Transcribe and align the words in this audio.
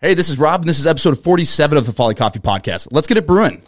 Hey, 0.00 0.14
this 0.14 0.28
is 0.28 0.38
Rob, 0.38 0.60
and 0.60 0.68
this 0.68 0.78
is 0.78 0.86
episode 0.86 1.18
47 1.18 1.76
of 1.76 1.84
the 1.84 1.92
Folly 1.92 2.14
Coffee 2.14 2.38
Podcast. 2.38 2.86
Let's 2.92 3.08
get 3.08 3.16
it 3.16 3.26
brewing. 3.26 3.62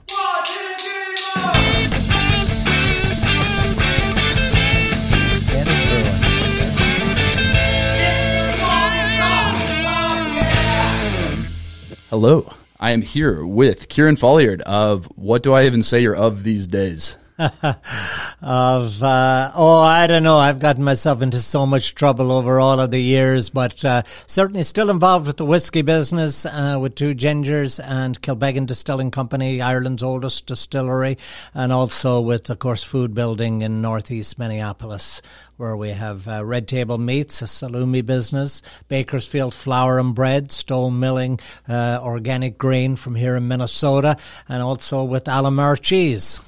Hello, 12.11 12.54
I 12.78 12.92
am 12.92 13.03
here 13.03 13.44
with 13.44 13.88
Kieran 13.88 14.15
Folliard 14.15 14.62
of 14.62 15.06
What 15.17 15.42
Do 15.42 15.53
I 15.53 15.67
Even 15.67 15.83
Say 15.83 16.02
You're 16.02 16.15
Of 16.15 16.45
These 16.45 16.69
Days? 16.69 17.19
of 18.43 19.02
uh, 19.02 19.51
oh 19.55 19.80
I 19.80 20.07
don't 20.07 20.23
know 20.23 20.37
I've 20.37 20.59
gotten 20.59 20.84
myself 20.84 21.23
into 21.23 21.41
so 21.41 21.65
much 21.65 21.95
trouble 21.95 22.33
over 22.33 22.61
all 22.61 22.79
of 22.80 22.91
the 22.91 23.01
years 23.01 23.48
but 23.48 23.83
uh, 23.83 24.02
certainly 24.27 24.62
still 24.62 24.91
involved 24.91 25.27
with 25.27 25.39
the 25.39 25.47
whiskey 25.47 25.80
business 25.80 26.45
uh, 26.45 26.77
with 26.79 26.97
two 26.97 27.15
gingers 27.15 27.80
and 27.83 28.21
Kilbeggan 28.21 28.67
Distilling 28.67 29.11
Company 29.11 29.62
Ireland's 29.62 30.03
oldest 30.03 30.47
distillery 30.47 31.17
and 31.55 31.73
also 31.73 32.21
with 32.21 32.51
of 32.51 32.59
course 32.59 32.84
food 32.84 33.15
building 33.15 33.62
in 33.62 33.81
northeast 33.81 34.39
Minneapolis 34.39 35.23
where 35.57 35.77
we 35.77 35.91
have 35.91 36.27
uh, 36.27 36.43
Red 36.45 36.67
Table 36.69 36.97
Meats, 36.97 37.43
a 37.43 37.45
salumi 37.45 38.05
business, 38.05 38.62
Baker's 38.89 39.29
Field 39.29 39.53
Flour 39.53 39.98
and 39.98 40.15
Bread, 40.15 40.51
Stone 40.51 40.98
Milling, 40.98 41.39
uh, 41.69 42.01
organic 42.03 42.57
grain 42.57 42.97
from 42.97 43.15
here 43.15 43.37
in 43.37 43.47
Minnesota, 43.47 44.17
and 44.48 44.62
also 44.62 45.05
with 45.05 45.25
Alemar 45.25 45.79
Cheese. 45.79 46.41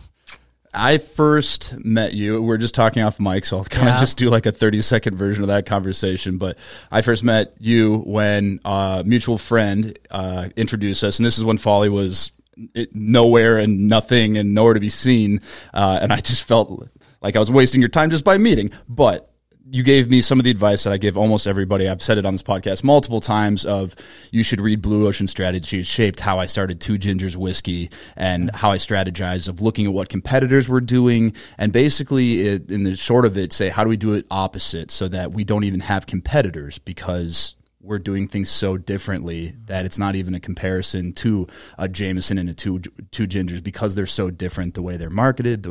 I 0.75 0.99
first 0.99 1.85
met 1.85 2.15
you. 2.15 2.41
We're 2.43 2.57
just 2.57 2.75
talking 2.75 3.03
off 3.03 3.21
mic, 3.21 3.45
so 3.45 3.59
I'll 3.59 3.65
kind 3.65 3.89
of 3.91 4.01
just 4.01 4.17
do 4.17 4.31
like 4.31 4.47
a 4.47 4.53
30 4.53 4.81
second 4.83 5.17
version 5.17 5.43
of 5.43 5.49
that 5.49 5.67
conversation. 5.67 6.39
But 6.39 6.57
I 6.91 7.03
first 7.03 7.23
met 7.23 7.55
you 7.59 7.99
when 7.99 8.61
a 8.65 9.03
mutual 9.05 9.37
friend 9.39 9.99
uh, 10.11 10.49
introduced 10.57 11.05
us, 11.05 11.19
and 11.19 11.27
this 11.27 11.37
is 11.37 11.45
when 11.45 11.59
Folly 11.59 11.89
was 11.89 12.33
it, 12.75 12.95
nowhere 12.95 13.59
and 13.59 13.89
nothing 13.89 14.39
and 14.39 14.55
nowhere 14.55 14.75
to 14.75 14.81
be 14.81 14.89
seen. 14.89 15.41
Uh, 15.75 15.99
and 16.01 16.13
I 16.13 16.21
just 16.21 16.45
felt 16.45 16.89
like 17.21 17.37
I 17.37 17.39
was 17.39 17.51
wasting 17.51 17.81
your 17.81 17.89
time 17.89 18.11
just 18.11 18.25
by 18.25 18.39
meeting. 18.39 18.73
But 18.89 19.32
you 19.73 19.83
gave 19.83 20.11
me 20.11 20.21
some 20.21 20.39
of 20.39 20.45
the 20.45 20.51
advice 20.51 20.85
that 20.85 20.93
I 20.93 20.99
give 20.99 21.17
almost 21.17 21.47
everybody. 21.47 21.89
I've 21.89 22.03
said 22.03 22.19
it 22.19 22.27
on 22.27 22.35
this 22.35 22.43
podcast 22.43 22.85
multiple 22.85 23.23
times 23.23 23.65
of 23.65 23.97
you 24.31 24.43
should 24.43 24.61
read 24.61 24.83
Blue 24.83 25.07
Ocean 25.07 25.27
Strategy. 25.27 25.81
It 25.81 25.87
shaped 25.87 26.21
how 26.21 26.39
I 26.39 26.45
started 26.45 26.79
Two 26.79 26.99
Gingers 26.99 27.37
Whiskey 27.37 27.89
and 28.15 28.51
how 28.55 28.71
I 28.71 28.77
strategized 28.77 29.49
of 29.49 29.63
looking 29.63 29.87
at 29.87 29.95
what 29.95 30.11
competitors 30.11 30.69
were 30.69 30.83
doing 30.83 31.35
and 31.57 31.73
basically 31.73 32.43
it, 32.43 32.71
in 32.71 32.83
the 32.83 32.97
short 32.97 33.25
of 33.25 33.39
it 33.39 33.55
say 33.55 33.71
how 33.71 33.83
do 33.83 33.89
we 33.89 33.97
do 33.97 34.13
it 34.13 34.27
opposite 34.31 34.91
so 34.91 35.09
that 35.09 35.33
we 35.33 35.43
don't 35.43 35.65
even 35.65 35.81
have 35.81 36.05
competitors 36.05 36.79
because 36.79 37.55
we're 37.81 37.99
doing 37.99 38.29
things 38.29 38.51
so 38.51 38.77
differently 38.77 39.55
that 39.65 39.87
it's 39.87 39.99
not 39.99 40.15
even 40.15 40.35
a 40.35 40.41
comparison 40.41 41.13
to 41.13 41.47
a 41.79 41.89
Jameson 41.89 42.37
and 42.37 42.51
a 42.51 42.55
two 42.55 42.81
two 43.11 43.27
gingers 43.27 43.63
because 43.63 43.95
they're 43.95 44.07
so 44.07 44.31
different 44.31 44.75
the 44.75 44.83
way 44.83 44.99
they're 44.99 45.11
marketed. 45.11 45.67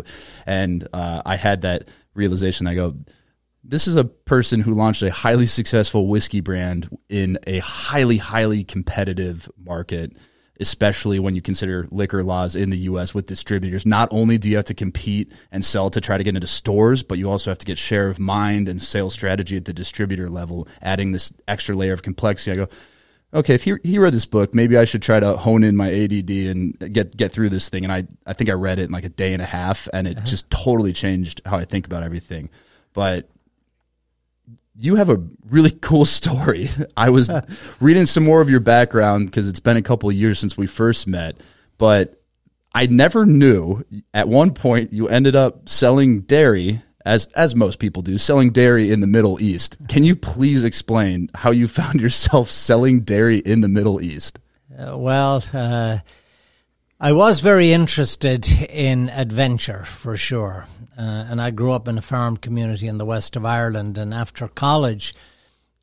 And 0.48 0.88
uh, 0.92 1.22
I 1.24 1.36
had 1.36 1.62
that 1.62 1.88
realization. 2.14 2.68
I 2.68 2.76
go, 2.76 2.96
this 3.64 3.88
is 3.88 3.96
a 3.96 4.04
person 4.04 4.60
who 4.60 4.74
launched 4.74 5.04
a 5.04 5.12
highly 5.12 5.46
successful 5.46 6.08
whiskey 6.08 6.42
brand 6.42 6.90
in 7.10 7.38
a 7.46 7.60
highly 7.60 8.18
highly 8.18 8.64
competitive 8.64 9.50
market 9.58 10.16
especially 10.60 11.18
when 11.18 11.34
you 11.34 11.42
consider 11.42 11.88
liquor 11.90 12.24
laws 12.24 12.56
in 12.56 12.70
the 12.70 12.78
US 12.78 13.14
with 13.14 13.26
distributors 13.26 13.86
not 13.86 14.10
only 14.12 14.38
do 14.38 14.50
you 14.50 14.56
have 14.58 14.66
to 14.66 14.74
compete 14.74 15.32
and 15.52 15.66
sell 15.66 15.90
to 15.90 16.02
try 16.02 16.18
to 16.18 16.24
get 16.24 16.36
into 16.36 16.48
stores 16.48 17.04
but 17.04 17.18
you 17.18 17.30
also 17.30 17.50
have 17.52 17.58
to 17.58 17.66
get 17.66 17.78
share 17.78 18.10
of 18.10 18.20
mind 18.20 18.68
and 18.68 18.82
sales 18.82 19.14
strategy 19.14 19.58
at 19.58 19.66
the 19.66 19.74
distributor 19.74 20.30
level 20.30 20.68
adding 20.82 21.12
this 21.12 21.34
extra 21.48 21.76
layer 21.76 21.94
of 21.94 22.04
complexity 22.04 22.52
I 22.52 22.56
go 22.56 22.68
okay, 23.34 23.56
if 23.56 23.64
he, 23.64 23.76
he 23.84 24.00
read 24.00 24.14
this 24.14 24.26
book, 24.26 24.54
maybe 24.54 24.78
I 24.78 24.86
should 24.86 25.02
try 25.02 25.20
to 25.20 25.38
hone 25.38 25.64
in 25.64 25.76
my 25.76 25.92
ADD 25.92 26.30
and 26.30 26.78
get 26.94 27.16
get 27.16 27.32
through 27.32 27.50
this 27.50 27.70
thing. 27.70 27.84
And 27.84 27.92
I, 27.92 28.06
I 28.26 28.34
think 28.34 28.50
I 28.50 28.54
read 28.54 28.80
it 28.80 28.84
in 28.84 28.92
like 28.92 29.06
a 29.06 29.10
day 29.10 29.34
and 29.34 29.42
a 29.42 29.46
half, 29.46 29.88
and 29.94 30.08
it 30.08 30.18
uh-huh. 30.18 30.26
just 30.26 30.50
totally 30.50 30.94
changed 30.94 31.42
how 31.46 31.58
I 31.58 31.66
think 31.66 31.86
about 31.86 32.04
everything. 32.04 32.50
But 32.94 33.30
you 34.82 34.96
have 34.96 35.10
a 35.10 35.22
really 35.50 35.72
cool 35.82 36.06
story. 36.06 36.70
I 36.98 37.10
was 37.10 37.30
reading 37.80 38.06
some 38.06 38.24
more 38.24 38.42
of 38.42 38.50
your 38.50 38.60
background 38.60 39.28
because 39.28 39.48
it's 39.48 39.60
been 39.60 39.78
a 39.78 39.82
couple 39.82 40.10
of 40.10 40.16
years 40.16 40.40
since 40.40 40.58
we 40.58 40.68
first 40.68 41.08
met, 41.08 41.40
but 41.78 42.22
I 42.74 42.88
never 42.88 43.26
knew 43.26 43.84
at 44.14 44.28
one 44.28 44.54
point 44.54 44.94
you 44.94 45.08
ended 45.08 45.36
up 45.36 45.68
selling 45.68 46.22
dairy 46.22 46.82
as 47.06 47.26
as 47.36 47.56
most 47.56 47.80
people 47.80 48.02
do, 48.02 48.18
selling 48.18 48.52
dairy 48.52 48.92
in 48.92 49.02
the 49.02 49.08
Middle 49.08 49.42
East. 49.42 49.78
Can 49.88 50.04
you 50.04 50.16
please 50.16 50.64
explain 50.64 51.30
how 51.34 51.52
you 51.52 51.68
found 51.80 52.00
yourself 52.00 52.50
selling 52.50 53.02
dairy 53.02 53.38
in 53.38 53.62
the 53.62 53.68
Middle 53.68 54.02
East? 54.02 54.40
Uh, 54.78 54.98
well, 54.98 55.44
uh, 55.54 56.00
I 57.00 57.14
was 57.14 57.40
very 57.40 57.74
interested 57.74 58.48
in 58.48 59.10
adventure 59.10 59.84
for 59.84 60.16
sure. 60.16 60.66
Uh, 61.02 61.26
and 61.32 61.42
I 61.42 61.50
grew 61.50 61.72
up 61.72 61.88
in 61.88 61.98
a 61.98 62.02
farm 62.02 62.38
community 62.38 62.88
in 62.88 63.00
the 63.00 63.06
west 63.06 63.36
of 63.36 63.44
Ireland. 63.44 63.98
And 63.98 64.14
after 64.14 64.48
college, 64.48 65.16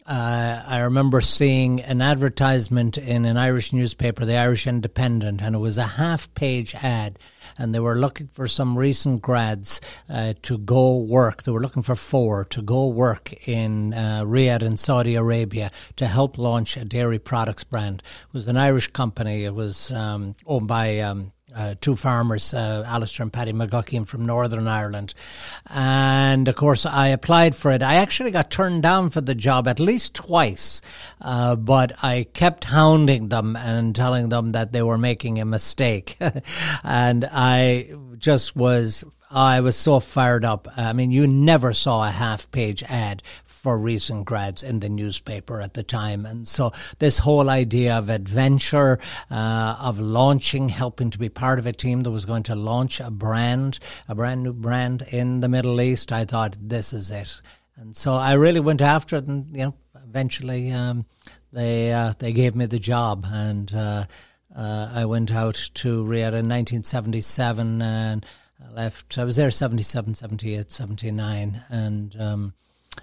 uh, 0.06 0.62
I 0.64 0.78
remember 0.78 1.20
seeing 1.20 1.80
an 1.80 2.00
advertisement 2.00 2.98
in 2.98 3.24
an 3.24 3.36
Irish 3.36 3.72
newspaper, 3.72 4.24
the 4.24 4.36
Irish 4.36 4.68
Independent, 4.68 5.42
and 5.42 5.56
it 5.56 5.58
was 5.58 5.76
a 5.76 5.82
half 5.82 6.32
page 6.34 6.72
ad. 6.76 7.18
And 7.58 7.74
they 7.74 7.80
were 7.80 7.96
looking 7.96 8.28
for 8.28 8.46
some 8.46 8.78
recent 8.78 9.20
grads 9.20 9.80
uh, 10.08 10.34
to 10.42 10.56
go 10.56 10.98
work. 10.98 11.42
They 11.42 11.50
were 11.50 11.60
looking 11.60 11.82
for 11.82 11.96
four 11.96 12.44
to 12.44 12.62
go 12.62 12.86
work 12.86 13.32
in 13.48 13.94
uh, 13.94 14.22
Riyadh 14.24 14.62
in 14.62 14.76
Saudi 14.76 15.16
Arabia 15.16 15.72
to 15.96 16.06
help 16.06 16.38
launch 16.38 16.76
a 16.76 16.84
dairy 16.84 17.18
products 17.18 17.64
brand. 17.64 18.04
It 18.28 18.34
was 18.34 18.46
an 18.46 18.56
Irish 18.56 18.86
company. 18.92 19.44
It 19.44 19.54
was 19.54 19.90
um, 19.90 20.36
owned 20.46 20.68
by 20.68 21.00
um, 21.00 21.32
uh, 21.54 21.74
two 21.80 21.96
farmers, 21.96 22.52
uh, 22.52 22.84
Alistair 22.86 23.24
and 23.24 23.32
Paddy 23.32 23.52
McGuckian 23.52 24.06
from 24.06 24.26
Northern 24.26 24.68
Ireland. 24.68 25.14
And 25.66 26.48
of 26.48 26.56
course, 26.56 26.86
I 26.86 27.08
applied 27.08 27.54
for 27.54 27.70
it. 27.70 27.82
I 27.82 27.96
actually 27.96 28.30
got 28.30 28.50
turned 28.50 28.82
down 28.82 29.10
for 29.10 29.20
the 29.20 29.34
job 29.34 29.66
at 29.68 29.80
least 29.80 30.14
twice, 30.14 30.82
uh, 31.20 31.56
but 31.56 31.92
I 32.02 32.26
kept 32.32 32.64
hounding 32.64 33.28
them 33.28 33.56
and 33.56 33.94
telling 33.94 34.28
them 34.28 34.52
that 34.52 34.72
they 34.72 34.82
were 34.82 34.98
making 34.98 35.40
a 35.40 35.44
mistake. 35.44 36.16
and 36.84 37.28
I 37.30 37.90
just 38.18 38.54
was. 38.56 39.04
I 39.30 39.60
was 39.60 39.76
so 39.76 40.00
fired 40.00 40.42
up. 40.42 40.68
I 40.74 40.94
mean, 40.94 41.10
you 41.10 41.26
never 41.26 41.74
saw 41.74 42.02
a 42.02 42.10
half 42.10 42.50
page 42.50 42.82
ad 42.84 43.22
for 43.58 43.76
recent 43.76 44.24
grads 44.24 44.62
in 44.62 44.80
the 44.80 44.88
newspaper 44.88 45.60
at 45.60 45.74
the 45.74 45.82
time. 45.82 46.24
And 46.24 46.46
so 46.46 46.72
this 47.00 47.18
whole 47.18 47.50
idea 47.50 47.98
of 47.98 48.08
adventure, 48.08 49.00
uh, 49.30 49.76
of 49.80 49.98
launching, 49.98 50.68
helping 50.68 51.10
to 51.10 51.18
be 51.18 51.28
part 51.28 51.58
of 51.58 51.66
a 51.66 51.72
team 51.72 52.02
that 52.02 52.10
was 52.10 52.24
going 52.24 52.44
to 52.44 52.54
launch 52.54 53.00
a 53.00 53.10
brand, 53.10 53.80
a 54.08 54.14
brand 54.14 54.44
new 54.44 54.52
brand 54.52 55.02
in 55.10 55.40
the 55.40 55.48
Middle 55.48 55.80
East, 55.80 56.12
I 56.12 56.24
thought 56.24 56.56
this 56.60 56.92
is 56.92 57.10
it. 57.10 57.42
And 57.76 57.96
so 57.96 58.14
I 58.14 58.32
really 58.32 58.60
went 58.60 58.80
after 58.80 59.16
it 59.16 59.26
and, 59.26 59.54
you 59.56 59.64
know, 59.64 59.74
eventually, 60.04 60.70
um, 60.70 61.06
they, 61.52 61.92
uh, 61.92 62.12
they 62.18 62.32
gave 62.32 62.54
me 62.54 62.66
the 62.66 62.78
job 62.78 63.26
and, 63.28 63.74
uh, 63.74 64.04
uh, 64.54 64.90
I 64.94 65.04
went 65.04 65.32
out 65.32 65.70
to 65.74 66.04
Riyadh 66.04 66.34
in 66.34 66.48
1977 66.48 67.82
and 67.82 68.26
left. 68.72 69.18
I 69.18 69.24
was 69.24 69.36
there 69.36 69.50
77, 69.50 70.14
78, 70.14 70.70
79 70.70 71.62
and, 71.68 72.16
um, 72.20 72.54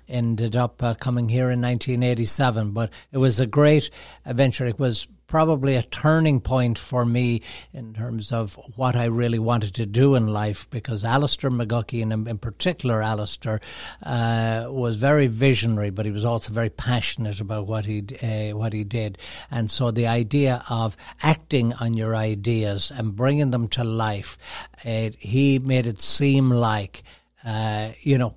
ended 0.07 0.56
up 0.56 0.81
uh, 0.81 0.94
coming 0.95 1.29
here 1.29 1.51
in 1.51 1.61
1987. 1.61 2.72
But 2.72 2.91
it 3.11 3.17
was 3.17 3.39
a 3.39 3.45
great 3.45 3.89
adventure. 4.25 4.66
It 4.66 4.79
was 4.79 5.07
probably 5.28 5.75
a 5.75 5.83
turning 5.83 6.39
point 6.39 6.78
for 6.78 7.06
me 7.06 7.41
in 7.73 7.94
terms 7.94 8.31
of 8.31 8.57
what 8.75 8.95
I 8.95 9.06
really 9.06 9.39
wanted 9.39 9.73
to 9.75 9.85
do 9.85 10.16
in 10.16 10.28
life 10.28 10.69
because 10.69 11.03
Alistair 11.03 11.50
McGuckian, 11.50 12.13
and 12.13 12.28
in, 12.28 12.38
particular 12.38 13.01
Alistair, 13.01 13.59
uh, 14.03 14.67
was 14.69 14.97
very 14.97 15.28
visionary, 15.28 15.89
but 15.89 16.06
he 16.06 16.12
was 16.12 16.25
also 16.25 16.53
very 16.53 16.69
passionate 16.69 17.41
about 17.41 17.67
what 17.67 17.85
he 17.85 18.03
uh, 18.22 18.56
what 18.56 18.73
he 18.73 18.83
did. 18.83 19.17
And 19.50 19.69
so 19.69 19.91
the 19.91 20.07
idea 20.07 20.63
of 20.69 20.95
acting 21.22 21.74
on 21.74 21.95
your 21.95 22.15
ideas 22.15 22.91
and 22.95 23.15
bringing 23.15 23.51
them 23.51 23.68
to 23.69 23.83
life, 23.83 24.38
it, 24.83 25.15
he 25.15 25.59
made 25.59 25.88
it 25.88 26.01
seem 26.01 26.50
like, 26.50 27.03
uh, 27.44 27.91
you 28.01 28.18
know, 28.18 28.36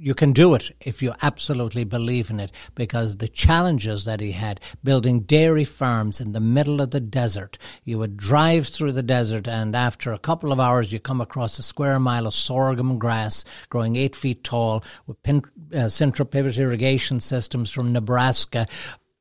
you 0.00 0.14
can 0.14 0.32
do 0.32 0.54
it 0.54 0.74
if 0.80 1.02
you 1.02 1.12
absolutely 1.20 1.84
believe 1.84 2.30
in 2.30 2.40
it 2.40 2.50
because 2.74 3.18
the 3.18 3.28
challenges 3.28 4.06
that 4.06 4.20
he 4.20 4.32
had 4.32 4.58
building 4.82 5.20
dairy 5.20 5.64
farms 5.64 6.20
in 6.20 6.32
the 6.32 6.40
middle 6.40 6.80
of 6.80 6.90
the 6.90 7.00
desert 7.00 7.58
you 7.84 7.98
would 7.98 8.16
drive 8.16 8.66
through 8.66 8.92
the 8.92 9.02
desert 9.02 9.46
and 9.46 9.76
after 9.76 10.12
a 10.12 10.18
couple 10.18 10.52
of 10.52 10.58
hours 10.58 10.90
you 10.90 10.98
come 10.98 11.20
across 11.20 11.58
a 11.58 11.62
square 11.62 11.98
mile 11.98 12.26
of 12.26 12.32
sorghum 12.32 12.98
grass 12.98 13.44
growing 13.68 13.96
eight 13.96 14.16
feet 14.16 14.42
tall 14.42 14.82
with 15.06 15.22
pin, 15.22 15.42
uh, 15.74 15.88
central 15.88 16.26
pivot 16.26 16.56
irrigation 16.56 17.20
systems 17.20 17.70
from 17.70 17.92
nebraska 17.92 18.66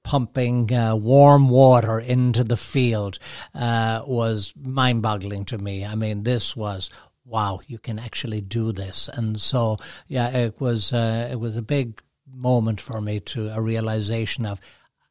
pumping 0.01 0.73
uh, 0.73 0.95
warm 0.95 1.49
water 1.49 1.99
into 1.99 2.43
the 2.43 2.57
field 2.57 3.19
uh, 3.53 4.01
was 4.07 4.53
mind 4.59 5.01
boggling 5.01 5.45
to 5.45 5.57
me. 5.57 5.85
I 5.85 5.93
mean, 5.93 6.23
this 6.23 6.55
was 6.55 6.89
wow, 7.29 7.59
you 7.67 7.77
can 7.77 7.99
actually 7.99 8.41
do 8.41 8.71
this. 8.71 9.09
And 9.13 9.39
so, 9.39 9.77
yeah, 10.07 10.29
it 10.29 10.59
was 10.59 10.91
uh, 10.91 11.29
it 11.31 11.39
was 11.39 11.57
a 11.57 11.61
big 11.61 12.01
moment 12.31 12.81
for 12.81 13.01
me 13.01 13.19
to 13.19 13.49
a 13.49 13.61
realization 13.61 14.45
of 14.45 14.59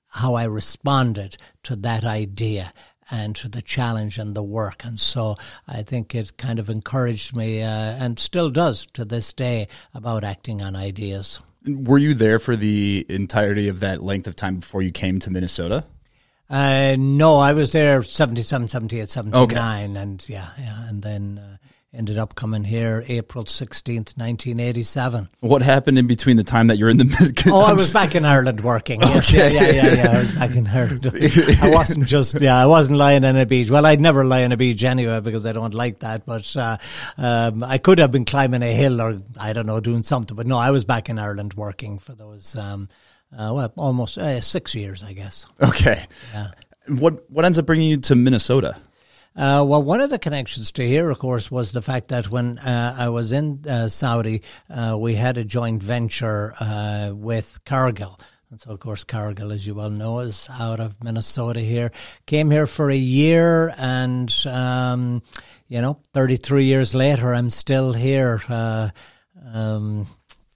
how 0.08 0.34
I 0.34 0.44
responded 0.44 1.36
to 1.64 1.76
that 1.76 2.04
idea 2.04 2.72
and 3.10 3.34
to 3.36 3.48
the 3.48 3.62
challenge 3.62 4.18
and 4.18 4.34
the 4.34 4.42
work. 4.42 4.84
And 4.84 4.98
so 5.00 5.36
I 5.66 5.82
think 5.82 6.14
it 6.14 6.36
kind 6.36 6.58
of 6.58 6.68
encouraged 6.68 7.34
me 7.34 7.62
uh, 7.62 7.66
and 7.68 8.18
still 8.18 8.50
does 8.50 8.86
to 8.94 9.04
this 9.04 9.32
day 9.32 9.68
about 9.94 10.24
acting 10.24 10.60
on 10.60 10.76
ideas. 10.76 11.40
Were 11.66 11.98
you 11.98 12.14
there 12.14 12.38
for 12.38 12.56
the 12.56 13.04
entirety 13.08 13.68
of 13.68 13.80
that 13.80 14.02
length 14.02 14.26
of 14.26 14.36
time 14.36 14.56
before 14.56 14.82
you 14.82 14.92
came 14.92 15.18
to 15.20 15.30
Minnesota? 15.30 15.84
Uh, 16.50 16.96
no, 16.98 17.36
I 17.36 17.52
was 17.52 17.72
there 17.72 18.02
77, 18.02 18.68
78, 18.68 19.08
79. 19.10 19.42
Okay. 19.42 20.00
And 20.00 20.26
yeah, 20.28 20.50
yeah. 20.58 20.88
And 20.88 21.02
then 21.02 21.38
uh, 21.38 21.56
ended 21.94 22.18
up 22.18 22.34
coming 22.34 22.64
here 22.64 23.02
April 23.08 23.44
16th, 23.44 24.16
1987. 24.16 25.28
What 25.40 25.62
happened 25.62 25.98
in 25.98 26.06
between 26.06 26.36
the 26.36 26.44
time 26.44 26.66
that 26.66 26.76
you're 26.76 26.90
in 26.90 26.98
the? 26.98 27.44
Oh, 27.50 27.62
I 27.62 27.72
was 27.72 27.92
back 27.92 28.14
in 28.14 28.24
Ireland 28.24 28.60
working. 28.60 29.00
Yes, 29.00 29.32
okay. 29.32 29.54
yeah, 29.54 29.62
yeah, 29.62 29.72
yeah, 29.72 29.94
yeah. 29.94 30.10
I 30.10 30.18
was 30.18 30.32
back 30.32 30.50
in 30.56 30.66
Ireland. 30.66 31.58
I 31.62 31.70
wasn't 31.70 32.06
just, 32.06 32.40
yeah, 32.40 32.56
I 32.56 32.66
wasn't 32.66 32.98
lying 32.98 33.24
on 33.24 33.36
a 33.36 33.46
beach. 33.46 33.70
Well, 33.70 33.86
I'd 33.86 34.00
never 34.00 34.24
lie 34.24 34.44
on 34.44 34.52
a 34.52 34.56
beach 34.56 34.84
anyway 34.84 35.20
because 35.20 35.46
I 35.46 35.52
don't 35.52 35.74
like 35.74 36.00
that. 36.00 36.26
But 36.26 36.54
uh, 36.56 36.76
um, 37.16 37.62
I 37.64 37.78
could 37.78 37.98
have 37.98 38.10
been 38.10 38.26
climbing 38.26 38.62
a 38.62 38.72
hill 38.72 39.00
or, 39.00 39.22
I 39.40 39.52
don't 39.52 39.66
know, 39.66 39.80
doing 39.80 40.02
something. 40.02 40.36
But 40.36 40.46
no, 40.46 40.58
I 40.58 40.70
was 40.70 40.84
back 40.84 41.08
in 41.08 41.18
Ireland 41.18 41.54
working 41.54 41.98
for 41.98 42.14
those, 42.14 42.54
um, 42.56 42.88
uh, 43.32 43.52
well, 43.54 43.72
almost 43.76 44.18
uh, 44.18 44.40
six 44.40 44.74
years, 44.74 45.02
I 45.02 45.14
guess. 45.14 45.46
Okay. 45.62 46.06
Yeah. 46.34 46.48
What, 46.88 47.30
what 47.30 47.44
ends 47.44 47.58
up 47.58 47.66
bringing 47.66 47.88
you 47.88 47.96
to 47.98 48.14
Minnesota? 48.14 48.76
Uh, 49.38 49.62
well, 49.64 49.80
one 49.80 50.00
of 50.00 50.10
the 50.10 50.18
connections 50.18 50.72
to 50.72 50.84
here, 50.84 51.08
of 51.10 51.18
course, 51.20 51.48
was 51.48 51.70
the 51.70 51.80
fact 51.80 52.08
that 52.08 52.28
when 52.28 52.58
uh, 52.58 52.96
I 52.98 53.08
was 53.08 53.30
in 53.30 53.64
uh, 53.68 53.86
Saudi, 53.86 54.42
uh, 54.68 54.96
we 54.98 55.14
had 55.14 55.38
a 55.38 55.44
joint 55.44 55.80
venture 55.80 56.54
uh, 56.58 57.12
with 57.14 57.60
Cargill. 57.64 58.18
And 58.50 58.60
so, 58.60 58.72
of 58.72 58.80
course, 58.80 59.04
Cargill, 59.04 59.52
as 59.52 59.64
you 59.64 59.76
well 59.76 59.90
know, 59.90 60.18
is 60.18 60.50
out 60.58 60.80
of 60.80 61.04
Minnesota 61.04 61.60
here. 61.60 61.92
Came 62.26 62.50
here 62.50 62.66
for 62.66 62.90
a 62.90 62.96
year, 62.96 63.72
and, 63.78 64.34
um, 64.44 65.22
you 65.68 65.80
know, 65.80 66.00
33 66.14 66.64
years 66.64 66.92
later, 66.92 67.32
I'm 67.32 67.50
still 67.50 67.92
here. 67.92 68.42
Uh, 68.48 68.90
um, 69.52 70.08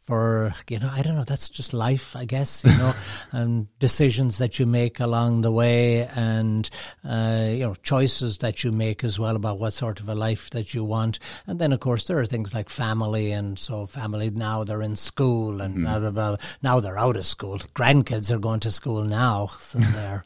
for 0.02 0.52
you 0.68 0.80
know 0.80 0.90
I 0.92 1.02
don't 1.02 1.14
know 1.14 1.22
that's 1.22 1.48
just 1.48 1.72
life 1.72 2.16
I 2.16 2.24
guess 2.24 2.64
you 2.64 2.76
know 2.76 2.92
and 3.30 3.68
decisions 3.78 4.38
that 4.38 4.58
you 4.58 4.66
make 4.66 4.98
along 4.98 5.42
the 5.42 5.52
way 5.52 6.08
and 6.16 6.68
uh, 7.08 7.46
you 7.50 7.60
know 7.60 7.74
choices 7.82 8.38
that 8.38 8.64
you 8.64 8.72
make 8.72 9.04
as 9.04 9.18
well 9.18 9.36
about 9.36 9.60
what 9.60 9.72
sort 9.72 10.00
of 10.00 10.08
a 10.08 10.14
life 10.16 10.50
that 10.50 10.74
you 10.74 10.82
want 10.82 11.20
and 11.46 11.60
then 11.60 11.72
of 11.72 11.78
course 11.78 12.04
there 12.06 12.18
are 12.18 12.26
things 12.26 12.52
like 12.52 12.68
family 12.68 13.30
and 13.30 13.60
so 13.60 13.86
family 13.86 14.28
now 14.30 14.64
they're 14.64 14.82
in 14.82 14.96
school 14.96 15.60
and 15.60 15.76
mm-hmm. 15.76 15.84
blah, 15.84 15.98
blah, 16.00 16.10
blah. 16.10 16.36
now 16.62 16.80
they're 16.80 16.98
out 16.98 17.16
of 17.16 17.24
school 17.24 17.58
grandkids 17.58 18.32
are 18.32 18.40
going 18.40 18.60
to 18.60 18.72
school 18.72 19.04
now 19.04 19.46
so 19.46 19.78
there 19.94 20.24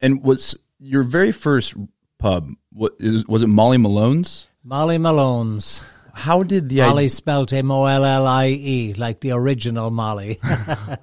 and 0.00 0.24
was 0.24 0.56
your 0.78 1.02
very 1.02 1.32
first 1.32 1.74
pub 2.18 2.50
what 2.72 2.94
was 3.28 3.42
it 3.42 3.46
molly 3.46 3.76
Malone's 3.76 4.48
molly 4.62 4.96
Malone's 4.96 5.84
how 6.14 6.42
did 6.42 6.68
the 6.68 6.80
Mollie 6.80 7.08
spelled 7.08 7.52
M 7.52 7.70
O 7.70 7.84
L 7.84 8.04
L 8.04 8.26
I 8.26 8.48
E, 8.48 8.94
like 8.94 9.20
the 9.20 9.32
original 9.32 9.90
Molly. 9.90 10.40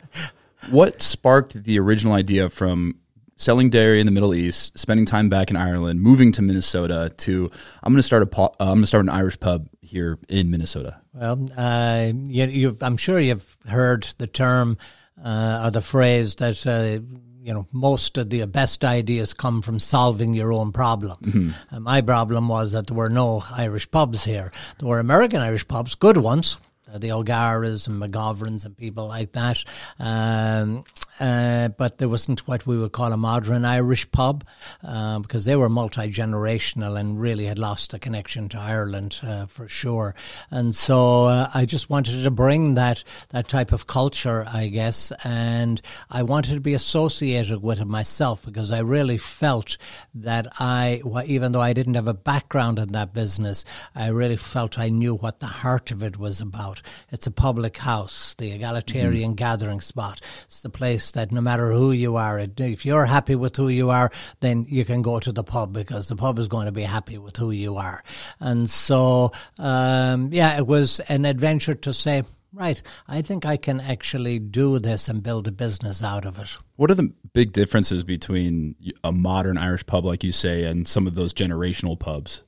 what 0.69 1.02
sparked 1.02 1.63
the 1.63 1.80
original 1.80 2.13
idea 2.13 2.50
from 2.50 2.96
selling 3.36 3.69
dairy 3.69 4.00
in 4.00 4.06
the 4.06 4.12
Middle 4.12 4.34
East, 4.36 4.78
spending 4.78 5.06
time 5.06 5.28
back 5.28 5.50
in 5.50 5.58
Ireland, 5.58 6.02
moving 6.02 6.31
to 6.34 6.42
Minnesota 6.42 7.12
to 7.18 7.52
I'm 7.84 7.92
going 7.92 7.98
to 7.98 8.04
start 8.04 8.24
a 8.24 8.42
uh, 8.42 8.50
I'm 8.60 8.68
going 8.68 8.81
to 8.81 8.88
start 8.88 9.04
an 9.04 9.10
Irish 9.10 9.40
pub 9.40 9.68
here 9.81 10.18
in 10.30 10.52
Minnesota. 10.52 11.02
Well, 11.13 11.48
uh, 11.58 12.12
you, 12.13 12.78
I'm 12.81 12.98
sure 12.98 13.19
you've 13.19 13.58
heard 13.68 14.04
the 14.18 14.28
term 14.28 14.78
uh, 15.24 15.63
or 15.66 15.72
the 15.72 15.81
phrase 15.81 16.36
that 16.36 16.66
uh, 16.66 17.04
you 17.44 17.54
know, 17.54 17.68
most 17.72 18.18
of 18.18 18.30
the 18.30 18.46
best 18.46 18.86
ideas 18.86 19.34
come 19.34 19.62
from 19.62 19.80
solving 19.80 20.34
your 20.34 20.54
own 20.54 20.72
problem. 20.72 21.18
Mm-hmm. 21.22 21.84
my 21.84 22.02
problem 22.02 22.48
was 22.48 22.72
that 22.74 22.88
there 22.88 22.98
were 22.98 23.10
no 23.10 23.44
Irish 23.52 23.90
pubs 23.90 24.24
here. 24.24 24.52
There 24.80 24.88
were 24.88 25.00
American 25.00 25.42
Irish 25.42 25.68
pubs, 25.68 25.96
good 25.96 26.18
ones, 26.18 26.58
uh, 26.92 26.98
the 26.98 27.12
O'Garas 27.12 27.88
and 27.88 28.02
McGoverns 28.02 28.66
and 28.66 28.78
people 28.78 29.08
like 29.08 29.32
that. 29.32 29.64
Um, 30.00 30.84
uh, 31.22 31.70
but 31.70 32.00
there 32.00 32.10
wasn't 32.10 32.48
what 32.48 32.66
we 32.66 32.80
would 32.80 32.92
call 32.92 33.14
a 33.14 33.18
modern 33.18 33.64
Irish 33.64 34.10
pub 34.10 34.44
uh, 34.84 35.20
because 35.20 35.46
they 35.46 35.56
were 35.56 35.70
multi 35.70 36.12
generational 36.12 37.00
and 37.00 37.22
really 37.22 37.46
had 37.46 37.60
lost 37.60 37.92
the 37.92 38.00
connection 38.00 38.50
to 38.50 38.58
Ireland 38.58 39.20
uh, 39.22 39.46
for 39.46 39.68
sure. 39.68 40.16
And 40.50 40.76
so 40.76 41.26
uh, 41.26 41.48
I 41.54 41.66
just 41.66 41.92
wanted 41.92 42.24
to 42.24 42.32
bring 42.32 42.74
that 42.74 43.04
that 43.30 43.48
type 43.48 43.72
of 43.72 43.86
culture, 43.86 44.46
I 44.52 44.68
guess, 44.68 45.12
and 45.24 45.80
I 46.10 46.24
wanted 46.24 46.56
to 46.56 46.60
be 46.60 46.74
associated 46.74 47.62
with 47.62 47.80
it 47.80 47.86
myself 47.86 48.44
because 48.44 48.72
I 48.72 48.80
really 48.80 49.20
felt 49.20 49.78
that 50.16 50.48
I, 50.60 51.02
even 51.28 51.52
though 51.52 51.62
I 51.62 51.74
didn't 51.74 51.94
have 51.94 52.08
a 52.08 52.16
background 52.16 52.80
in 52.80 52.94
that 52.94 53.14
business, 53.14 53.64
I 53.94 54.08
really 54.08 54.38
felt 54.38 54.80
I 54.80 54.90
knew 54.90 55.14
what 55.14 55.40
the 55.40 55.46
heart 55.46 55.92
of 55.92 56.02
it 56.02 56.18
was 56.18 56.42
about. 56.42 56.82
It's 57.12 57.28
a 57.28 57.32
public 57.32 57.78
house, 57.78 58.34
the 58.40 58.52
egalitarian 58.52 59.32
mm-hmm. 59.32 59.36
gathering 59.36 59.82
spot. 59.82 60.20
It's 60.46 60.62
the 60.62 60.70
place 60.70 61.11
that 61.12 61.31
no 61.31 61.42
matter 61.42 61.72
who 61.72 61.92
you 61.92 62.16
are, 62.16 62.40
if 62.40 62.86
you're 62.86 63.06
happy 63.06 63.36
with 63.36 63.56
who 63.56 63.68
you 63.68 63.90
are, 63.90 64.12
then 64.40 64.66
you 64.69 64.86
can 64.86 65.02
go 65.02 65.19
to 65.19 65.31
the 65.31 65.44
pub 65.44 65.74
because 65.74 66.08
the 66.08 66.16
pub 66.16 66.40
is 66.40 66.48
going 66.48 66.66
to 66.66 66.72
be 66.72 66.84
happy 66.84 67.18
with 67.18 67.38
who 67.38 67.52
you 67.52 67.78
are. 67.78 68.04
And 68.40 68.69
so, 68.69 69.31
um, 69.60 70.30
yeah, 70.31 70.58
it 70.58 70.68
was 70.68 71.00
an 71.02 71.25
adventure 71.25 71.75
to 71.75 71.94
say, 71.94 72.24
right, 72.54 72.81
I 73.08 73.22
think 73.22 73.46
I 73.46 73.58
can 73.58 73.80
actually 73.80 74.40
do 74.40 74.80
this 74.80 75.08
and 75.08 75.24
build 75.24 75.48
a 75.48 75.52
business 75.52 76.04
out 76.04 76.25
of 76.25 76.38
it. 76.38 76.58
What 76.75 76.92
are 76.92 76.96
the 76.96 77.13
big 77.34 77.54
differences 77.54 78.04
between 78.04 78.75
a 79.04 79.12
modern 79.12 79.58
Irish 79.58 79.86
pub, 79.86 80.06
like 80.06 80.24
you 80.24 80.31
say, 80.31 80.66
and 80.66 80.88
some 80.88 81.08
of 81.08 81.16
those 81.16 81.34
generational 81.34 81.98
pubs? 81.98 82.44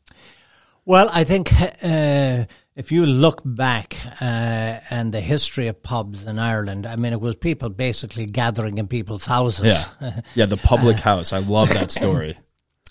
Well, 0.86 1.10
I 1.13 1.24
think 1.24 1.54
uh, 1.81 2.45
if 2.75 2.92
you 2.92 3.06
look 3.06 3.42
back 3.46 3.96
uh, 4.20 4.80
and 4.90 5.14
the 5.14 5.22
history 5.22 5.68
of 5.68 5.81
pubs 5.84 6.25
in 6.25 6.40
Ireland, 6.40 6.88
I 6.88 6.96
mean, 6.96 7.14
it 7.14 7.22
was 7.22 7.36
people 7.36 7.70
basically 7.70 8.25
gathering 8.25 8.78
in 8.78 8.88
people's 8.88 9.25
houses. 9.25 9.66
Yeah, 10.02 10.22
yeah, 10.36 10.46
the 10.46 10.58
public 10.58 10.98
house. 11.10 11.34
I 11.34 11.40
love 11.40 11.70
that 11.70 11.92
story. 11.92 12.38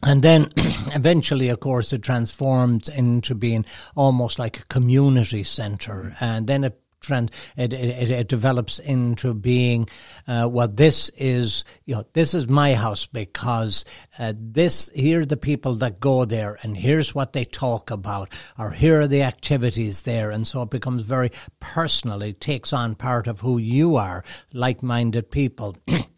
And 0.02 0.22
then 0.22 0.52
eventually, 0.56 1.48
of 1.48 1.60
course, 1.60 1.92
it 1.92 2.02
transformed 2.02 2.88
into 2.88 3.34
being 3.34 3.64
almost 3.94 4.38
like 4.38 4.60
a 4.60 4.64
community 4.64 5.44
center. 5.44 6.14
And 6.20 6.46
then 6.46 6.64
it 6.64 6.81
trend 7.02 7.30
it, 7.56 7.72
it, 7.72 8.10
it 8.10 8.28
develops 8.28 8.78
into 8.78 9.34
being 9.34 9.88
uh, 10.26 10.48
well 10.50 10.68
this 10.68 11.10
is 11.16 11.64
you 11.84 11.94
know 11.94 12.04
this 12.12 12.34
is 12.34 12.48
my 12.48 12.74
house 12.74 13.06
because 13.06 13.84
uh, 14.18 14.32
this 14.36 14.90
here 14.94 15.20
are 15.20 15.26
the 15.26 15.36
people 15.36 15.74
that 15.74 16.00
go 16.00 16.24
there 16.24 16.58
and 16.62 16.76
here's 16.76 17.14
what 17.14 17.32
they 17.32 17.44
talk 17.44 17.90
about 17.90 18.28
or 18.58 18.70
here 18.70 19.00
are 19.00 19.06
the 19.06 19.22
activities 19.22 20.02
there. 20.02 20.30
And 20.30 20.46
so 20.46 20.62
it 20.62 20.70
becomes 20.70 21.02
very 21.02 21.30
personal. 21.60 22.22
It 22.22 22.40
takes 22.40 22.72
on 22.72 22.94
part 22.94 23.26
of 23.26 23.40
who 23.40 23.58
you 23.58 23.96
are 23.96 24.24
like-minded 24.52 25.30
people 25.30 25.76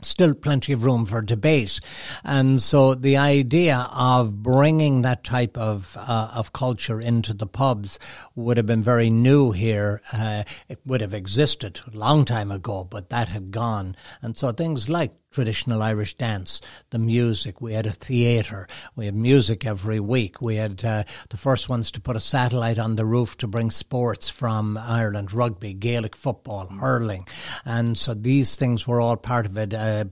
still 0.00 0.34
plenty 0.34 0.72
of 0.72 0.84
room 0.84 1.04
for 1.06 1.20
debate. 1.20 1.80
And 2.22 2.62
so 2.62 2.94
the 2.94 3.16
idea 3.16 3.88
of 3.92 4.42
bringing 4.42 5.02
that 5.02 5.24
type 5.24 5.56
of, 5.56 5.96
uh, 5.98 6.30
of 6.34 6.52
culture 6.52 7.00
into 7.00 7.34
the 7.34 7.46
pubs 7.46 7.98
would 8.36 8.56
have 8.56 8.66
been 8.66 8.82
very 8.82 9.10
new 9.10 9.50
here. 9.50 10.00
Uh, 10.12 10.44
it 10.68 10.78
would 10.86 11.00
have 11.00 11.14
existed 11.14 11.80
a 11.92 11.96
long 11.96 12.24
time 12.24 12.52
ago, 12.52 12.86
but 12.88 13.10
that 13.10 13.28
had 13.28 13.50
gone. 13.50 13.96
And 14.22 14.36
so 14.36 14.52
things 14.52 14.88
like 14.88 15.14
traditional 15.30 15.82
Irish 15.82 16.14
dance, 16.14 16.60
the 16.90 16.98
music. 16.98 17.60
We 17.60 17.74
had 17.74 17.86
a 17.86 17.92
theatre. 17.92 18.66
We 18.96 19.06
had 19.06 19.14
music 19.14 19.66
every 19.66 20.00
week. 20.00 20.40
We 20.40 20.56
had 20.56 20.84
uh, 20.84 21.04
the 21.30 21.36
first 21.36 21.68
ones 21.68 21.92
to 21.92 22.00
put 22.00 22.16
a 22.16 22.20
satellite 22.20 22.78
on 22.78 22.96
the 22.96 23.04
roof 23.06 23.36
to 23.38 23.46
bring 23.46 23.70
sports 23.70 24.28
from 24.28 24.76
Ireland, 24.76 25.32
rugby, 25.32 25.74
Gaelic 25.74 26.16
football, 26.16 26.66
hurling. 26.66 27.26
And 27.64 27.96
so 27.96 28.14
these 28.14 28.56
things 28.56 28.86
were 28.86 29.00
all 29.00 29.16
part 29.16 29.46
of 29.46 29.56
it. 29.56 29.74
Uh, 29.74 30.06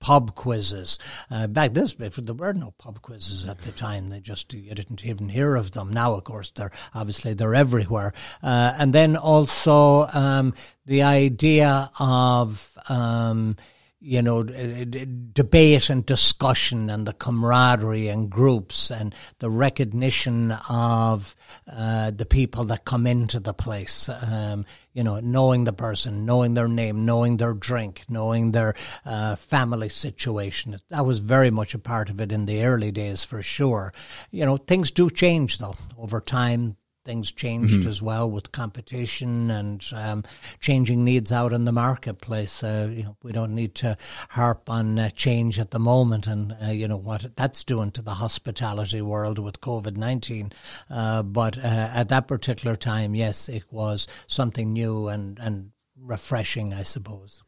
pub 0.00 0.34
quizzes. 0.34 0.98
Uh, 1.30 1.46
back 1.46 1.72
this, 1.72 1.94
there 1.94 2.34
were 2.34 2.52
no 2.52 2.72
pub 2.78 3.00
quizzes 3.02 3.46
at 3.46 3.58
the 3.58 3.72
time. 3.72 4.08
They 4.08 4.20
just 4.20 4.52
you 4.52 4.74
didn't 4.74 5.04
even 5.04 5.28
hear 5.28 5.54
of 5.54 5.72
them. 5.72 5.92
Now, 5.92 6.14
of 6.14 6.24
course, 6.24 6.50
they're 6.54 6.72
obviously 6.94 7.34
they're 7.34 7.54
everywhere. 7.54 8.12
Uh, 8.42 8.74
and 8.78 8.92
then 8.92 9.16
also 9.16 10.06
um, 10.12 10.54
the 10.86 11.02
idea 11.02 11.90
of 11.98 12.76
um, 12.88 13.56
you 14.04 14.20
know, 14.20 14.42
debate 14.42 15.88
and 15.88 16.04
discussion 16.04 16.90
and 16.90 17.06
the 17.06 17.12
camaraderie 17.12 18.08
and 18.08 18.28
groups 18.28 18.90
and 18.90 19.14
the 19.38 19.48
recognition 19.48 20.50
of 20.68 21.36
uh, 21.70 22.10
the 22.10 22.26
people 22.26 22.64
that 22.64 22.84
come 22.84 23.06
into 23.06 23.38
the 23.38 23.54
place. 23.54 24.08
Um, 24.08 24.66
you 24.92 25.04
know, 25.04 25.20
knowing 25.20 25.64
the 25.64 25.72
person, 25.72 26.26
knowing 26.26 26.54
their 26.54 26.68
name, 26.68 27.06
knowing 27.06 27.36
their 27.36 27.54
drink, 27.54 28.02
knowing 28.08 28.50
their 28.50 28.74
uh, 29.06 29.36
family 29.36 29.88
situation. 29.88 30.76
That 30.88 31.06
was 31.06 31.20
very 31.20 31.50
much 31.50 31.72
a 31.72 31.78
part 31.78 32.10
of 32.10 32.20
it 32.20 32.32
in 32.32 32.46
the 32.46 32.64
early 32.64 32.90
days 32.90 33.22
for 33.22 33.40
sure. 33.40 33.94
You 34.32 34.44
know, 34.44 34.56
things 34.56 34.90
do 34.90 35.08
change 35.10 35.58
though 35.58 35.76
over 35.96 36.20
time 36.20 36.76
things 37.04 37.32
changed 37.32 37.86
as 37.86 38.00
well 38.00 38.30
with 38.30 38.52
competition 38.52 39.50
and 39.50 39.84
um, 39.94 40.24
changing 40.60 41.04
needs 41.04 41.32
out 41.32 41.52
in 41.52 41.64
the 41.64 41.72
marketplace. 41.72 42.62
Uh, 42.62 42.90
you 42.92 43.02
know, 43.04 43.16
we 43.22 43.32
don't 43.32 43.54
need 43.54 43.74
to 43.76 43.96
harp 44.30 44.68
on 44.70 44.98
uh, 44.98 45.10
change 45.10 45.58
at 45.58 45.70
the 45.70 45.78
moment 45.78 46.26
and 46.26 46.54
uh, 46.62 46.66
you 46.70 46.88
know 46.88 46.96
what 46.96 47.34
that's 47.36 47.64
doing 47.64 47.90
to 47.92 48.02
the 48.02 48.14
hospitality 48.14 49.02
world 49.02 49.38
with 49.38 49.60
COVID 49.60 49.96
nineteen. 49.96 50.52
Uh, 50.90 51.22
but 51.22 51.58
uh, 51.58 51.90
at 51.94 52.08
that 52.08 52.28
particular 52.28 52.76
time, 52.76 53.14
yes, 53.14 53.48
it 53.48 53.64
was 53.70 54.06
something 54.26 54.72
new 54.72 55.08
and 55.08 55.38
and 55.38 55.70
refreshing, 55.96 56.72
I 56.72 56.82
suppose. 56.82 57.42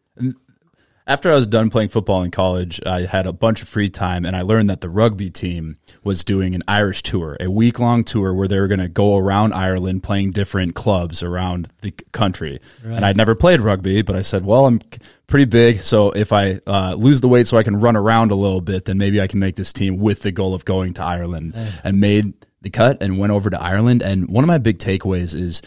After 1.06 1.30
I 1.30 1.34
was 1.34 1.46
done 1.46 1.68
playing 1.68 1.90
football 1.90 2.23
in 2.23 2.30
college, 2.30 2.80
I 2.87 3.02
had 3.02 3.26
a 3.26 3.32
bunch 3.32 3.61
of 3.61 3.68
free 3.68 3.90
time 3.90 4.25
and 4.25 4.34
I 4.34 4.40
learned 4.40 4.70
that 4.70 4.80
the 4.80 4.88
rugby 4.88 5.28
team 5.28 5.76
was 6.02 6.25
doing 6.25 6.54
an 6.54 6.62
Irish 6.66 7.02
tour, 7.02 7.37
a 7.40 7.50
week 7.50 7.78
long 7.78 8.04
tour 8.04 8.32
where 8.32 8.49
they 8.49 8.58
were 8.58 8.68
going 8.68 8.80
to 8.80 8.88
go 8.88 9.18
around 9.18 9.52
Ireland 9.52 10.02
playing 10.02 10.30
different 10.30 10.75
clubs 10.75 11.23
around 11.23 11.68
the 11.82 11.90
country. 12.12 12.58
And 12.82 13.04
I'd 13.04 13.18
never 13.18 13.34
played 13.34 13.61
rugby, 13.61 14.00
but 14.00 14.16
I 14.16 14.23
said, 14.23 14.46
well, 14.46 14.64
I'm 14.64 14.80
pretty 15.26 15.44
big. 15.44 15.80
So 15.80 16.11
if 16.12 16.32
I 16.32 16.61
uh, 16.66 16.94
lose 16.94 17.20
the 17.20 17.28
weight 17.28 17.49
so 17.49 17.58
I 17.58 17.64
can 17.64 17.78
run 17.78 17.96
around 17.96 18.30
a 18.30 18.34
little 18.34 18.62
bit, 18.62 18.87
then 18.87 18.96
maybe 18.96 19.20
I 19.20 19.26
can 19.26 19.40
make 19.40 19.56
this 19.56 19.75
team 19.75 19.99
with 19.99 20.23
the 20.23 20.32
goal 20.32 20.54
of 20.54 20.64
going 20.64 20.94
to 20.94 21.02
Ireland 21.02 21.54
and 21.84 22.00
made 22.00 22.32
the 22.62 22.70
cut 22.70 23.02
and 23.02 23.18
went 23.18 23.30
over 23.30 23.50
to 23.50 23.61
Ireland. 23.61 24.02
And 24.02 24.26
one 24.30 24.42
of 24.42 24.49
my 24.49 24.56
big 24.56 24.78
takeaways 24.78 25.34
is 25.34 25.61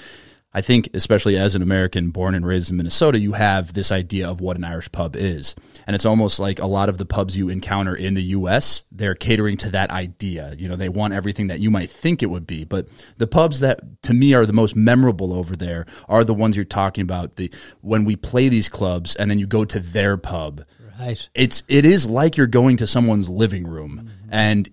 I 0.58 0.62
think, 0.62 0.90
especially 0.96 1.38
as 1.38 1.54
an 1.54 1.62
American 1.62 2.10
born 2.10 2.34
and 2.34 2.44
raised 2.44 2.72
in 2.72 2.78
Minnesota, 2.78 3.20
you 3.20 3.34
have 3.34 3.74
this 3.74 3.92
idea 3.92 4.28
of 4.28 4.42
what 4.42 4.58
an 4.58 4.64
Irish 4.64 4.92
pub 4.92 5.16
is. 5.16 5.54
And 5.86 5.96
it's 5.96 6.04
almost 6.04 6.40
like 6.40 6.58
a 6.58 6.66
lot 6.66 6.90
of 6.90 6.98
the 6.98 7.06
pubs 7.06 7.38
you 7.38 7.48
encounter 7.48 7.94
in 7.94 8.16
the 8.16 8.24
US, 8.24 8.84
they're 8.92 9.14
catering 9.14 9.58
to 9.58 9.70
that 9.70 9.92
idea. 9.92 10.56
You 10.58 10.68
know, 10.68 10.76
they 10.76 10.90
want 10.90 11.14
everything 11.14 11.46
that 11.46 11.60
you 11.60 11.70
might 11.70 11.92
think 11.92 12.24
it 12.24 12.32
would 12.32 12.48
be. 12.48 12.64
But 12.64 12.88
the 13.18 13.28
pubs 13.28 13.60
that 13.60 14.02
to 14.02 14.16
me 14.16 14.34
are 14.34 14.48
the 14.48 14.52
most 14.52 14.76
memorable 14.76 15.32
over 15.32 15.56
there 15.56 15.86
are 16.10 16.24
the 16.24 16.34
ones 16.34 16.56
you're 16.56 16.66
talking 16.66 17.04
about. 17.04 17.36
The 17.36 17.54
when 17.82 18.04
we 18.04 18.16
play 18.16 18.50
these 18.50 18.68
clubs 18.68 19.14
and 19.14 19.30
then 19.30 19.38
you 19.38 19.46
go 19.46 19.64
to 19.64 19.80
their 19.80 20.18
pub. 20.18 20.66
Right. 21.00 21.30
It's 21.36 21.62
it 21.68 21.86
is 21.86 22.08
like 22.08 22.36
you're 22.36 22.48
going 22.48 22.78
to 22.78 22.88
someone's 22.88 23.30
living 23.30 23.68
room. 23.68 24.10
Mm-hmm. 24.10 24.30
And 24.32 24.72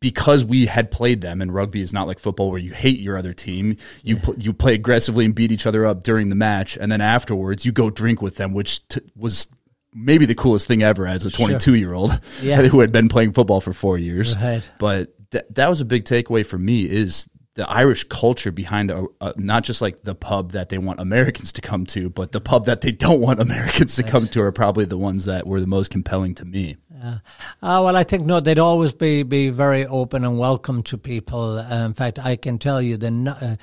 because 0.00 0.44
we 0.44 0.66
had 0.66 0.90
played 0.90 1.20
them 1.20 1.40
and 1.42 1.52
rugby 1.52 1.80
is 1.82 1.92
not 1.92 2.06
like 2.06 2.18
football 2.18 2.50
where 2.50 2.58
you 2.58 2.72
hate 2.72 2.98
your 3.00 3.16
other 3.16 3.34
team 3.34 3.76
you 4.02 4.16
pl- 4.16 4.38
you 4.38 4.52
play 4.52 4.74
aggressively 4.74 5.24
and 5.24 5.34
beat 5.34 5.52
each 5.52 5.66
other 5.66 5.84
up 5.86 6.02
during 6.02 6.28
the 6.30 6.34
match 6.34 6.76
and 6.78 6.90
then 6.90 7.00
afterwards 7.00 7.64
you 7.64 7.72
go 7.72 7.90
drink 7.90 8.20
with 8.22 8.36
them 8.36 8.52
which 8.52 8.86
t- 8.88 9.00
was 9.14 9.46
maybe 9.94 10.24
the 10.24 10.34
coolest 10.34 10.66
thing 10.66 10.82
ever 10.82 11.06
as 11.06 11.26
a 11.26 11.30
22 11.30 11.74
year 11.74 11.92
old 11.92 12.18
Yeah. 12.42 12.62
who 12.66 12.80
had 12.80 12.92
been 12.92 13.08
playing 13.08 13.32
football 13.32 13.60
for 13.60 13.72
4 13.72 13.98
years 13.98 14.34
Right. 14.36 14.62
but 14.78 15.12
th- 15.30 15.44
that 15.50 15.68
was 15.68 15.80
a 15.80 15.84
big 15.84 16.04
takeaway 16.04 16.46
for 16.46 16.58
me 16.58 16.82
is 16.88 17.28
the 17.54 17.68
Irish 17.68 18.04
culture 18.04 18.52
behind 18.52 18.90
a, 18.90 19.06
a, 19.20 19.34
not 19.36 19.64
just 19.64 19.82
like 19.82 20.02
the 20.04 20.14
pub 20.14 20.52
that 20.52 20.68
they 20.68 20.78
want 20.78 21.00
Americans 21.00 21.52
to 21.54 21.60
come 21.60 21.84
to, 21.86 22.08
but 22.08 22.32
the 22.32 22.40
pub 22.40 22.66
that 22.66 22.80
they 22.80 22.92
don't 22.92 23.20
want 23.20 23.40
Americans 23.40 23.96
to 23.96 24.02
come 24.02 24.28
to 24.28 24.40
are 24.42 24.52
probably 24.52 24.84
the 24.84 24.98
ones 24.98 25.24
that 25.24 25.46
were 25.46 25.60
the 25.60 25.66
most 25.66 25.90
compelling 25.90 26.34
to 26.36 26.44
me. 26.44 26.76
Uh, 27.02 27.18
well, 27.60 27.96
I 27.96 28.02
think 28.04 28.24
no, 28.24 28.40
they'd 28.40 28.58
always 28.58 28.92
be, 28.92 29.22
be 29.22 29.50
very 29.50 29.86
open 29.86 30.24
and 30.24 30.38
welcome 30.38 30.82
to 30.84 30.98
people. 30.98 31.58
Uh, 31.58 31.86
in 31.86 31.94
fact, 31.94 32.18
I 32.18 32.36
can 32.36 32.58
tell 32.58 32.80
you 32.80 32.96
the 32.96 33.58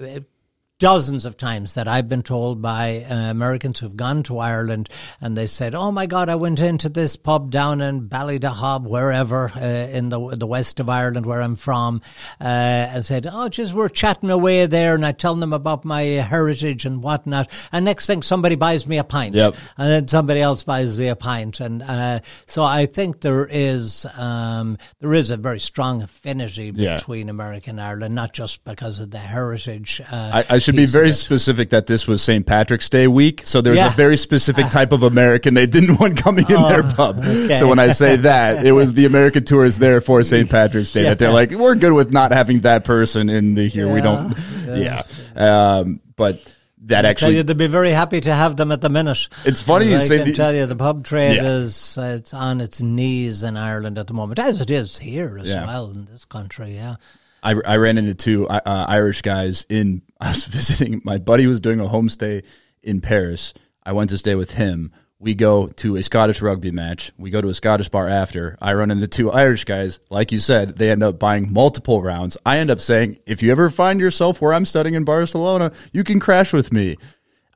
uh, 0.00 0.20
dozens 0.82 1.24
of 1.24 1.36
times 1.36 1.74
that 1.74 1.86
I've 1.86 2.08
been 2.08 2.24
told 2.24 2.60
by 2.60 3.06
uh, 3.08 3.14
Americans 3.30 3.78
who've 3.78 3.96
gone 3.96 4.24
to 4.24 4.38
Ireland 4.40 4.88
and 5.20 5.36
they 5.36 5.46
said, 5.46 5.76
"Oh 5.76 5.92
my 5.92 6.06
God, 6.06 6.28
I 6.28 6.34
went 6.34 6.58
into 6.58 6.88
this 6.88 7.14
pub 7.14 7.52
down 7.52 7.80
in 7.80 8.08
Ballydehob, 8.08 8.82
wherever 8.82 9.48
uh, 9.54 9.60
in 9.60 10.08
the 10.08 10.34
the 10.36 10.46
west 10.46 10.80
of 10.80 10.88
Ireland 10.88 11.24
where 11.24 11.40
I'm 11.40 11.54
from," 11.54 12.02
uh, 12.40 12.44
and 12.94 13.06
said, 13.06 13.28
"Oh, 13.30 13.48
just 13.48 13.74
we're 13.74 13.88
chatting 13.88 14.28
away 14.30 14.66
there," 14.66 14.96
and 14.96 15.06
I 15.06 15.12
tell 15.12 15.36
them 15.36 15.52
about 15.52 15.84
my 15.84 16.02
heritage 16.02 16.84
and 16.84 17.00
whatnot, 17.00 17.48
and 17.70 17.84
next 17.84 18.06
thing 18.06 18.22
somebody 18.22 18.56
buys 18.56 18.84
me 18.84 18.98
a 18.98 19.04
pint, 19.04 19.36
Yep. 19.36 19.54
and 19.78 19.88
then 19.88 20.08
somebody 20.08 20.40
else 20.40 20.64
buys 20.64 20.98
me 20.98 21.06
a 21.06 21.14
pint, 21.16 21.60
and 21.60 21.80
uh, 21.82 22.18
so 22.46 22.64
I 22.64 22.86
think 22.86 23.20
there 23.20 23.46
is 23.48 24.04
um, 24.18 24.78
there 24.98 25.14
is 25.14 25.30
a 25.30 25.36
very 25.36 25.60
strong 25.60 26.02
affinity 26.02 26.72
Yeah. 26.74 26.96
between 26.96 27.28
America 27.28 27.70
and 27.70 27.80
Ireland, 27.80 28.16
not 28.16 28.32
just 28.32 28.64
because 28.64 28.98
of 28.98 29.12
the 29.12 29.18
heritage. 29.18 30.00
Uh, 30.10 30.42
I, 30.42 30.56
I 30.56 30.58
should 30.58 30.71
be 30.76 30.86
very 30.86 31.12
specific 31.12 31.70
that 31.70 31.86
this 31.86 32.06
was 32.06 32.22
St. 32.22 32.46
Patrick's 32.46 32.88
Day 32.88 33.06
week, 33.06 33.42
so 33.44 33.60
there's 33.60 33.76
Yeah. 33.78 33.88
a 33.92 33.96
very 33.96 34.16
specific 34.16 34.68
type 34.70 34.92
of 34.92 35.02
American 35.02 35.54
they 35.54 35.66
didn't 35.66 35.98
want 36.00 36.16
coming 36.16 36.44
in 36.48 36.60
their 36.62 36.82
pub. 36.82 37.18
okay. 37.18 37.54
So 37.54 37.68
when 37.68 37.78
I 37.78 37.90
say 37.90 38.16
that, 38.16 38.64
it 38.64 38.72
was 38.72 38.94
the 38.94 39.06
American 39.06 39.44
tourists 39.44 39.78
there 39.78 40.00
for 40.00 40.22
St. 40.22 40.48
Patrick's 40.50 40.92
Day 40.92 41.04
that 41.04 41.18
they're 41.18 41.30
like, 41.30 41.50
we're 41.50 41.74
good 41.74 41.92
with 41.92 42.12
not 42.12 42.32
having 42.32 42.60
that 42.60 42.84
person 42.84 43.28
in 43.28 43.54
the 43.54 43.68
here. 43.68 43.92
We 43.92 44.00
don't, 44.00 44.36
yeah. 44.66 45.02
Um, 45.34 46.00
but 46.16 46.40
that 46.84 47.02
tell 47.02 47.10
actually, 47.10 47.36
you, 47.36 47.42
they'd 47.42 47.56
be 47.56 47.66
very 47.68 47.90
happy 47.92 48.20
to 48.20 48.34
have 48.34 48.56
them 48.56 48.70
at 48.70 48.80
the 48.82 48.90
minute. 48.90 49.28
It's 49.46 49.62
funny 49.62 49.86
you 49.88 49.96
I 49.96 49.98
say 50.00 50.18
can 50.18 50.28
the- 50.28 50.34
tell 50.34 50.54
you, 50.54 50.66
the 50.66 50.76
pub 50.76 51.04
trade 51.04 51.36
Yeah. 51.36 51.44
is 51.58 51.96
uh, 51.96 52.16
it's 52.18 52.34
on 52.34 52.60
its 52.60 52.82
knees 52.82 53.42
in 53.42 53.56
Ireland 53.56 53.96
at 53.98 54.08
the 54.08 54.12
moment, 54.14 54.38
as 54.40 54.60
it 54.60 54.70
is 54.70 54.98
here 54.98 55.38
as 55.40 55.48
Yeah. 55.48 55.66
well 55.66 55.90
in 55.90 56.04
this 56.04 56.24
country. 56.26 56.74
Yeah, 56.74 56.96
I, 57.42 57.54
I 57.64 57.76
ran 57.76 57.96
into 57.98 58.12
two 58.14 58.46
uh, 58.46 58.60
Irish 58.88 59.22
guys 59.22 59.64
in. 59.70 60.02
I 60.22 60.28
was 60.28 60.44
visiting. 60.46 61.02
My 61.04 61.18
buddy 61.18 61.46
was 61.46 61.60
doing 61.60 61.80
a 61.80 61.84
homestay 61.84 62.44
in 62.82 63.00
Paris. 63.00 63.52
I 63.84 63.92
went 63.92 64.10
to 64.10 64.18
stay 64.18 64.34
with 64.34 64.52
him. 64.52 64.92
We 65.18 65.34
go 65.34 65.68
to 65.68 65.96
a 65.96 66.02
Scottish 66.02 66.42
rugby 66.42 66.72
match. 66.72 67.12
We 67.16 67.30
go 67.30 67.40
to 67.40 67.48
a 67.48 67.54
Scottish 67.54 67.88
bar 67.88 68.08
after. 68.08 68.56
I 68.60 68.74
run 68.74 68.90
into 68.90 69.06
two 69.06 69.30
Irish 69.30 69.64
guys. 69.64 70.00
Like 70.10 70.32
you 70.32 70.40
said, 70.40 70.76
they 70.76 70.90
end 70.90 71.02
up 71.04 71.20
buying 71.20 71.52
multiple 71.52 72.02
rounds. 72.02 72.36
I 72.44 72.58
end 72.58 72.70
up 72.72 72.80
saying, 72.80 73.18
if 73.24 73.40
you 73.40 73.52
ever 73.52 73.70
find 73.70 74.00
yourself 74.00 74.40
where 74.40 74.52
I'm 74.52 74.64
studying 74.64 74.94
in 74.96 75.04
Barcelona, 75.04 75.72
you 75.92 76.02
can 76.02 76.18
crash 76.18 76.52
with 76.52 76.72
me. 76.72 76.96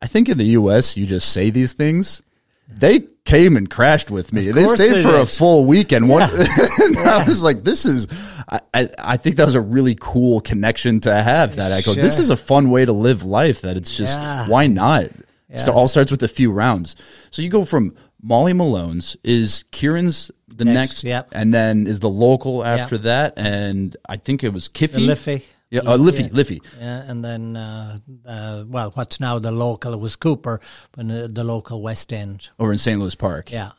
I 0.00 0.06
think 0.06 0.28
in 0.28 0.38
the 0.38 0.44
U.S., 0.44 0.96
you 0.96 1.06
just 1.06 1.32
say 1.32 1.50
these 1.50 1.72
things. 1.72 2.22
They 2.68 3.00
came 3.24 3.56
and 3.56 3.68
crashed 3.68 4.12
with 4.12 4.32
me. 4.32 4.50
They 4.52 4.66
stayed 4.66 4.94
they 4.94 5.02
for 5.02 5.16
a 5.16 5.20
did. 5.20 5.28
full 5.30 5.64
weekend. 5.64 6.08
One, 6.08 6.22
and 6.32 6.98
I 6.98 7.24
was 7.26 7.42
like, 7.42 7.64
this 7.64 7.84
is, 7.84 8.06
I, 8.48 8.60
I, 8.72 8.88
I 8.98 9.16
think 9.16 9.36
that 9.36 9.44
was 9.44 9.54
a 9.54 9.60
really 9.60 9.96
cool 9.98 10.40
connection 10.40 11.00
to 11.00 11.14
have 11.14 11.56
that 11.56 11.72
echo. 11.72 11.94
go, 11.94 12.00
this 12.00 12.18
is 12.18 12.30
a 12.30 12.36
fun 12.36 12.70
way 12.70 12.84
to 12.84 12.92
live 12.92 13.24
life 13.24 13.62
that 13.62 13.76
it's 13.76 13.96
just, 13.96 14.18
Yeah. 14.20 14.48
why 14.48 14.66
not? 14.66 15.06
It 15.48 15.68
all 15.68 15.88
starts 15.88 16.10
with 16.10 16.22
a 16.22 16.28
few 16.28 16.50
rounds. 16.52 16.96
So 17.30 17.42
you 17.42 17.48
go 17.48 17.64
from 17.64 17.94
Molly 18.22 18.52
Malone's 18.52 19.16
is 19.24 19.64
Kieran's 19.70 20.30
the 20.48 20.64
Next, 20.64 20.74
next, 20.74 21.04
yep. 21.04 21.28
and 21.32 21.52
then 21.52 21.86
is 21.86 22.00
the 22.00 22.08
local 22.08 22.64
after 22.64 22.98
that. 22.98 23.34
And 23.36 23.96
I 24.08 24.16
think 24.16 24.42
it 24.42 24.52
was 24.52 24.68
Kiffy. 24.68 24.92
the 24.94 25.06
Liffey. 25.06 25.44
Yeah, 25.70 25.80
uh, 25.80 25.96
Liffey, 25.96 26.28
Liffey. 26.30 26.62
Yeah, 26.78 27.10
and 27.10 27.24
then, 27.24 27.56
uh, 27.56 27.98
uh, 28.24 28.64
well, 28.66 28.92
what's 28.94 29.18
now 29.18 29.38
the 29.40 29.50
local, 29.50 29.98
was 29.98 30.14
Cooper, 30.14 30.60
but 30.92 31.10
uh, 31.10 31.26
the 31.30 31.42
local 31.44 31.82
West 31.82 32.12
End. 32.12 32.48
over 32.58 32.72
in 32.72 32.78
St. 32.78 32.98
Louis 33.00 33.14
Park. 33.16 33.50
Yeah. 33.50 33.72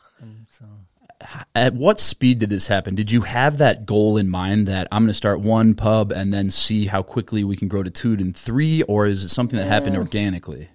At 1.54 1.74
what 1.74 2.00
speed 2.00 2.38
did 2.38 2.50
this 2.50 2.68
happen? 2.68 2.94
Did 2.94 3.10
you 3.10 3.22
have 3.22 3.58
that 3.58 3.86
goal 3.86 4.16
in 4.16 4.28
mind 4.28 4.68
that 4.68 4.86
I'm 4.92 5.02
going 5.02 5.08
to 5.08 5.14
start 5.14 5.40
one 5.40 5.74
pub 5.74 6.12
and 6.12 6.32
then 6.32 6.50
see 6.50 6.86
how 6.86 7.02
quickly 7.02 7.42
we 7.42 7.56
can 7.56 7.66
grow 7.66 7.82
to 7.82 7.90
two 7.90 8.12
and 8.12 8.36
three, 8.36 8.82
or 8.82 9.06
is 9.06 9.24
it 9.24 9.30
something 9.30 9.58
that 9.58 9.66
happened 9.66 9.96
mm. 9.96 10.00
organically? 10.00 10.68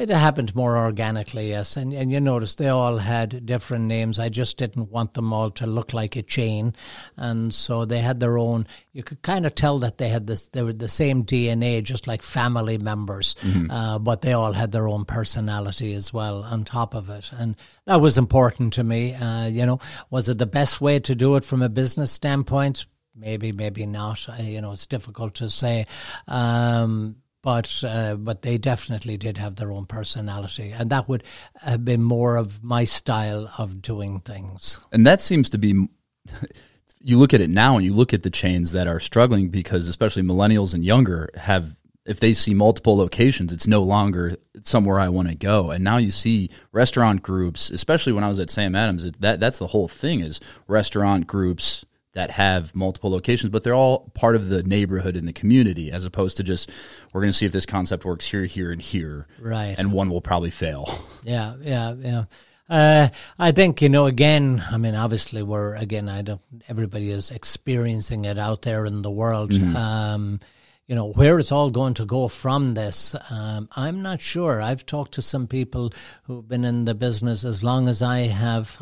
It 0.00 0.08
happened 0.08 0.54
more 0.54 0.78
organically, 0.78 1.50
yes. 1.50 1.76
And, 1.76 1.92
and 1.92 2.10
you 2.10 2.20
notice 2.20 2.54
they 2.54 2.68
all 2.68 2.96
had 2.96 3.44
different 3.44 3.84
names. 3.84 4.18
I 4.18 4.30
just 4.30 4.56
didn't 4.56 4.90
want 4.90 5.12
them 5.12 5.30
all 5.30 5.50
to 5.50 5.66
look 5.66 5.92
like 5.92 6.16
a 6.16 6.22
chain. 6.22 6.74
And 7.18 7.54
so 7.54 7.84
they 7.84 7.98
had 7.98 8.18
their 8.18 8.38
own, 8.38 8.66
you 8.94 9.02
could 9.02 9.20
kind 9.20 9.44
of 9.44 9.54
tell 9.54 9.80
that 9.80 9.98
they 9.98 10.08
had 10.08 10.26
this, 10.26 10.48
they 10.48 10.62
were 10.62 10.72
the 10.72 10.88
same 10.88 11.24
DNA, 11.24 11.82
just 11.82 12.06
like 12.06 12.22
family 12.22 12.78
members. 12.78 13.36
Uh, 13.70 13.98
but 13.98 14.22
they 14.22 14.32
all 14.32 14.54
had 14.54 14.72
their 14.72 14.88
own 14.88 15.04
personality 15.04 15.92
as 15.92 16.14
well 16.14 16.44
on 16.44 16.64
top 16.64 16.94
of 16.94 17.10
it. 17.10 17.30
And 17.36 17.54
that 17.84 18.00
was 18.00 18.16
important 18.16 18.72
to 18.74 18.84
me. 18.84 19.12
Uh, 19.14 19.48
you 19.48 19.66
know, 19.66 19.80
was 20.08 20.30
it 20.30 20.38
the 20.38 20.46
best 20.46 20.80
way 20.80 20.98
to 21.00 21.14
do 21.14 21.36
it 21.36 21.44
from 21.44 21.60
a 21.60 21.68
business 21.68 22.10
standpoint? 22.10 22.86
Maybe, 23.14 23.52
maybe 23.52 23.84
not. 23.84 24.26
Uh, 24.30 24.42
you 24.42 24.62
know, 24.62 24.72
it's 24.72 24.86
difficult 24.86 25.34
to 25.36 25.50
say. 25.50 25.86
Um, 26.26 27.16
but 27.42 27.82
uh, 27.84 28.16
but 28.16 28.42
they 28.42 28.58
definitely 28.58 29.16
did 29.16 29.38
have 29.38 29.56
their 29.56 29.72
own 29.72 29.86
personality, 29.86 30.72
and 30.72 30.90
that 30.90 31.08
would 31.08 31.24
have 31.62 31.84
been 31.84 32.02
more 32.02 32.36
of 32.36 32.62
my 32.62 32.84
style 32.84 33.52
of 33.58 33.80
doing 33.82 34.20
things. 34.20 34.84
And 34.92 35.06
that 35.06 35.20
seems 35.20 35.50
to 35.50 35.58
be. 35.58 35.88
You 37.02 37.16
look 37.16 37.32
at 37.32 37.40
it 37.40 37.48
now, 37.48 37.76
and 37.76 37.84
you 37.86 37.94
look 37.94 38.12
at 38.12 38.24
the 38.24 38.28
chains 38.28 38.72
that 38.72 38.86
are 38.86 39.00
struggling 39.00 39.48
because, 39.48 39.88
especially 39.88 40.20
millennials 40.20 40.74
and 40.74 40.84
younger, 40.84 41.30
have 41.34 41.74
if 42.04 42.20
they 42.20 42.32
see 42.32 42.54
multiple 42.54 42.96
locations, 42.96 43.52
it's 43.52 43.66
no 43.66 43.82
longer 43.82 44.36
somewhere 44.64 44.98
I 44.98 45.08
want 45.08 45.28
to 45.28 45.34
go. 45.34 45.70
And 45.70 45.84
now 45.84 45.98
you 45.98 46.10
see 46.10 46.50
restaurant 46.72 47.22
groups, 47.22 47.70
especially 47.70 48.12
when 48.12 48.24
I 48.24 48.28
was 48.28 48.38
at 48.38 48.50
Sam 48.50 48.74
Adams, 48.74 49.10
that 49.12 49.40
that's 49.40 49.58
the 49.58 49.68
whole 49.68 49.88
thing 49.88 50.20
is 50.20 50.40
restaurant 50.66 51.26
groups 51.26 51.84
that 52.12 52.32
have 52.32 52.74
multiple 52.74 53.10
locations, 53.10 53.50
but 53.50 53.62
they're 53.62 53.74
all 53.74 54.10
part 54.14 54.34
of 54.34 54.48
the 54.48 54.62
neighborhood 54.62 55.16
and 55.16 55.28
the 55.28 55.32
community, 55.32 55.90
as 55.92 56.04
opposed 56.04 56.36
to 56.38 56.42
just 56.42 56.70
we're 57.12 57.20
going 57.20 57.32
to 57.32 57.36
see 57.36 57.46
if 57.46 57.52
this 57.52 57.66
concept 57.66 58.04
works 58.04 58.26
here, 58.26 58.44
here, 58.44 58.72
and 58.72 58.82
here, 58.82 59.26
Right. 59.40 59.74
And 59.78 59.92
one 59.92 60.10
will 60.10 60.20
probably 60.20 60.50
fail. 60.50 60.88
Yeah, 61.22 61.56
yeah, 61.60 61.94
yeah. 62.00 62.24
Uh, 62.70 63.08
I 63.38 63.52
think 63.52 63.82
you 63.82 63.90
know. 63.90 64.06
Again, 64.06 64.64
I 64.70 64.78
mean, 64.78 64.94
obviously, 64.94 65.42
we're 65.42 65.74
again. 65.74 66.08
I 66.08 66.22
don't. 66.22 66.40
Everybody 66.66 67.10
is 67.10 67.30
experiencing 67.30 68.24
it 68.24 68.38
out 68.38 68.62
there 68.62 68.86
in 68.86 69.02
the 69.02 69.10
world. 69.10 69.52
Um, 69.52 70.40
you 70.86 70.94
know 70.94 71.12
where 71.12 71.38
it's 71.38 71.52
all 71.52 71.70
going 71.70 71.94
to 71.94 72.06
go 72.06 72.26
from 72.28 72.72
this. 72.74 73.14
Um, 73.28 73.68
I'm 73.72 74.00
not 74.02 74.22
sure. 74.22 74.62
I've 74.62 74.86
talked 74.86 75.12
to 75.14 75.22
some 75.22 75.46
people 75.46 75.92
who've 76.22 76.48
been 76.48 76.64
in 76.64 76.86
the 76.86 76.94
business 76.94 77.44
as 77.44 77.62
long 77.62 77.86
as 77.86 78.00
I 78.02 78.20
have 78.20 78.80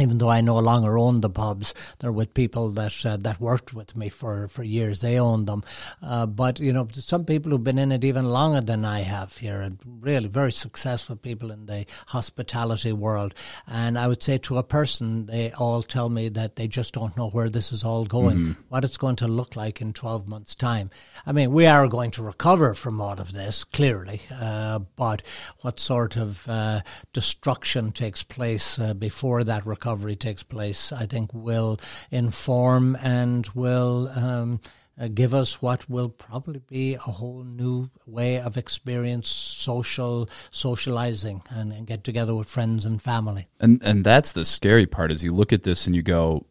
even 0.00 0.16
though 0.16 0.30
I 0.30 0.40
no 0.40 0.58
longer 0.58 0.98
own 0.98 1.20
the 1.20 1.28
pubs, 1.28 1.74
they're 1.98 2.12
with 2.12 2.32
people 2.32 2.70
that 2.70 3.04
uh, 3.04 3.18
that 3.18 3.40
worked 3.40 3.74
with 3.74 3.94
me 3.94 4.08
for, 4.08 4.48
for 4.48 4.62
years. 4.62 5.02
They 5.02 5.18
own 5.18 5.44
them, 5.44 5.62
uh, 6.02 6.24
but 6.26 6.58
you 6.60 6.72
know 6.72 6.88
some 6.92 7.26
people 7.26 7.50
who've 7.50 7.62
been 7.62 7.78
in 7.78 7.92
it 7.92 8.02
even 8.02 8.24
longer 8.24 8.62
than 8.62 8.86
I 8.86 9.00
have 9.00 9.36
here, 9.36 9.60
and 9.60 9.78
really 9.84 10.28
very 10.28 10.52
successful 10.52 11.16
people 11.16 11.50
in 11.50 11.66
the 11.66 11.84
hospitality 12.06 12.92
world. 12.92 13.34
And 13.66 13.98
I 13.98 14.08
would 14.08 14.22
say 14.22 14.38
to 14.38 14.56
a 14.56 14.62
person, 14.62 15.26
they 15.26 15.52
all 15.52 15.82
tell 15.82 16.08
me 16.08 16.30
that 16.30 16.56
they 16.56 16.68
just 16.68 16.94
don't 16.94 17.16
know 17.16 17.28
where 17.28 17.50
this 17.50 17.70
is 17.70 17.84
all 17.84 18.06
going, 18.06 18.38
mm-hmm. 18.38 18.62
what 18.70 18.84
it's 18.84 18.96
going 18.96 19.16
to 19.16 19.28
look 19.28 19.56
like 19.56 19.82
in 19.82 19.92
twelve 19.92 20.26
months' 20.26 20.54
time. 20.54 20.90
I 21.26 21.32
mean, 21.32 21.52
we 21.52 21.66
are 21.66 21.86
going 21.86 22.12
to 22.12 22.22
recover 22.22 22.72
from 22.72 22.98
all 22.98 23.20
of 23.20 23.34
this 23.34 23.62
clearly, 23.62 24.22
uh, 24.34 24.78
but 24.96 25.20
what 25.60 25.78
sort 25.78 26.16
of 26.16 26.48
uh, 26.48 26.80
destruction 27.12 27.92
takes 27.92 28.22
place 28.22 28.78
uh, 28.78 28.94
before 28.94 29.44
that 29.44 29.66
recovery? 29.66 29.81
Recovery 29.82 30.14
takes 30.14 30.44
place, 30.44 30.92
I 30.92 31.06
think 31.06 31.30
will 31.34 31.80
inform 32.12 32.96
and 33.02 33.48
will 33.48 34.08
um, 34.14 34.60
uh, 34.96 35.08
give 35.08 35.34
us 35.34 35.60
what 35.60 35.90
will 35.90 36.08
probably 36.08 36.60
be 36.68 36.94
a 36.94 36.98
whole 36.98 37.42
new 37.42 37.90
way 38.06 38.38
of 38.40 38.56
experience 38.56 39.28
social 39.28 40.28
socializing 40.50 41.42
and, 41.50 41.72
and 41.72 41.86
get 41.86 42.04
together 42.04 42.32
with 42.32 42.48
friends 42.48 42.86
and 42.86 43.02
family. 43.02 43.48
And 43.58 43.82
and 43.82 44.04
that's 44.04 44.32
the 44.32 44.44
scary 44.44 44.86
part 44.86 45.10
is 45.10 45.24
you 45.24 45.34
look 45.34 45.52
at 45.52 45.64
this 45.64 45.86
and 45.86 45.96
you 45.96 46.02
go, 46.02 46.46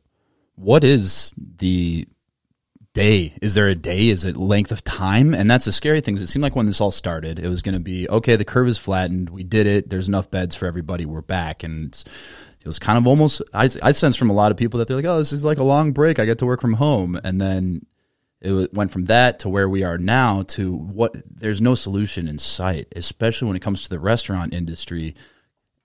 what 0.56 0.84
is 0.84 1.34
the 1.38 2.06
day? 2.94 3.34
Is 3.42 3.54
there 3.54 3.70
a 3.70 3.76
day? 3.76 4.10
Is 4.10 4.26
it 4.26 4.36
length 4.36 4.74
of 4.74 4.84
time? 4.84 5.34
And 5.34 5.50
that's 5.50 5.64
the 5.64 5.72
scary 5.72 6.02
thing. 6.02 6.18
It 6.18 6.28
seemed 6.28 6.44
like 6.44 6.58
when 6.58 6.66
this 6.66 6.82
all 6.82 6.92
started, 6.92 7.40
it 7.40 7.48
was 7.48 7.62
going 7.62 7.76
to 7.76 7.80
be 7.80 8.10
okay. 8.10 8.36
The 8.36 8.44
curve 8.44 8.68
is 8.68 8.78
flattened. 8.78 9.30
We 9.30 9.46
did 9.46 9.68
it. 9.68 9.90
There's 9.90 10.10
enough 10.10 10.30
beds 10.30 10.58
for 10.58 10.66
everybody. 10.66 11.06
We're 11.06 11.22
back, 11.22 11.64
and 11.64 12.04
it 12.62 12.68
was 12.68 12.80
kind 12.80 12.98
of 12.98 13.08
almost 13.08 13.42
I, 13.54 13.70
I 13.82 13.92
sense 13.92 14.16
from 14.16 14.30
a 14.30 14.34
lot 14.34 14.52
of 14.52 14.58
people 14.58 14.78
that 14.80 14.88
they're 14.88 14.98
like, 14.98 15.06
oh, 15.06 15.18
this 15.18 15.34
is 15.34 15.44
like 15.44 15.58
a 15.58 15.64
long 15.64 15.92
break. 15.92 16.20
I 16.20 16.26
get 16.26 16.40
to 16.40 16.46
work 16.46 16.62
from 16.62 16.74
home, 16.74 17.20
and 17.24 17.42
then 17.42 17.86
it 18.40 18.74
went 18.74 18.92
from 18.92 19.06
that 19.06 19.40
to 19.40 19.50
where 19.50 19.70
we 19.70 19.84
are 19.84 19.98
now 19.98 20.44
to 20.44 20.76
what 20.76 21.16
there's 21.26 21.62
no 21.62 21.76
solution 21.76 22.28
in 22.28 22.40
sight, 22.40 22.88
especially 22.96 23.48
when 23.48 23.58
it 23.58 23.62
comes 23.62 23.84
to 23.84 23.90
the 23.90 24.00
restaurant 24.00 24.54
industry. 24.54 25.16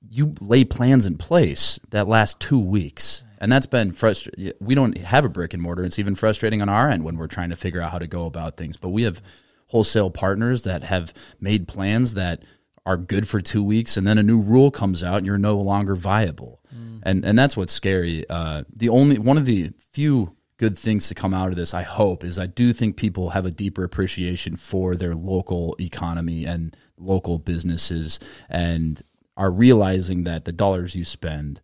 You 0.09 0.35
lay 0.41 0.65
plans 0.65 1.07
in 1.07 1.19
place 1.19 1.81
that 1.91 2.09
last 2.09 2.41
two 2.41 2.61
weeks, 2.61 3.25
and 3.41 3.51
that's 3.51 3.67
been 3.67 3.93
frustrating. 3.93 4.53
We 4.61 4.75
don't 4.75 4.97
have 4.99 5.25
a 5.25 5.29
brick 5.29 5.55
and 5.55 5.63
mortar. 5.63 5.85
It's 5.85 5.99
even 5.99 6.15
frustrating 6.15 6.63
on 6.63 6.69
our 6.69 6.89
end 6.89 7.05
when 7.05 7.17
we're 7.17 7.27
trying 7.27 7.51
to 7.51 7.57
figure 7.57 7.81
out 7.81 7.91
how 7.91 7.99
to 7.99 8.07
go 8.07 8.27
about 8.27 8.57
things. 8.57 8.77
But 8.77 8.91
we 8.91 9.03
have 9.03 9.21
wholesale 9.67 10.11
partners 10.11 10.63
that 10.63 10.85
have 10.85 11.13
made 11.41 11.69
plans 11.69 12.15
that 12.15 12.43
are 12.87 12.97
good 12.97 13.29
for 13.29 13.41
two 13.41 13.65
weeks, 13.65 13.97
and 13.97 14.07
then 14.07 14.17
a 14.17 14.23
new 14.23 14.41
rule 14.41 14.71
comes 14.71 15.03
out, 15.03 15.17
and 15.17 15.27
you're 15.27 15.39
no 15.39 15.59
longer 15.59 15.97
viable. 15.97 16.61
Mm. 16.77 17.01
And 17.03 17.25
and 17.25 17.39
that's 17.39 17.57
what's 17.57 17.73
scary. 17.73 18.25
Uh, 18.29 18.65
the 18.75 18.89
only 18.89 19.19
one 19.19 19.39
of 19.39 19.45
the 19.45 19.71
few 19.93 20.35
good 20.59 20.79
things 20.79 21.09
to 21.09 21.15
come 21.15 21.35
out 21.35 21.51
of 21.51 21.57
this, 21.57 21.75
I 21.75 21.83
hope, 21.83 22.25
is 22.25 22.39
I 22.39 22.47
do 22.47 22.73
think 22.73 22.97
people 22.97 23.31
have 23.31 23.45
a 23.45 23.51
deeper 23.51 23.85
appreciation 23.85 24.57
for 24.57 24.97
their 24.97 25.15
local 25.15 25.77
economy 25.79 26.45
and 26.45 26.77
local 26.99 27.39
businesses, 27.39 28.19
and 28.49 29.03
are 29.37 29.51
realizing 29.51 30.25
that 30.25 30.45
the 30.45 30.53
dollars 30.53 30.95
you 30.95 31.05
spend 31.05 31.61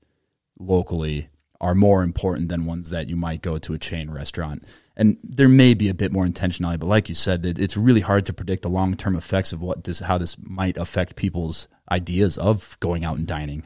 locally 0.58 1.28
are 1.60 1.74
more 1.74 2.02
important 2.02 2.48
than 2.48 2.66
ones 2.66 2.90
that 2.90 3.08
you 3.08 3.16
might 3.16 3.40
go 3.40 3.56
to 3.56 3.72
a 3.72 3.78
chain 3.78 4.10
restaurant 4.10 4.64
and 4.96 5.18
there 5.22 5.48
may 5.48 5.74
be 5.74 5.88
a 5.88 5.94
bit 5.94 6.12
more 6.12 6.26
intentionality, 6.26 6.78
but 6.78 6.86
like 6.86 7.08
you 7.08 7.14
said, 7.14 7.46
it's 7.46 7.76
really 7.76 8.00
hard 8.00 8.26
to 8.26 8.32
predict 8.32 8.62
the 8.62 8.68
long 8.68 8.96
term 8.96 9.16
effects 9.16 9.52
of 9.52 9.62
what 9.62 9.84
this, 9.84 10.00
how 10.00 10.18
this 10.18 10.36
might 10.38 10.76
affect 10.76 11.16
people's 11.16 11.68
ideas 11.90 12.36
of 12.36 12.76
going 12.80 13.04
out 13.04 13.16
and 13.16 13.26
dining. 13.26 13.64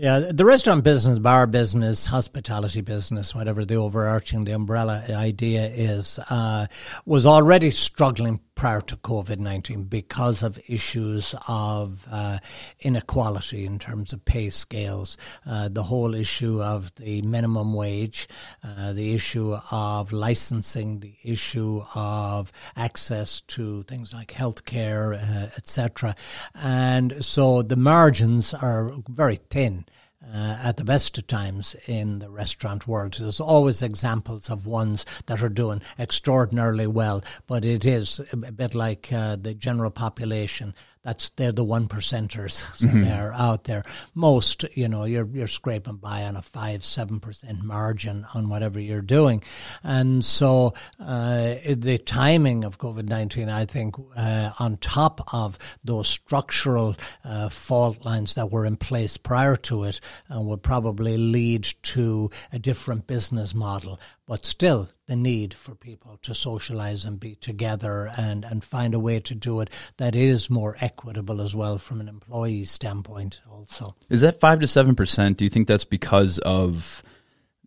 Yeah, 0.00 0.30
the 0.30 0.44
restaurant 0.44 0.84
business, 0.84 1.18
bar 1.18 1.48
business, 1.48 2.06
hospitality 2.06 2.82
business, 2.82 3.34
whatever 3.34 3.64
the 3.64 3.74
overarching, 3.74 4.42
the 4.42 4.52
umbrella 4.52 5.02
idea 5.10 5.66
is, 5.66 6.20
uh, 6.30 6.68
was 7.04 7.26
already 7.26 7.72
struggling 7.72 8.38
prior 8.58 8.80
to 8.80 8.96
COVID 8.96 9.38
19 9.38 9.84
because 9.84 10.42
of 10.42 10.58
issues 10.68 11.34
of 11.46 12.06
uh, 12.10 12.38
inequality 12.80 13.64
in 13.64 13.78
terms 13.78 14.12
of 14.12 14.24
pay 14.24 14.50
scales, 14.50 15.16
uh, 15.46 15.68
the 15.68 15.84
whole 15.84 16.14
issue 16.14 16.60
of 16.62 16.94
the 16.96 17.22
minimum 17.22 17.72
wage, 17.72 18.28
uh, 18.62 18.92
the 18.92 19.14
issue 19.14 19.56
of 19.70 20.12
licensing, 20.12 21.00
the 21.00 21.14
issue 21.24 21.82
of 21.94 22.52
access 22.76 23.40
to 23.42 23.84
things 23.84 24.12
like 24.12 24.28
healthcare, 24.32 25.14
uh, 25.14 25.50
etc. 25.56 26.14
And 26.54 27.24
so 27.24 27.62
the 27.62 27.76
margins 27.76 28.54
are 28.54 28.92
very 29.08 29.36
thin 29.50 29.84
uh, 30.22 30.58
at 30.62 30.76
the 30.76 30.84
best 30.84 31.16
of 31.18 31.26
times 31.26 31.76
in 31.86 32.18
the 32.18 32.30
restaurant 32.30 32.86
world. 32.86 33.16
There's 33.18 33.40
always 33.40 33.82
examples 33.82 34.50
of 34.50 34.66
ones 34.66 35.06
that 35.26 35.42
are 35.42 35.48
doing 35.48 35.80
extraordinarily 35.98 36.86
well, 36.86 37.22
but 37.46 37.64
it 37.64 37.86
is 37.86 38.20
a 38.32 38.36
bit 38.36 38.74
like 38.74 39.12
uh, 39.12 39.36
the 39.36 39.54
general 39.54 39.90
population 39.90 40.74
that's 41.08 41.30
they're 41.30 41.52
the 41.52 41.64
one 41.64 41.88
percenters 41.88 42.52
so 42.76 42.86
mm-hmm. 42.86 43.00
they're 43.00 43.32
out 43.32 43.64
there. 43.64 43.82
Most, 44.14 44.64
you 44.74 44.88
know, 44.88 45.04
you're 45.04 45.26
you're 45.26 45.48
scraping 45.48 45.96
by 45.96 46.24
on 46.24 46.36
a 46.36 46.42
five 46.42 46.84
seven 46.84 47.18
percent 47.18 47.64
margin 47.64 48.26
on 48.34 48.50
whatever 48.50 48.78
you're 48.78 49.00
doing, 49.00 49.42
and 49.82 50.22
so 50.22 50.74
uh, 51.00 51.54
the 51.66 51.98
timing 52.04 52.62
of 52.64 52.78
COVID 52.78 53.08
nineteen, 53.08 53.48
I 53.48 53.64
think, 53.64 53.94
uh, 54.16 54.50
on 54.58 54.76
top 54.76 55.32
of 55.32 55.58
those 55.82 56.08
structural 56.08 56.94
uh, 57.24 57.48
fault 57.48 58.04
lines 58.04 58.34
that 58.34 58.52
were 58.52 58.66
in 58.66 58.76
place 58.76 59.16
prior 59.16 59.56
to 59.56 59.84
it, 59.84 60.00
uh, 60.34 60.40
would 60.42 60.62
probably 60.62 61.16
lead 61.16 61.66
to 61.94 62.30
a 62.52 62.58
different 62.58 63.06
business 63.06 63.54
model 63.54 63.98
but 64.26 64.44
still 64.44 64.88
the 65.08 65.16
need 65.16 65.54
for 65.54 65.74
people 65.74 66.18
to 66.22 66.34
socialize 66.34 67.04
and 67.04 67.18
be 67.18 67.34
together 67.34 68.12
and, 68.16 68.44
and 68.44 68.62
find 68.62 68.94
a 68.94 69.00
way 69.00 69.18
to 69.18 69.34
do 69.34 69.60
it 69.60 69.70
that 69.96 70.14
is 70.14 70.48
more 70.48 70.76
equitable 70.80 71.40
as 71.40 71.56
well 71.56 71.78
from 71.78 72.00
an 72.00 72.08
employee 72.08 72.64
standpoint 72.64 73.40
also. 73.50 73.96
Is 74.10 74.20
that 74.20 74.38
5 74.38 74.60
to 74.60 74.66
7%? 74.66 75.36
Do 75.36 75.44
you 75.44 75.50
think 75.50 75.66
that's 75.66 75.84
because 75.84 76.38
of 76.40 77.02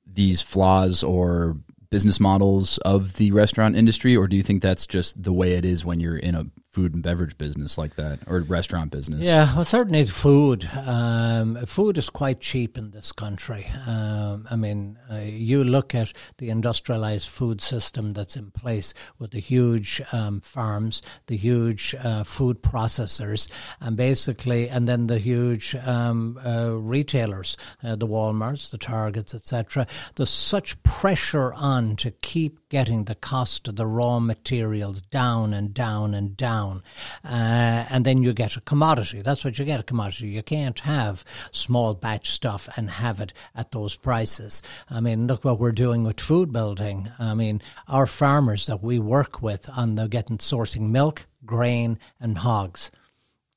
these 0.06 0.42
flaws 0.42 1.04
or 1.04 1.58
business 1.90 2.20
models 2.20 2.78
of 2.80 3.16
the 3.18 3.32
restaurant 3.32 3.76
industry 3.76 4.16
or 4.16 4.28
do 4.28 4.38
you 4.38 4.44
think 4.44 4.62
that's 4.62 4.88
just 4.88 5.22
the 5.22 5.34
way 5.34 5.54
it 5.54 5.66
is 5.66 5.84
when 5.84 6.00
you're 6.00 6.18
in 6.18 6.36
a 6.36 6.46
food 6.72 6.94
and 6.94 7.04
beverage 7.04 7.38
business 7.38 7.78
like 7.78 7.96
that 7.96 8.20
or 8.28 8.40
restaurant 8.42 8.92
business? 8.92 9.22
Yeah, 9.22 9.54
well, 9.56 9.66
certainly 9.66 10.06
food. 10.06 10.70
Um, 10.74 11.58
food 11.66 11.98
is 11.98 12.10
quite 12.10 12.40
cheap 12.40 12.78
in 12.78 12.92
this 12.92 13.12
country. 13.12 13.68
Um, 13.86 14.48
I 14.50 14.56
mean, 14.56 14.98
uh, 15.12 15.18
you 15.18 15.66
look 15.66 15.94
at 15.94 16.14
the 16.38 16.50
industrialized 16.50 17.30
food 17.30 17.60
system 17.60 18.14
that's 18.14 18.38
in 18.38 18.52
place 18.52 18.94
with 19.20 19.32
the 19.32 19.42
huge 19.42 20.02
um, 20.14 20.40
farms, 20.40 21.02
the 21.28 21.36
huge 21.36 21.94
uh, 22.02 22.24
food 22.24 22.62
processors, 22.62 23.50
and 23.82 23.98
basically, 23.98 24.70
and 24.70 24.88
then 24.88 25.08
the 25.08 25.20
huge 25.20 25.76
um, 25.76 26.40
uh, 26.46 26.72
retailers, 26.72 27.58
uh, 27.84 27.98
the 27.98 28.08
Walmarts, 28.08 28.72
the 28.72 28.78
Targets, 28.78 29.36
etc. 29.36 29.86
There's 30.16 30.30
such 30.30 30.82
pressure 30.84 31.52
on 31.54 31.98
to 31.98 32.12
keep 32.12 32.70
getting 32.70 33.04
the 33.04 33.16
cost 33.16 33.68
of 33.68 33.76
the 33.76 33.86
raw 33.86 34.20
materials 34.20 35.02
down 35.02 35.54
and 35.54 35.74
down 35.74 36.14
and 36.14 36.38
down. 36.38 36.61
Uh, 37.24 37.86
and 37.90 38.06
then 38.06 38.24
you 38.24 38.34
get 38.34 38.58
a 38.58 38.62
commodity. 38.62 39.22
That's 39.22 39.44
what 39.44 39.58
you 39.58 39.66
get 39.66 39.80
a 39.80 39.84
commodity. 39.84 40.30
You 40.30 40.44
can't 40.44 40.80
have 40.80 41.26
small 41.52 41.94
batch 41.94 42.32
stuff 42.32 42.70
and 42.76 42.90
have 42.90 43.20
it 43.20 43.34
at 43.56 43.72
those 43.72 43.96
prices. 43.96 44.62
I 44.90 45.02
mean, 45.02 45.28
look 45.28 45.44
what 45.44 45.60
we're 45.60 45.72
doing 45.72 46.04
with 46.04 46.20
food 46.20 46.52
building. 46.52 47.10
I 47.20 47.34
mean, 47.34 47.62
our 47.88 48.08
farmers 48.08 48.66
that 48.68 48.84
we 48.84 49.00
work 49.00 49.42
with 49.42 49.70
on 49.76 49.96
the 49.96 50.08
getting 50.08 50.38
sourcing 50.38 50.90
milk, 50.90 51.28
grain, 51.46 52.00
and 52.20 52.38
hogs 52.38 52.92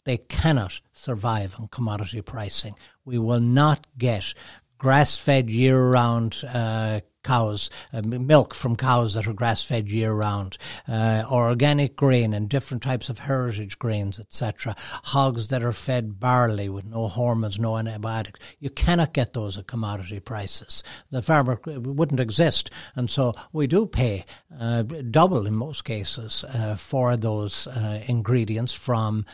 they 0.04 0.18
cannot 0.18 0.80
survive 0.92 1.56
on 1.58 1.68
commodity 1.68 2.20
pricing. 2.22 2.74
We 3.04 3.18
will 3.18 3.40
not 3.40 3.86
get 3.98 4.34
grass 4.78 5.18
fed 5.18 5.50
year 5.50 5.82
round 5.82 6.42
uh, 6.46 7.00
cows, 7.24 7.70
uh, 7.92 8.02
milk 8.02 8.54
from 8.54 8.76
cows 8.76 9.14
that 9.14 9.26
are 9.26 9.32
grass 9.32 9.64
fed 9.64 9.90
year 9.90 10.12
round, 10.12 10.56
uh, 10.86 11.24
organic 11.30 11.96
grain 11.96 12.32
and 12.32 12.48
different 12.48 12.82
types 12.82 13.08
of 13.08 13.18
heritage 13.20 13.78
grains, 13.78 14.20
etc. 14.20 14.76
Hogs 14.78 15.48
that 15.48 15.64
are 15.64 15.72
fed 15.72 16.20
barley 16.20 16.68
with 16.68 16.84
no 16.84 17.08
hormones, 17.08 17.58
no 17.58 17.76
antibiotics. 17.76 18.38
You 18.60 18.70
cannot 18.70 19.12
get 19.12 19.32
those 19.32 19.58
at 19.58 19.66
commodity 19.66 20.20
prices. 20.20 20.82
The 21.10 21.22
farmer 21.22 21.60
wouldn't 21.66 22.20
exist. 22.20 22.70
And 22.94 23.10
so 23.10 23.34
we 23.52 23.66
do 23.66 23.86
pay 23.86 24.24
uh, 24.58 24.82
double 24.82 25.46
in 25.46 25.56
most 25.56 25.84
cases 25.84 26.44
uh, 26.44 26.76
for 26.76 27.16
those 27.16 27.66
uh, 27.66 28.02
ingredients 28.06 28.72
from, 28.72 29.26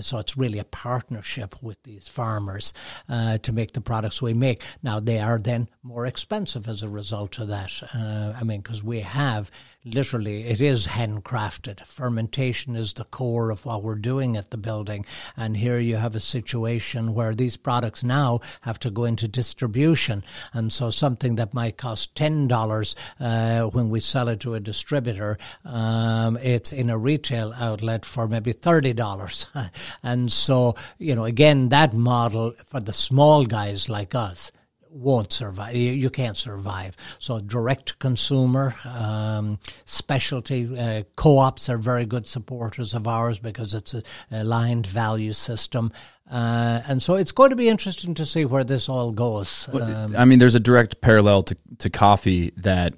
so 0.00 0.18
it's 0.18 0.36
really 0.36 0.58
a 0.58 0.64
partnership 0.64 1.62
with 1.62 1.82
these 1.82 2.08
farmers 2.08 2.72
uh, 3.08 3.38
to 3.38 3.52
make 3.52 3.72
the 3.72 3.80
products 3.80 4.22
we 4.22 4.34
make. 4.34 4.62
Now, 4.82 5.00
they 5.00 5.20
are 5.20 5.38
then 5.38 5.68
more 5.82 6.06
expensive 6.06 6.68
as 6.68 6.82
a 6.82 6.88
result 6.88 7.25
to 7.28 7.44
that. 7.46 7.82
Uh, 7.94 8.32
I 8.38 8.44
mean, 8.44 8.60
because 8.60 8.82
we 8.82 9.00
have 9.00 9.50
literally, 9.86 10.44
it 10.46 10.60
is 10.60 10.88
handcrafted. 10.88 11.86
Fermentation 11.86 12.74
is 12.74 12.92
the 12.92 13.04
core 13.04 13.50
of 13.50 13.64
what 13.64 13.82
we're 13.82 13.94
doing 13.94 14.36
at 14.36 14.50
the 14.50 14.56
building. 14.56 15.06
And 15.36 15.56
here 15.56 15.78
you 15.78 15.96
have 15.96 16.14
a 16.14 16.20
situation 16.20 17.14
where 17.14 17.34
these 17.34 17.56
products 17.56 18.02
now 18.02 18.40
have 18.62 18.80
to 18.80 18.90
go 18.90 19.04
into 19.04 19.28
distribution. 19.28 20.24
And 20.52 20.72
so 20.72 20.90
something 20.90 21.36
that 21.36 21.54
might 21.54 21.76
cost 21.76 22.14
$10 22.16 22.94
uh, 23.20 23.70
when 23.70 23.88
we 23.88 24.00
sell 24.00 24.28
it 24.28 24.40
to 24.40 24.54
a 24.54 24.60
distributor, 24.60 25.38
um, 25.64 26.36
it's 26.38 26.72
in 26.72 26.90
a 26.90 26.98
retail 26.98 27.54
outlet 27.56 28.04
for 28.04 28.26
maybe 28.26 28.52
$30. 28.52 29.70
and 30.02 30.32
so, 30.32 30.74
you 30.98 31.14
know, 31.14 31.24
again, 31.24 31.68
that 31.68 31.94
model 31.94 32.54
for 32.66 32.80
the 32.80 32.92
small 32.92 33.46
guys 33.46 33.88
like 33.88 34.14
us 34.14 34.50
won't 34.96 35.32
survive. 35.32 35.74
You, 35.74 35.92
you 35.92 36.10
can't 36.10 36.36
survive. 36.36 36.96
So 37.18 37.40
direct 37.40 37.98
consumer, 37.98 38.74
um, 38.84 39.58
specialty 39.84 40.76
uh, 40.78 41.02
co-ops 41.16 41.68
are 41.68 41.78
very 41.78 42.06
good 42.06 42.26
supporters 42.26 42.94
of 42.94 43.06
ours 43.06 43.38
because 43.38 43.74
it's 43.74 43.94
a 43.94 44.02
aligned 44.30 44.86
value 44.86 45.32
system. 45.32 45.92
Uh, 46.30 46.82
and 46.88 47.02
so 47.02 47.14
it's 47.14 47.32
going 47.32 47.50
to 47.50 47.56
be 47.56 47.68
interesting 47.68 48.14
to 48.14 48.26
see 48.26 48.44
where 48.44 48.64
this 48.64 48.88
all 48.88 49.12
goes. 49.12 49.68
Um, 49.72 50.16
I 50.16 50.24
mean, 50.24 50.38
there's 50.38 50.56
a 50.56 50.60
direct 50.60 51.00
parallel 51.00 51.44
to, 51.44 51.56
to 51.78 51.90
coffee 51.90 52.52
that 52.56 52.94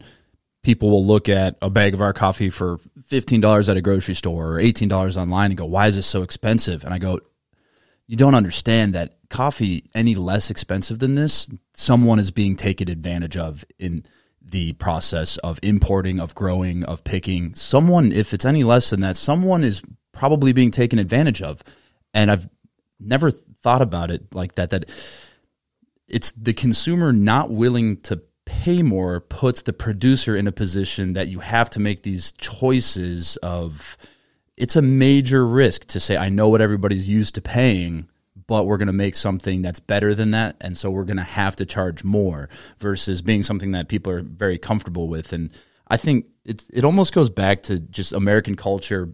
people 0.63 0.91
will 0.91 1.05
look 1.05 1.29
at 1.29 1.57
a 1.63 1.71
bag 1.71 1.95
of 1.95 2.01
our 2.01 2.13
coffee 2.13 2.51
for 2.51 2.79
$15 3.11 3.69
at 3.69 3.77
a 3.77 3.81
grocery 3.81 4.15
store 4.15 4.55
or 4.55 4.59
$18 4.59 5.17
online 5.17 5.51
and 5.51 5.59
go, 5.59 5.67
why 5.67 5.87
is 5.87 5.97
this 5.97 6.07
so 6.07 6.23
expensive? 6.23 6.85
And 6.85 6.93
I 6.93 6.99
go, 6.99 7.21
you 8.09 8.17
don't 8.17 8.35
understand 8.35 8.95
that 8.95 9.19
coffee 9.29 9.89
any 9.95 10.15
less 10.15 10.51
expensive 10.51 10.99
than 10.99 11.15
this, 11.15 11.49
someone 11.75 12.19
is 12.19 12.31
being 12.31 12.57
taken 12.57 12.89
advantage 12.89 13.37
of 13.37 13.65
in 13.79 14.05
the 14.43 14.73
process 14.75 15.37
of 15.39 15.61
importing, 15.63 16.19
of 16.19 16.35
growing, 16.35 16.83
of 16.85 17.05
picking. 17.05 17.55
Someone, 17.55 18.11
if 18.11 18.33
it's 18.33 18.47
any 18.47 18.65
less 18.65 18.89
than 18.89 19.01
that, 19.01 19.19
someone 19.19 19.63
is 19.63 19.83
probably 20.13 20.55
being 20.55 20.71
taken 20.71 20.99
advantage 20.99 21.43
of. 21.43 21.63
And 22.15 22.31
I've 22.31 22.49
never 22.99 23.31
thought 23.31 23.83
about 23.83 24.11
it 24.11 24.35
like 24.35 24.55
that, 24.55 24.71
that 24.71 24.91
it's 26.09 26.33
the 26.33 26.55
consumer 26.55 27.13
not 27.13 27.51
willing 27.51 28.01
to 28.03 28.23
pay 28.47 28.83
more 28.83 29.21
puts 29.21 29.61
the 29.63 29.75
producer 29.75 30.35
in 30.35 30.47
a 30.47 30.53
position 30.53 31.13
that 31.13 31.29
you 31.29 31.41
have 31.41 31.69
to 31.69 31.81
make 31.81 32.03
these 32.03 32.33
choices 32.33 33.37
of 33.43 33.99
it's 34.59 34.77
a 34.77 34.83
major 34.83 35.47
risk 35.47 35.87
to 35.87 36.01
say 36.01 36.17
I 36.17 36.29
know 36.29 36.49
what 36.49 36.61
everybody's 36.61 37.09
used 37.09 37.35
to 37.37 37.41
paying 37.41 38.09
but 38.47 38.65
we're 38.65 38.79
going 38.79 38.87
to 38.87 38.93
make 38.93 39.15
something 39.15 39.61
that's 39.63 39.79
better 39.79 40.15
than 40.15 40.31
that 40.33 40.57
and 40.61 40.77
so 40.77 40.91
we're 40.91 41.05
going 41.05 41.19
to 41.19 41.23
have 41.23 41.55
to 41.57 41.67
charge 41.67 42.03
more 42.03 42.49
versus 42.79 43.23
being 43.23 43.43
something 43.43 43.73
that 43.73 43.89
people 43.89 44.11
are 44.11 44.23
very 44.23 44.59
comfortable 44.59 45.09
with. 45.09 45.33
And 45.33 45.51
i 45.89 45.97
think 45.97 46.27
it 46.45 46.65
it 46.73 46.85
almost 46.85 47.15
goes 47.15 47.31
back 47.31 47.63
to 47.63 47.79
just 47.79 48.13
american 48.13 48.57
culture 48.57 49.11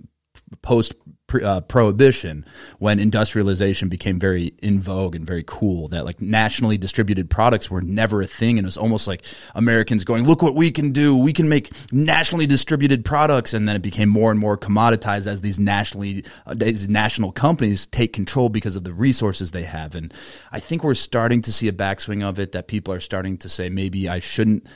post 0.62 0.94
uh, 1.42 1.61
prohibition 1.62 2.44
when 2.79 3.01
industrialization 3.01 3.88
became 3.88 4.18
very 4.18 4.53
in 4.62 4.81
vogue 4.81 5.14
and 5.14 5.27
very 5.27 5.44
cool 5.47 5.88
that 5.88 6.05
like 6.05 6.20
nationally 6.20 6.79
distributed 6.79 7.31
products 7.31 7.70
were 7.70 7.83
never 7.83 8.20
a 8.20 8.27
thing. 8.27 8.59
And 8.59 8.64
it 8.64 8.68
was 8.68 8.77
almost 8.77 9.07
like 9.07 9.25
americans 9.55 10.05
going 10.05 10.27
look 10.27 10.42
what 10.42 10.55
we 10.55 10.70
can 10.70 10.92
do. 10.92 11.16
We 11.16 11.33
can 11.33 11.49
make 11.49 11.70
nationally 11.92 12.47
distributed 12.47 13.05
products. 13.05 13.55
And 13.55 13.68
then 13.68 13.77
it 13.77 13.83
became 13.83 14.09
more 14.09 14.31
and 14.31 14.40
more 14.40 14.59
commoditized 14.59 15.27
as 15.27 15.40
these 15.40 15.59
nationally 15.59 16.25
uh, 16.47 16.55
these 16.55 16.88
national 16.88 17.33
companies 17.33 17.87
take 17.87 18.12
control 18.12 18.49
because 18.49 18.77
of 18.77 18.85
the 18.85 18.92
resources 18.92 19.51
they 19.51 19.64
have. 19.64 19.94
And 19.94 20.12
i 20.53 20.61
think 20.61 20.85
we're 20.85 20.94
starting 20.94 21.42
to 21.42 21.53
see 21.53 21.68
a 21.68 21.73
backswing 21.73 22.23
of 22.23 22.38
it 22.38 22.53
that 22.53 22.68
people 22.68 22.92
are 22.94 23.01
starting 23.01 23.37
to 23.38 23.49
say 23.49 23.68
maybe 23.68 24.09
i 24.09 24.18
shouldn't 24.18 24.66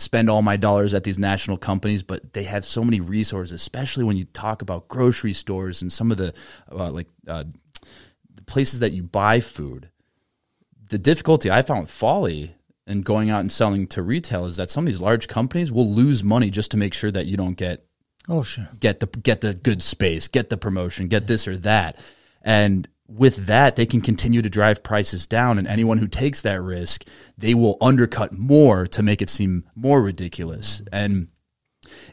spend 0.00 0.30
all 0.30 0.40
my 0.40 0.56
dollars 0.56 0.94
at 0.94 1.04
these 1.04 1.18
national 1.18 1.58
companies, 1.58 2.02
but 2.02 2.32
they 2.32 2.44
have 2.44 2.64
so 2.64 2.82
many 2.82 3.00
resources, 3.00 3.52
especially 3.52 4.04
when 4.04 4.16
you 4.16 4.24
talk 4.24 4.62
about 4.62 4.88
grocery 4.88 5.34
stores 5.34 5.82
and 5.82 5.92
some 5.92 6.10
of 6.10 6.16
the 6.16 6.32
uh, 6.72 6.90
like 6.90 7.08
uh, 7.28 7.44
the 8.34 8.42
places 8.42 8.80
that 8.80 8.92
you 8.92 9.02
buy 9.02 9.40
food. 9.40 9.90
The 10.88 10.98
difficulty 10.98 11.50
I 11.50 11.62
found 11.62 11.82
with 11.82 11.90
Folly 11.90 12.54
and 12.86 13.04
going 13.04 13.30
out 13.30 13.40
and 13.40 13.52
selling 13.52 13.86
to 13.88 14.02
retail 14.02 14.46
is 14.46 14.56
that 14.56 14.70
some 14.70 14.84
of 14.84 14.86
these 14.86 15.00
large 15.00 15.28
companies 15.28 15.70
will 15.70 15.88
lose 15.88 16.24
money 16.24 16.50
just 16.50 16.70
to 16.72 16.76
make 16.76 16.94
sure 16.94 17.10
that 17.10 17.26
you 17.26 17.36
don't 17.36 17.54
get 17.54 17.84
oh 18.28 18.42
sure 18.42 18.68
get 18.80 19.00
the 19.00 19.06
get 19.06 19.42
the 19.42 19.54
good 19.54 19.82
space, 19.82 20.28
get 20.28 20.48
the 20.48 20.56
promotion, 20.56 21.08
get 21.08 21.26
this 21.26 21.46
or 21.46 21.56
that, 21.58 21.96
and 22.42 22.88
with 23.10 23.46
that, 23.46 23.76
they 23.76 23.86
can 23.86 24.00
continue 24.00 24.40
to 24.40 24.50
drive 24.50 24.82
prices 24.82 25.26
down. 25.26 25.58
And 25.58 25.66
anyone 25.66 25.98
who 25.98 26.06
takes 26.06 26.42
that 26.42 26.62
risk, 26.62 27.04
they 27.36 27.54
will 27.54 27.76
undercut 27.80 28.32
more 28.32 28.86
to 28.86 29.02
make 29.02 29.20
it 29.20 29.30
seem 29.30 29.64
more 29.74 30.00
ridiculous. 30.00 30.80
And 30.92 31.28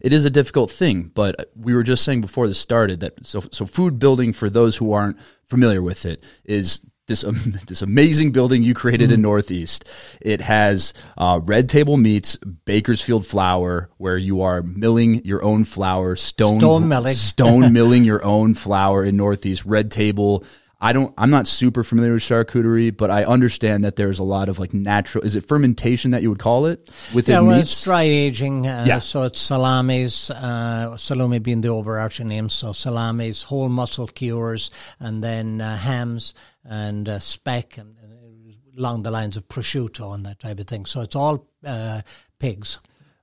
it 0.02 0.12
is 0.12 0.26
a 0.26 0.30
difficult 0.30 0.72
thing, 0.72 1.12
but 1.14 1.52
we 1.56 1.76
were 1.76 1.84
just 1.84 2.04
saying 2.04 2.22
before 2.22 2.48
this 2.48 2.60
started 2.60 3.02
that 3.02 3.26
so, 3.26 3.42
so 3.52 3.66
food 3.66 4.00
building 4.00 4.34
for 4.34 4.50
those 4.50 4.78
who 4.78 4.92
aren't 4.92 5.18
familiar 5.44 5.82
with 5.82 6.06
it 6.06 6.24
is 6.46 6.82
this 7.08 7.24
um, 7.24 7.56
this 7.68 7.82
amazing 7.82 8.32
building 8.32 8.64
you 8.64 8.74
created 8.74 9.10
mm. 9.10 9.14
in 9.14 9.22
Northeast. 9.22 9.90
It 10.22 10.42
has 10.42 10.94
uh, 11.18 11.40
Red 11.44 11.70
Table 11.70 11.98
Meats, 11.98 12.38
Baker's 12.38 13.02
Field 13.02 13.26
flour, 13.26 13.90
where 13.98 14.18
you 14.18 14.42
are 14.42 14.62
milling 14.62 15.26
your 15.26 15.44
own 15.44 15.64
flour, 15.64 16.16
stone 16.16 16.60
stone 16.60 16.88
milling, 16.88 17.16
stone 17.16 17.74
milling 17.74 18.04
your 18.04 18.24
own 18.24 18.54
flour 18.54 19.04
in 19.04 19.18
Northeast. 19.18 19.66
Red 19.66 19.92
Table 19.92 20.44
I 20.80 20.94
don't. 20.94 21.12
I'm 21.18 21.32
not 21.32 21.48
super 21.48 21.84
familiar 21.84 22.14
with 22.14 22.22
charcuterie, 22.22 22.96
but 22.96 23.10
I 23.10 23.24
understand 23.24 23.84
that 23.84 23.96
there's 23.96 24.20
a 24.20 24.24
lot 24.24 24.48
of 24.48 24.60
like 24.60 24.76
natural. 24.76 25.24
Is 25.24 25.36
it 25.36 25.48
fermentation 25.48 26.12
that 26.12 26.22
you 26.22 26.30
would 26.30 26.40
call 26.40 26.68
it 26.68 26.90
within 27.14 27.34
yeah, 27.34 27.40
well, 27.40 27.58
meats? 27.58 27.72
it's 27.72 27.84
dry 27.84 28.04
aging. 28.04 28.68
Uh, 28.68 28.86
yeah. 28.88 29.00
So 29.00 29.24
it's 29.24 29.42
salamis, 29.42 30.30
uh, 30.30 30.96
salumi 30.98 31.42
being 31.42 31.62
the 31.62 31.70
overarching 31.70 32.28
name. 32.28 32.50
So 32.50 32.74
salamis, 32.74 33.42
whole 33.42 33.70
muscle 33.70 34.08
cures, 34.08 34.70
and 35.00 35.24
then 35.24 35.62
uh, 35.62 35.78
hams 35.78 36.36
and 36.64 37.10
uh, 37.10 37.20
speck, 37.20 37.78
and, 37.80 37.98
and, 37.98 38.56
along 38.78 39.02
the 39.02 39.10
lines 39.10 39.36
of 39.36 39.48
prosciutto 39.48 40.14
and 40.14 40.26
that 40.28 40.40
type 40.40 40.60
of 40.60 40.68
thing. 40.68 40.86
So 40.86 41.02
it's 41.02 41.16
all 41.16 41.48
uh, 41.66 42.02
pigs. 42.38 42.78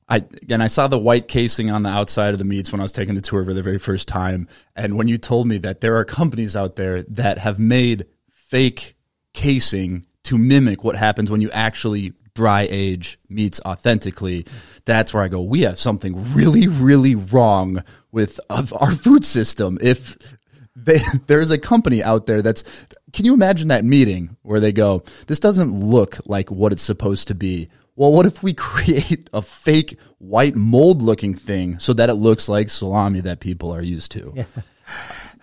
I 0.09 0.17
again 0.17 0.61
I 0.61 0.67
saw 0.67 0.89
the 0.89 0.99
white 0.99 1.29
casing 1.29 1.71
on 1.71 1.83
the 1.83 1.89
outside 1.89 2.35
of 2.35 2.39
the 2.39 2.45
meats 2.45 2.73
when 2.73 2.81
I 2.81 2.85
was 2.85 2.93
taking 2.93 3.15
the 3.15 3.21
tour 3.21 3.45
for 3.45 3.55
the 3.55 3.63
very 3.63 3.79
first 3.79 4.09
time. 4.09 4.49
And 4.77 4.97
when 4.97 5.09
you 5.09 5.19
told 5.19 5.47
me 5.47 5.59
that 5.59 5.81
there 5.81 5.97
are 5.97 6.05
companies 6.05 6.57
out 6.57 6.77
there 6.77 7.03
that 7.05 7.39
have 7.39 7.59
made 7.59 8.07
fake 8.31 8.97
casing 9.33 10.07
to 10.25 10.39
mimic 10.39 10.85
what 10.85 10.97
happens 10.97 11.31
when 11.31 11.41
you 11.41 11.51
actually 11.51 12.13
dry 12.35 12.67
age 12.71 13.19
meats 13.29 13.61
authentically, 13.65 14.47
that's 14.85 15.15
where 15.15 15.23
I 15.23 15.29
go, 15.29 15.41
we 15.41 15.63
have 15.63 15.79
something 15.79 16.35
really, 16.35 16.67
really 16.67 17.15
wrong 17.15 17.83
with 18.11 18.41
our 18.51 18.93
food 18.93 19.25
system. 19.25 19.79
If 19.81 20.37
they, 20.75 20.99
there's 21.27 21.51
a 21.51 21.59
company 21.59 22.03
out 22.03 22.27
there 22.27 22.43
that's, 22.43 22.65
can 23.13 23.25
you 23.25 23.35
imagine 23.35 23.69
that 23.69 23.85
meeting 23.85 24.37
where 24.43 24.61
they 24.61 24.73
go, 24.73 25.05
this 25.27 25.39
doesn't 25.39 25.73
look 25.73 26.19
like 26.27 26.51
what 26.51 26.73
it's 26.73 26.83
supposed 26.83 27.29
to 27.29 27.35
be 27.35 27.69
well, 27.97 28.13
what 28.13 28.27
if 28.27 28.43
we 28.43 28.55
create 28.55 29.29
a 29.33 29.43
fake 29.43 29.99
white 30.19 30.55
mold 30.55 31.03
looking 31.03 31.35
thing 31.35 31.79
so 31.79 31.93
that 31.93 32.11
it 32.11 32.15
looks 32.15 32.49
like 32.49 32.71
salami 32.71 33.21
that 33.21 33.41
people 33.41 33.73
are 33.75 33.83
used 33.83 34.11
to? 34.13 34.33
Yeah. 34.35 34.45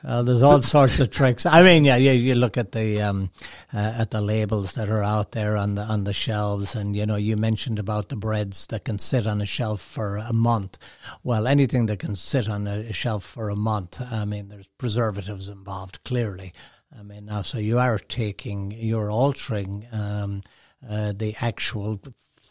Uh, 0.03 0.23
there's 0.23 0.41
all 0.41 0.61
sorts 0.63 0.99
of 0.99 1.11
tricks. 1.11 1.45
I 1.45 1.61
mean, 1.61 1.85
yeah, 1.85 1.95
yeah. 1.95 2.13
You 2.13 2.33
look 2.33 2.57
at 2.57 2.71
the 2.71 3.01
um, 3.01 3.29
uh, 3.71 3.93
at 3.99 4.09
the 4.09 4.21
labels 4.21 4.73
that 4.73 4.89
are 4.89 5.03
out 5.03 5.31
there 5.31 5.55
on 5.55 5.75
the 5.75 5.83
on 5.83 6.05
the 6.05 6.13
shelves, 6.13 6.73
and 6.73 6.95
you 6.95 7.05
know, 7.05 7.17
you 7.17 7.37
mentioned 7.37 7.77
about 7.77 8.09
the 8.09 8.15
breads 8.15 8.65
that 8.67 8.83
can 8.83 8.97
sit 8.97 9.27
on 9.27 9.41
a 9.41 9.45
shelf 9.45 9.79
for 9.79 10.17
a 10.17 10.33
month. 10.33 10.79
Well, 11.23 11.45
anything 11.45 11.85
that 11.85 11.99
can 11.99 12.15
sit 12.15 12.49
on 12.49 12.67
a 12.67 12.91
shelf 12.93 13.23
for 13.23 13.49
a 13.49 13.55
month, 13.55 14.01
I 14.01 14.25
mean, 14.25 14.49
there's 14.49 14.69
preservatives 14.79 15.49
involved. 15.49 16.03
Clearly, 16.03 16.51
I 16.97 17.03
mean, 17.03 17.25
now 17.25 17.43
so 17.43 17.59
you 17.59 17.77
are 17.77 17.99
taking, 17.99 18.71
you're 18.71 19.11
altering 19.11 19.87
um, 19.91 20.41
uh, 20.87 21.13
the 21.15 21.35
actual 21.41 21.99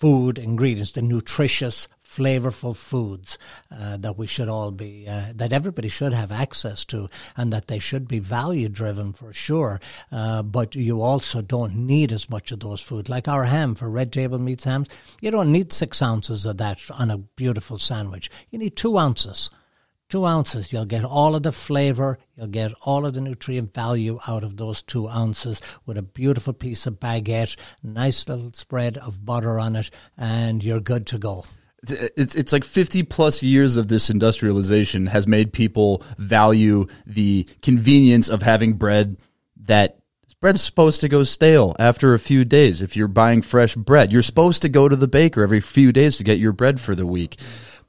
food 0.00 0.38
ingredients, 0.38 0.92
the 0.92 1.02
nutritious, 1.02 1.86
flavorful 2.10 2.74
foods 2.74 3.38
uh, 3.70 3.96
that 3.98 4.18
we 4.18 4.26
should 4.26 4.48
all 4.48 4.72
be, 4.72 5.06
uh, 5.06 5.26
that 5.34 5.52
everybody 5.52 5.88
should 5.88 6.12
have 6.12 6.32
access 6.32 6.84
to, 6.84 7.08
and 7.36 7.52
that 7.52 7.68
they 7.68 7.78
should 7.78 8.08
be 8.08 8.18
value 8.18 8.68
driven 8.68 9.12
for 9.12 9.32
sure. 9.32 9.80
Uh, 10.10 10.42
but 10.42 10.74
you 10.74 11.00
also 11.02 11.40
don't 11.40 11.74
need 11.74 12.10
as 12.10 12.28
much 12.28 12.50
of 12.50 12.60
those 12.60 12.80
foods. 12.80 13.08
Like 13.08 13.28
our 13.28 13.44
ham 13.44 13.76
for 13.76 13.88
Red 13.88 14.12
Table 14.12 14.40
Meats 14.40 14.64
hams, 14.64 14.88
you 15.20 15.30
don't 15.30 15.52
need 15.52 15.72
six 15.72 16.02
ounces 16.02 16.46
of 16.46 16.56
that 16.56 16.80
on 16.90 17.10
a 17.10 17.18
beautiful 17.18 17.78
sandwich. 17.78 18.28
You 18.50 18.58
need 18.58 18.76
two 18.76 18.98
ounces 18.98 19.50
two 20.10 20.26
ounces. 20.26 20.72
You'll 20.72 20.84
get 20.84 21.04
all 21.04 21.34
of 21.34 21.44
the 21.44 21.52
flavor, 21.52 22.18
you'll 22.36 22.48
get 22.48 22.72
all 22.82 23.06
of 23.06 23.14
the 23.14 23.20
nutrient 23.20 23.72
value 23.72 24.18
out 24.26 24.44
of 24.44 24.56
those 24.58 24.82
two 24.82 25.08
ounces 25.08 25.62
with 25.86 25.96
a 25.96 26.02
beautiful 26.02 26.52
piece 26.52 26.86
of 26.86 27.00
baguette, 27.00 27.56
nice 27.82 28.28
little 28.28 28.52
spread 28.52 28.98
of 28.98 29.24
butter 29.24 29.58
on 29.58 29.76
it, 29.76 29.90
and 30.18 30.62
you're 30.62 30.80
good 30.80 31.06
to 31.06 31.18
go. 31.18 31.44
It's 31.88 32.34
it's 32.34 32.52
like 32.52 32.64
50 32.64 33.04
plus 33.04 33.42
years 33.42 33.78
of 33.78 33.88
this 33.88 34.10
industrialization 34.10 35.06
has 35.06 35.26
made 35.26 35.54
people 35.54 36.02
value 36.18 36.86
the 37.06 37.48
convenience 37.62 38.28
of 38.28 38.42
having 38.42 38.74
bread 38.74 39.16
that 39.64 39.96
bread's 40.40 40.60
supposed 40.60 41.00
to 41.00 41.08
go 41.08 41.24
stale 41.24 41.74
after 41.78 42.12
a 42.12 42.18
few 42.18 42.44
days 42.44 42.82
if 42.82 42.96
you're 42.96 43.08
buying 43.08 43.40
fresh 43.40 43.76
bread. 43.76 44.12
You're 44.12 44.22
supposed 44.22 44.60
to 44.62 44.68
go 44.68 44.90
to 44.90 44.96
the 44.96 45.08
baker 45.08 45.42
every 45.42 45.60
few 45.60 45.90
days 45.90 46.18
to 46.18 46.24
get 46.24 46.38
your 46.38 46.52
bread 46.52 46.80
for 46.80 46.94
the 46.94 47.06
week. 47.06 47.38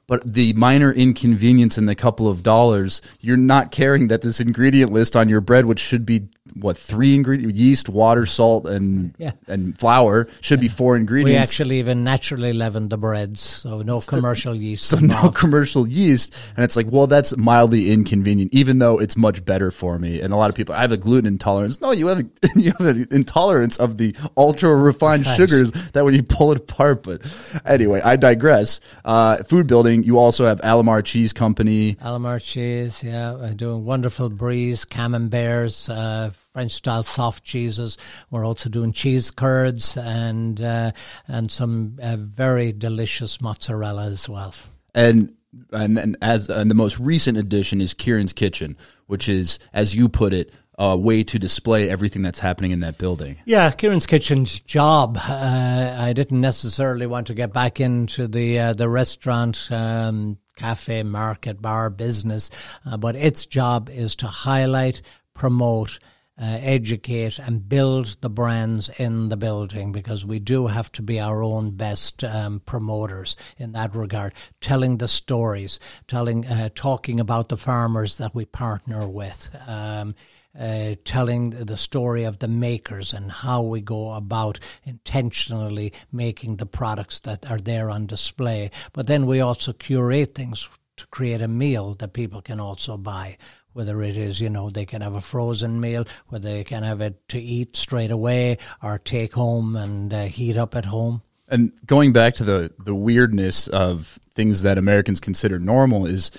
But 0.06 0.34
the 0.34 0.52
minor 0.54 0.92
inconvenience 0.92 1.78
and 1.78 1.88
the 1.88 1.94
couple 1.94 2.28
of 2.28 2.42
dollars, 2.42 3.00
you're 3.20 3.36
not 3.36 3.70
caring 3.70 4.08
that 4.08 4.22
this 4.22 4.40
ingredient 4.40 4.92
list 4.92 5.16
on 5.16 5.28
your 5.28 5.40
bread, 5.40 5.64
which 5.64 5.80
should 5.80 6.04
be 6.04 6.28
what 6.60 6.76
three 6.78 7.14
ingredients: 7.14 7.58
yeast, 7.58 7.88
water, 7.88 8.26
salt, 8.26 8.66
and 8.66 9.14
Yeah. 9.18 9.32
and 9.48 9.78
flour, 9.78 10.28
should 10.40 10.60
be 10.60 10.68
four 10.68 10.96
ingredients. 10.96 11.32
We 11.32 11.36
actually 11.42 11.78
even 11.78 12.04
naturally 12.04 12.52
leaven 12.52 12.88
the 12.88 12.98
breads, 12.98 13.40
so 13.40 13.78
no 13.82 14.00
commercial 14.00 14.54
yeast. 14.54 14.84
so 14.86 14.98
no 14.98 15.30
commercial 15.30 15.86
yeast. 15.88 16.34
And 16.56 16.64
it's 16.64 16.76
like 16.76 16.86
well 16.90 17.06
that's 17.06 17.36
mildly 17.36 17.90
inconvenient 17.90 18.52
even 18.52 18.78
though 18.78 18.98
it's 18.98 19.16
much 19.16 19.44
better 19.44 19.70
for 19.70 19.98
me. 19.98 20.20
And 20.20 20.32
a 20.32 20.36
lot 20.36 20.50
of 20.50 20.54
people 20.56 20.74
i 20.74 20.80
have 20.80 20.92
a 20.92 20.96
gluten 20.96 21.26
intolerance. 21.26 21.80
No 21.80 21.90
you 21.92 22.06
have 22.08 22.18
a, 22.20 22.24
you 22.56 22.72
have 22.78 22.86
an 22.86 23.06
intolerance 23.10 23.76
of 23.78 23.98
the 23.98 24.14
ultra 24.36 24.74
refined 24.74 25.26
Right. 25.26 25.36
sugars 25.36 25.70
that 25.92 26.04
when 26.04 26.14
you 26.14 26.22
pull 26.22 26.52
it 26.52 26.58
apart. 26.58 27.02
But 27.02 27.22
anyway 27.64 28.00
i 28.04 28.16
digress. 28.16 28.80
Uh, 29.04 29.36
food 29.44 29.66
building 29.66 30.02
you 30.02 30.18
also 30.18 30.44
have 30.46 30.60
alemar 30.62 31.04
cheese 31.04 31.32
company. 31.32 31.94
Alemar 31.96 32.40
cheese, 32.42 33.02
yeah, 33.02 33.52
doing 33.56 33.84
wonderful 33.84 34.28
bries, 34.28 34.84
camemberts, 34.84 35.88
uh, 35.88 36.30
French 36.52 36.72
style 36.72 37.02
soft 37.02 37.44
cheeses. 37.44 37.96
We're 38.30 38.44
also 38.44 38.68
doing 38.68 38.92
cheese 38.92 39.30
curds 39.30 39.96
and 39.96 40.60
uh, 40.60 40.92
and 41.26 41.50
some 41.50 41.98
uh, 42.02 42.16
very 42.18 42.72
delicious 42.72 43.40
mozzarella 43.40 44.04
as 44.06 44.28
well. 44.28 44.54
and 44.94 45.34
and 45.72 45.96
then 45.96 46.16
as 46.20 46.48
and 46.50 46.70
the 46.70 46.74
most 46.74 46.98
recent 46.98 47.36
addition 47.38 47.80
is 47.82 47.92
kieran's 47.92 48.32
kitchen 48.32 48.74
which 49.06 49.28
is 49.28 49.58
as 49.74 49.94
you 49.94 50.08
put 50.08 50.32
it 50.32 50.50
a 50.78 50.96
way 50.96 51.22
to 51.22 51.38
display 51.38 51.90
everything 51.90 52.22
that's 52.22 52.40
happening 52.40 52.70
in 52.70 52.80
that 52.80 52.96
building 52.96 53.36
Yeah, 53.44 53.70
Kieran's 53.70 54.06
Kitchen's 54.06 54.58
job. 54.60 55.18
Uh, 55.18 55.96
I 55.98 56.14
didn't 56.14 56.40
necessarily 56.40 57.06
want 57.06 57.26
to 57.26 57.34
get 57.34 57.52
back 57.52 57.80
into 57.80 58.26
the 58.26 58.58
uh, 58.58 58.72
the 58.72 58.88
restaurant, 58.88 59.68
um, 59.70 60.38
cafe, 60.56 61.02
market, 61.02 61.60
bar 61.60 61.90
business, 61.90 62.50
uh, 62.86 62.96
but 62.96 63.14
its 63.16 63.44
job 63.44 63.90
is 63.90 64.16
to 64.16 64.26
highlight, 64.26 65.02
promote. 65.34 65.98
Uh, 66.40 66.58
educate 66.62 67.38
and 67.38 67.68
build 67.68 68.16
the 68.22 68.30
brands 68.30 68.88
in 68.98 69.28
the 69.28 69.36
building 69.36 69.92
because 69.92 70.24
we 70.24 70.38
do 70.38 70.66
have 70.66 70.90
to 70.90 71.02
be 71.02 71.20
our 71.20 71.42
own 71.42 71.70
best 71.70 72.24
um, 72.24 72.58
promoters 72.64 73.36
in 73.58 73.72
that 73.72 73.94
regard, 73.94 74.32
telling 74.58 74.96
the 74.96 75.06
stories, 75.06 75.78
telling, 76.08 76.46
uh, 76.46 76.70
talking 76.74 77.20
about 77.20 77.50
the 77.50 77.56
farmers 77.56 78.16
that 78.16 78.34
we 78.34 78.46
partner 78.46 79.06
with. 79.06 79.50
Um, 79.68 80.14
uh, 80.58 80.94
telling 81.04 81.50
the 81.50 81.76
story 81.76 82.24
of 82.24 82.38
the 82.38 82.48
makers 82.48 83.12
and 83.12 83.30
how 83.30 83.62
we 83.62 83.80
go 83.80 84.12
about 84.12 84.58
intentionally 84.84 85.92
making 86.10 86.56
the 86.56 86.66
products 86.66 87.20
that 87.20 87.50
are 87.50 87.58
there 87.58 87.90
on 87.90 88.06
display. 88.06 88.70
But 88.92 89.06
then 89.06 89.26
we 89.26 89.40
also 89.40 89.72
curate 89.72 90.34
things 90.34 90.68
to 90.96 91.06
create 91.06 91.40
a 91.40 91.48
meal 91.48 91.94
that 91.94 92.12
people 92.12 92.42
can 92.42 92.60
also 92.60 92.96
buy. 92.96 93.38
Whether 93.72 94.02
it 94.02 94.16
is, 94.16 94.40
you 94.40 94.50
know, 94.50 94.70
they 94.70 94.84
can 94.84 95.02
have 95.02 95.14
a 95.14 95.20
frozen 95.20 95.80
meal, 95.80 96.04
whether 96.28 96.48
they 96.48 96.64
can 96.64 96.82
have 96.82 97.00
it 97.00 97.28
to 97.30 97.38
eat 97.40 97.76
straight 97.76 98.10
away 98.10 98.58
or 98.82 98.98
take 98.98 99.32
home 99.34 99.76
and 99.76 100.12
uh, 100.12 100.24
heat 100.24 100.56
up 100.56 100.74
at 100.74 100.84
home. 100.84 101.22
And 101.48 101.72
going 101.86 102.12
back 102.12 102.34
to 102.34 102.44
the 102.44 102.72
the 102.78 102.94
weirdness 102.94 103.66
of 103.68 104.18
things 104.34 104.62
that 104.62 104.78
Americans 104.78 105.20
consider 105.20 105.58
normal 105.58 106.06
is, 106.06 106.30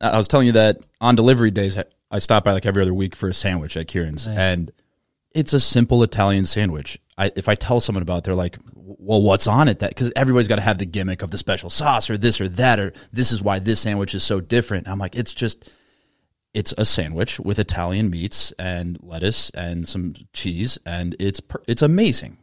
I 0.00 0.16
was 0.16 0.28
telling 0.28 0.48
you 0.48 0.52
that 0.54 0.78
on 1.00 1.14
delivery 1.14 1.50
days 1.50 1.78
I- 1.78 2.18
stop 2.18 2.44
by 2.44 2.52
like 2.52 2.66
every 2.66 2.82
other 2.82 2.94
week 2.94 3.14
for 3.14 3.28
a 3.28 3.34
sandwich 3.34 3.76
at 3.76 3.88
Kieran's, 3.88 4.26
and 4.26 4.72
it's 5.32 5.52
a 5.52 5.60
simple 5.60 6.02
Italian 6.02 6.46
sandwich. 6.46 6.98
I, 7.18 7.30
if 7.36 7.48
I 7.48 7.54
tell 7.54 7.80
someone 7.80 8.02
about, 8.02 8.18
it, 8.18 8.24
they're 8.24 8.34
like, 8.34 8.58
"Well, 8.74 9.22
what's 9.22 9.46
on 9.46 9.68
it?" 9.68 9.80
That 9.80 9.90
because 9.90 10.12
everybody's 10.16 10.48
got 10.48 10.56
to 10.56 10.62
have 10.62 10.78
the 10.78 10.86
gimmick 10.86 11.22
of 11.22 11.30
the 11.30 11.38
special 11.38 11.70
sauce 11.70 12.10
or 12.10 12.16
this 12.16 12.40
or 12.40 12.48
that 12.48 12.80
or 12.80 12.92
this 13.12 13.32
is 13.32 13.42
why 13.42 13.58
this 13.58 13.80
sandwich 13.80 14.14
is 14.14 14.24
so 14.24 14.40
different. 14.40 14.88
I'm 14.88 14.98
like, 14.98 15.14
it's 15.14 15.34
just 15.34 15.70
it's 16.54 16.74
a 16.78 16.84
sandwich 16.84 17.38
with 17.40 17.58
Italian 17.58 18.10
meats 18.10 18.52
and 18.58 18.98
lettuce 19.02 19.50
and 19.50 19.86
some 19.86 20.14
cheese, 20.32 20.78
and 20.86 21.14
it's 21.18 21.40
per- 21.40 21.62
it's 21.66 21.82
amazing. 21.82 22.38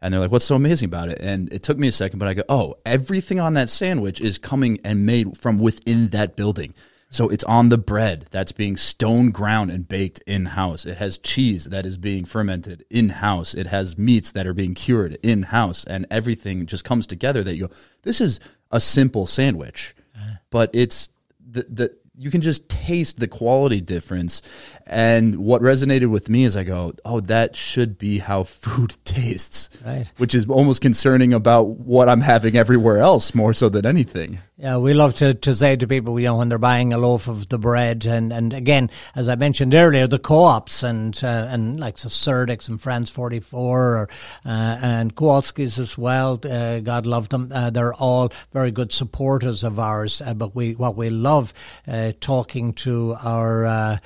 And 0.00 0.14
they're 0.14 0.20
like, 0.20 0.30
"What's 0.30 0.44
so 0.44 0.54
amazing 0.54 0.86
about 0.86 1.10
it?" 1.10 1.18
And 1.20 1.52
it 1.52 1.62
took 1.62 1.78
me 1.78 1.88
a 1.88 1.92
second, 1.92 2.18
but 2.18 2.28
I 2.28 2.34
go, 2.34 2.44
"Oh, 2.48 2.76
everything 2.86 3.40
on 3.40 3.54
that 3.54 3.68
sandwich 3.68 4.20
is 4.20 4.38
coming 4.38 4.78
and 4.84 5.04
made 5.04 5.36
from 5.36 5.58
within 5.58 6.08
that 6.08 6.36
building." 6.36 6.74
So 7.10 7.28
it's 7.28 7.44
on 7.44 7.70
the 7.70 7.78
bread 7.78 8.26
that's 8.30 8.52
being 8.52 8.76
stone 8.76 9.30
ground 9.30 9.70
and 9.70 9.88
baked 9.88 10.22
in 10.26 10.44
house. 10.44 10.84
It 10.84 10.98
has 10.98 11.16
cheese 11.16 11.64
that 11.64 11.86
is 11.86 11.96
being 11.96 12.26
fermented 12.26 12.84
in 12.90 13.08
house. 13.08 13.54
It 13.54 13.66
has 13.66 13.96
meats 13.96 14.32
that 14.32 14.46
are 14.46 14.52
being 14.52 14.74
cured 14.74 15.18
in 15.22 15.44
house, 15.44 15.84
and 15.84 16.06
everything 16.10 16.66
just 16.66 16.84
comes 16.84 17.06
together. 17.06 17.42
That 17.42 17.56
you 17.56 17.68
go, 17.68 17.74
this 18.02 18.20
is 18.20 18.40
a 18.70 18.80
simple 18.80 19.26
sandwich, 19.26 19.94
uh-huh. 20.14 20.36
but 20.50 20.70
it's 20.74 21.08
the 21.40 21.66
the 21.68 21.96
you 22.18 22.32
can 22.32 22.42
just 22.42 22.68
taste 22.68 23.20
the 23.20 23.28
quality 23.28 23.80
difference. 23.80 24.42
And 24.86 25.36
what 25.36 25.62
resonated 25.62 26.10
with 26.10 26.28
me 26.28 26.44
is 26.44 26.56
I 26.56 26.64
go, 26.64 26.92
oh, 27.04 27.20
that 27.20 27.54
should 27.54 27.96
be 27.96 28.18
how 28.18 28.42
food 28.44 28.96
tastes, 29.04 29.70
Right. 29.86 30.10
Which 30.16 30.34
is 30.34 30.46
almost 30.46 30.80
concerning 30.80 31.32
about 31.32 31.68
what 31.68 32.08
I'm 32.08 32.22
having 32.22 32.56
everywhere 32.56 32.98
else 32.98 33.34
more 33.34 33.54
so 33.54 33.68
than 33.68 33.86
anything. 33.86 34.40
Yeah, 34.60 34.78
we 34.78 34.92
love 34.92 35.14
to, 35.14 35.34
to 35.34 35.54
say 35.54 35.76
to 35.76 35.86
people, 35.86 36.18
you 36.18 36.26
know, 36.26 36.38
when 36.38 36.48
they're 36.48 36.58
buying 36.58 36.92
a 36.92 36.98
loaf 36.98 37.28
of 37.28 37.48
the 37.48 37.60
bread, 37.60 38.04
and, 38.06 38.32
and 38.32 38.52
again, 38.52 38.90
as 39.14 39.28
I 39.28 39.36
mentioned 39.36 39.72
earlier, 39.72 40.08
the 40.08 40.18
co-ops 40.18 40.82
and 40.82 41.16
uh, 41.22 41.46
and 41.48 41.78
like 41.78 41.96
so 41.96 42.08
Surdyk's 42.08 42.66
and 42.66 42.80
France 42.80 43.08
Forty 43.08 43.38
Four, 43.38 43.96
or 43.96 44.08
uh, 44.44 44.78
and 44.82 45.14
Kowalski's 45.14 45.78
as 45.78 45.96
well. 45.96 46.40
Uh, 46.44 46.80
God 46.80 47.06
love 47.06 47.28
them. 47.28 47.52
Uh, 47.54 47.70
they're 47.70 47.94
all 47.94 48.32
very 48.52 48.72
good 48.72 48.92
supporters 48.92 49.62
of 49.62 49.78
ours. 49.78 50.20
Uh, 50.20 50.34
but 50.34 50.56
we 50.56 50.74
what 50.74 50.96
we 50.96 51.08
love 51.08 51.54
uh, 51.86 52.10
talking 52.18 52.72
to 52.72 53.14
our 53.22 54.00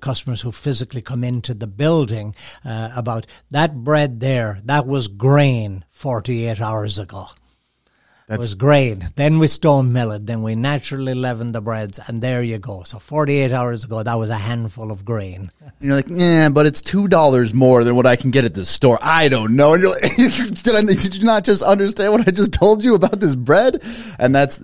customers 0.00 0.40
who 0.40 0.50
physically 0.50 1.00
come 1.00 1.22
into 1.22 1.54
the 1.54 1.68
building 1.68 2.34
about 2.64 3.28
that 3.52 3.84
bread 3.84 4.18
there. 4.18 4.58
That 4.64 4.84
was 4.84 5.06
grain 5.06 5.84
forty 5.92 6.46
eight 6.46 6.60
hours 6.60 6.98
ago. 6.98 7.28
It 8.28 8.38
was 8.38 8.56
grain. 8.56 9.08
Then 9.14 9.38
we 9.38 9.46
stone 9.46 9.92
mill 9.92 10.10
it. 10.10 10.26
Then 10.26 10.42
we 10.42 10.56
naturally 10.56 11.14
leaven 11.14 11.52
the 11.52 11.60
breads, 11.60 12.00
and 12.08 12.20
there 12.20 12.42
you 12.42 12.58
go. 12.58 12.82
So 12.82 12.98
48 12.98 13.52
hours 13.52 13.84
ago, 13.84 14.02
that 14.02 14.14
was 14.14 14.30
a 14.30 14.36
handful 14.36 14.90
of 14.90 15.04
grain. 15.04 15.52
And 15.60 15.72
you're 15.80 15.94
like, 15.94 16.06
yeah, 16.08 16.48
but 16.48 16.66
it's 16.66 16.82
two 16.82 17.06
dollars 17.06 17.54
more 17.54 17.84
than 17.84 17.94
what 17.94 18.04
I 18.04 18.16
can 18.16 18.32
get 18.32 18.44
at 18.44 18.54
the 18.54 18.64
store. 18.64 18.98
I 19.00 19.28
don't 19.28 19.54
know. 19.54 19.74
And 19.74 19.82
you're 19.82 19.92
like, 19.92 20.16
did, 20.16 20.74
I, 20.74 20.82
did 20.82 21.16
you 21.16 21.24
not 21.24 21.44
just 21.44 21.62
understand 21.62 22.12
what 22.12 22.26
I 22.26 22.32
just 22.32 22.52
told 22.52 22.82
you 22.82 22.96
about 22.96 23.20
this 23.20 23.36
bread? 23.36 23.80
And 24.18 24.34
that's 24.34 24.58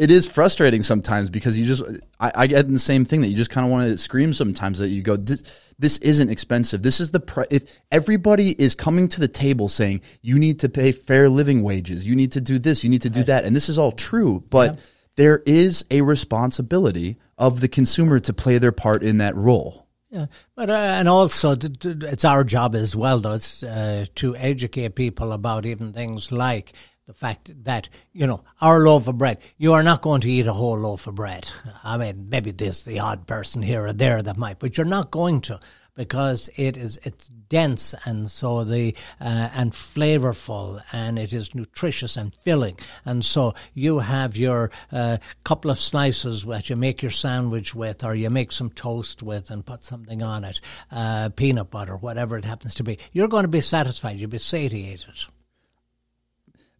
it, 0.00 0.10
is 0.10 0.26
frustrating 0.26 0.82
sometimes 0.82 1.30
because 1.30 1.58
you 1.58 1.66
just 1.66 1.82
I, 2.18 2.32
I 2.34 2.46
get 2.46 2.68
the 2.68 2.78
same 2.78 3.04
thing 3.04 3.20
that 3.20 3.28
you 3.28 3.36
just 3.36 3.50
kind 3.50 3.66
of 3.66 3.70
want 3.70 3.88
to 3.88 3.98
scream 3.98 4.32
sometimes 4.32 4.78
that 4.78 4.88
you 4.88 5.02
go 5.02 5.16
this 5.16 5.42
this 5.78 5.96
isn't 5.98 6.30
expensive. 6.30 6.82
This 6.82 7.00
is 7.00 7.10
the 7.10 7.20
pri- 7.20 7.46
if 7.50 7.80
everybody 7.90 8.50
is 8.50 8.74
coming 8.74 9.08
to 9.08 9.20
the 9.20 9.28
table 9.28 9.68
saying 9.68 10.02
you 10.20 10.38
need 10.38 10.60
to 10.60 10.68
pay 10.68 10.92
fair 10.92 11.28
living 11.28 11.62
wages, 11.62 12.06
you 12.06 12.14
need 12.14 12.32
to 12.32 12.40
do 12.40 12.58
this, 12.58 12.84
you 12.84 12.90
need 12.90 13.02
to 13.02 13.10
do 13.10 13.22
that, 13.24 13.44
and 13.44 13.56
this 13.56 13.68
is 13.68 13.78
all 13.78 13.92
true, 13.92 14.44
but 14.50 14.78
there 15.16 15.42
is 15.46 15.84
a 15.90 16.02
responsibility 16.02 17.18
of 17.38 17.60
the 17.60 17.68
consumer 17.68 18.20
to 18.20 18.32
play 18.32 18.58
their 18.58 18.72
part 18.72 19.02
in 19.02 19.18
that 19.18 19.34
role. 19.36 19.86
Yeah, 20.10 20.26
but 20.56 20.70
uh, 20.70 20.72
and 20.72 21.08
also 21.08 21.54
t- 21.54 21.68
t- 21.68 21.94
it's 22.02 22.24
our 22.24 22.42
job 22.42 22.74
as 22.74 22.96
well, 22.96 23.20
though, 23.20 23.34
it's 23.34 23.62
uh, 23.62 24.06
to 24.16 24.34
educate 24.34 24.96
people 24.96 25.32
about 25.32 25.66
even 25.66 25.92
things 25.92 26.32
like 26.32 26.72
the 27.10 27.14
fact 27.14 27.50
that 27.64 27.88
you 28.12 28.24
know 28.24 28.44
our 28.60 28.78
loaf 28.78 29.08
of 29.08 29.18
bread. 29.18 29.38
You 29.58 29.72
are 29.72 29.82
not 29.82 30.00
going 30.00 30.20
to 30.20 30.30
eat 30.30 30.46
a 30.46 30.52
whole 30.52 30.78
loaf 30.78 31.08
of 31.08 31.16
bread. 31.16 31.50
I 31.84 31.98
mean, 31.98 32.28
maybe 32.28 32.52
there's 32.52 32.84
the 32.84 33.00
odd 33.00 33.26
person 33.26 33.62
here 33.62 33.86
or 33.86 33.92
there 33.92 34.22
that 34.22 34.36
might, 34.36 34.60
but 34.60 34.78
you're 34.78 34.84
not 34.84 35.10
going 35.10 35.40
to 35.42 35.58
because 35.96 36.48
it 36.54 36.76
is 36.76 37.00
it's 37.02 37.26
dense 37.48 37.96
and 38.04 38.30
so 38.30 38.62
the 38.62 38.94
uh, 39.20 39.50
and 39.54 39.72
flavorful 39.72 40.80
and 40.92 41.18
it 41.18 41.32
is 41.32 41.52
nutritious 41.52 42.16
and 42.16 42.32
filling 42.36 42.78
and 43.04 43.24
so 43.24 43.54
you 43.74 43.98
have 43.98 44.36
your 44.36 44.70
uh, 44.92 45.18
couple 45.42 45.68
of 45.68 45.80
slices 45.80 46.44
that 46.44 46.70
you 46.70 46.76
make 46.76 47.02
your 47.02 47.10
sandwich 47.10 47.74
with 47.74 48.04
or 48.04 48.14
you 48.14 48.30
make 48.30 48.52
some 48.52 48.70
toast 48.70 49.20
with 49.20 49.50
and 49.50 49.66
put 49.66 49.82
something 49.82 50.22
on 50.22 50.44
it 50.44 50.60
uh, 50.92 51.28
peanut 51.30 51.72
butter 51.72 51.96
whatever 51.96 52.38
it 52.38 52.44
happens 52.44 52.72
to 52.72 52.84
be 52.84 52.96
you're 53.12 53.28
going 53.28 53.42
to 53.44 53.48
be 53.48 53.60
satisfied 53.60 54.16
you'll 54.16 54.30
be 54.30 54.38
satiated 54.38 55.26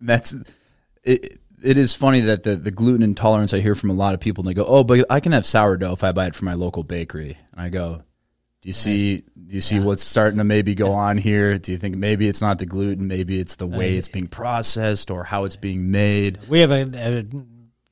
That's 0.00 0.34
it. 1.04 1.38
It 1.62 1.76
is 1.76 1.94
funny 1.94 2.20
that 2.20 2.42
the, 2.42 2.56
the 2.56 2.70
gluten 2.70 3.02
intolerance 3.02 3.52
I 3.52 3.60
hear 3.60 3.74
from 3.74 3.90
a 3.90 3.94
lot 3.94 4.14
of 4.14 4.20
people, 4.20 4.42
and 4.42 4.48
they 4.48 4.54
go, 4.54 4.64
"Oh, 4.66 4.82
but 4.82 5.04
I 5.10 5.20
can 5.20 5.32
have 5.32 5.44
sourdough 5.44 5.92
if 5.92 6.02
I 6.02 6.12
buy 6.12 6.26
it 6.26 6.34
from 6.34 6.46
my 6.46 6.54
local 6.54 6.82
bakery." 6.82 7.36
And 7.52 7.60
I 7.60 7.68
go, 7.68 8.02
"Do 8.62 8.68
you 8.68 8.72
see? 8.72 9.18
Do 9.18 9.56
you 9.56 9.60
see 9.60 9.78
what's 9.78 10.02
starting 10.02 10.38
to 10.38 10.44
maybe 10.44 10.74
go 10.74 10.92
on 10.92 11.18
here? 11.18 11.58
Do 11.58 11.72
you 11.72 11.78
think 11.78 11.96
maybe 11.96 12.28
it's 12.28 12.40
not 12.40 12.58
the 12.58 12.66
gluten, 12.66 13.08
maybe 13.08 13.38
it's 13.38 13.56
the 13.56 13.66
way 13.66 13.96
it's 13.96 14.08
being 14.08 14.28
processed 14.28 15.10
or 15.10 15.24
how 15.24 15.44
it's 15.44 15.56
being 15.56 15.90
made?" 15.90 16.38
We 16.48 16.60
have 16.60 16.70
a, 16.70 16.82
a 16.94 17.24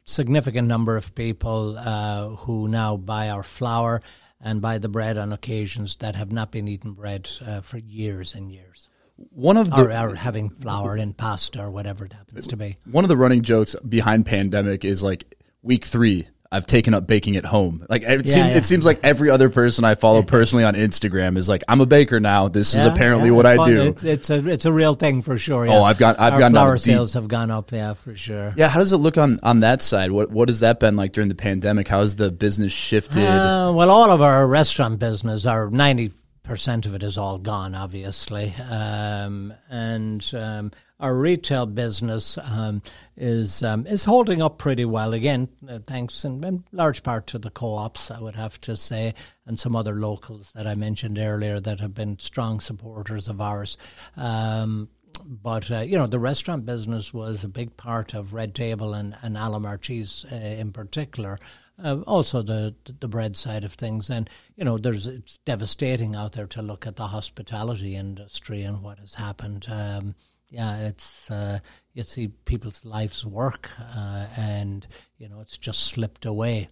significant 0.04 0.66
number 0.66 0.96
of 0.96 1.14
people 1.14 1.76
uh, 1.76 2.28
who 2.28 2.68
now 2.68 2.96
buy 2.96 3.28
our 3.28 3.42
flour 3.42 4.00
and 4.40 4.62
buy 4.62 4.78
the 4.78 4.88
bread 4.88 5.18
on 5.18 5.32
occasions 5.32 5.96
that 5.96 6.16
have 6.16 6.32
not 6.32 6.50
been 6.50 6.68
eating 6.68 6.92
bread 6.92 7.28
uh, 7.44 7.60
for 7.60 7.78
years 7.78 8.34
and 8.34 8.50
years. 8.50 8.88
One 9.30 9.56
of 9.56 9.70
the 9.70 9.76
or, 9.84 10.10
or 10.10 10.14
having 10.14 10.48
flour 10.50 10.96
in 10.96 11.12
pasta 11.12 11.62
or 11.62 11.70
whatever 11.70 12.04
it 12.04 12.12
happens 12.12 12.46
to 12.48 12.56
be. 12.56 12.76
one 12.90 13.04
of 13.04 13.08
the 13.08 13.16
running 13.16 13.42
jokes 13.42 13.74
behind 13.88 14.26
pandemic 14.26 14.84
is 14.84 15.02
like 15.02 15.34
week 15.62 15.84
three. 15.84 16.26
I've 16.50 16.66
taken 16.66 16.94
up 16.94 17.06
baking 17.06 17.36
at 17.36 17.44
home. 17.44 17.84
Like 17.90 18.00
it, 18.04 18.24
Yeah, 18.26 18.32
seems, 18.32 18.36
yeah. 18.52 18.56
it 18.56 18.64
seems 18.64 18.82
like 18.86 19.00
every 19.02 19.28
other 19.28 19.50
person 19.50 19.84
I 19.84 19.96
follow 19.96 20.22
personally 20.22 20.64
on 20.64 20.74
Instagram 20.74 21.36
is 21.36 21.46
like, 21.46 21.62
I'm 21.68 21.82
a 21.82 21.86
baker 21.86 22.20
now. 22.20 22.48
This 22.48 22.74
is 22.74 22.84
apparently 22.84 23.28
yeah, 23.28 23.34
what 23.34 23.44
I 23.44 23.56
fun. 23.56 23.68
do. 23.68 23.82
It's, 23.82 24.02
it's 24.04 24.30
a 24.30 24.48
it's 24.48 24.64
a 24.64 24.72
real 24.72 24.94
thing 24.94 25.20
for 25.20 25.36
sure. 25.36 25.66
Yeah. 25.66 25.76
Oh, 25.76 25.82
I've 25.82 25.98
got- 25.98 26.18
I've 26.18 26.32
Our 26.32 26.38
gone 26.40 26.52
flour 26.52 26.76
deep. 26.76 26.84
sales 26.84 27.12
have 27.12 27.28
gone 27.28 27.50
up. 27.50 27.70
Yeah, 27.70 27.92
for 27.92 28.16
sure. 28.16 28.54
Yeah, 28.56 28.68
how 28.68 28.78
does 28.78 28.92
it 28.94 28.96
look 28.96 29.18
on 29.18 29.40
on 29.42 29.60
that 29.60 29.82
side? 29.82 30.10
What 30.10 30.30
what 30.30 30.48
has 30.48 30.60
that 30.60 30.80
been 30.80 30.96
like 30.96 31.12
during 31.12 31.28
the 31.28 31.34
pandemic? 31.34 31.86
How 31.86 32.00
has 32.00 32.16
the 32.16 32.30
business 32.30 32.72
shifted? 32.72 33.26
Uh, 33.26 33.70
well, 33.74 33.90
all 33.90 34.10
of 34.10 34.22
our 34.22 34.46
restaurant 34.46 34.98
business, 35.00 35.44
our 35.44 35.68
ninety 35.68 36.12
percent 36.48 36.86
of 36.86 36.94
it 36.94 37.02
is 37.02 37.18
all 37.18 37.38
gone, 37.38 37.74
obviously, 37.74 38.54
um, 38.70 39.52
and 39.68 40.28
um, 40.34 40.72
our 40.98 41.14
retail 41.14 41.66
business 41.66 42.38
um, 42.38 42.82
is 43.16 43.62
um, 43.62 43.86
is 43.86 44.02
holding 44.02 44.40
up 44.40 44.56
pretty 44.56 44.86
well. 44.86 45.12
Again, 45.12 45.48
uh, 45.68 45.78
thanks 45.78 46.24
in, 46.24 46.42
in 46.42 46.64
large 46.72 47.02
part 47.02 47.26
to 47.28 47.38
the 47.38 47.50
co-ops, 47.50 48.10
I 48.10 48.20
would 48.20 48.34
have 48.34 48.58
to 48.62 48.76
say, 48.76 49.14
and 49.46 49.58
some 49.58 49.76
other 49.76 49.94
locals 49.94 50.50
that 50.54 50.66
I 50.66 50.74
mentioned 50.74 51.18
earlier 51.18 51.60
that 51.60 51.80
have 51.80 51.94
been 51.94 52.18
strong 52.18 52.60
supporters 52.60 53.28
of 53.28 53.42
ours. 53.42 53.76
Um, 54.16 54.88
but 55.24 55.70
uh, 55.70 55.80
you 55.80 55.98
know 55.98 56.06
the 56.06 56.18
restaurant 56.18 56.64
business 56.64 57.12
was 57.12 57.44
a 57.44 57.48
big 57.48 57.76
part 57.76 58.14
of 58.14 58.32
Red 58.32 58.54
Table 58.54 58.94
and 58.94 59.14
and 59.22 59.36
Alemar 59.36 59.78
Cheese 59.80 60.24
uh, 60.32 60.34
in 60.34 60.72
particular. 60.72 61.38
Uh, 61.82 62.00
also 62.06 62.42
the 62.42 62.74
the 63.00 63.08
bread 63.08 63.36
side 63.36 63.62
of 63.62 63.74
things, 63.74 64.10
and 64.10 64.28
you 64.56 64.64
know 64.64 64.78
there's 64.78 65.06
it's 65.06 65.38
devastating 65.44 66.16
out 66.16 66.32
there 66.32 66.46
to 66.46 66.60
look 66.60 66.86
at 66.86 66.96
the 66.96 67.06
hospitality 67.06 67.94
industry 67.94 68.62
and 68.62 68.82
what 68.82 68.98
has 68.98 69.14
happened. 69.14 69.66
Um, 69.68 70.14
yeah, 70.50 70.88
it's 70.88 71.30
uh, 71.30 71.60
you 71.92 72.02
see 72.02 72.28
people's 72.28 72.84
lives 72.84 73.24
work, 73.24 73.70
uh, 73.78 74.26
and 74.36 74.86
you 75.18 75.28
know 75.28 75.40
it's 75.40 75.58
just 75.58 75.80
slipped 75.86 76.24
away 76.24 76.68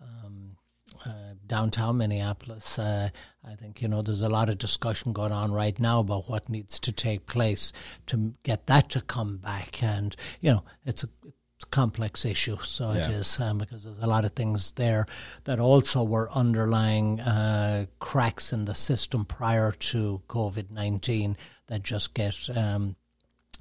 um, 0.00 0.56
uh, 1.04 1.34
downtown 1.46 1.98
Minneapolis. 1.98 2.78
Uh, 2.78 3.10
I 3.44 3.54
think 3.54 3.82
you 3.82 3.88
know 3.88 4.02
there's 4.02 4.22
a 4.22 4.28
lot 4.28 4.48
of 4.48 4.58
discussion 4.58 5.12
going 5.12 5.32
on 5.32 5.52
right 5.52 5.78
now 5.78 6.00
about 6.00 6.28
what 6.28 6.48
needs 6.48 6.80
to 6.80 6.92
take 6.92 7.26
place 7.26 7.72
to 8.06 8.34
get 8.42 8.66
that 8.66 8.88
to 8.90 9.00
come 9.00 9.36
back, 9.36 9.82
and 9.82 10.16
you 10.40 10.50
know 10.50 10.64
it's 10.84 11.04
a 11.04 11.08
it's 11.24 11.36
a 11.36 11.37
complex 11.66 12.24
issue. 12.24 12.58
So 12.62 12.90
it 12.92 12.98
Yeah. 13.08 13.10
is 13.10 13.38
um, 13.40 13.58
because 13.58 13.84
there's 13.84 13.98
a 13.98 14.06
lot 14.06 14.24
of 14.24 14.32
things 14.32 14.72
there 14.72 15.06
that 15.44 15.58
also 15.60 16.02
were 16.04 16.30
underlying 16.32 17.20
uh, 17.20 17.86
cracks 17.98 18.52
in 18.52 18.64
the 18.64 18.74
system 18.74 19.24
prior 19.24 19.72
to 19.72 20.22
COVID 20.28 20.70
nineteen 20.70 21.36
that 21.66 21.82
just 21.82 22.14
get. 22.14 22.36
Um, 22.54 22.96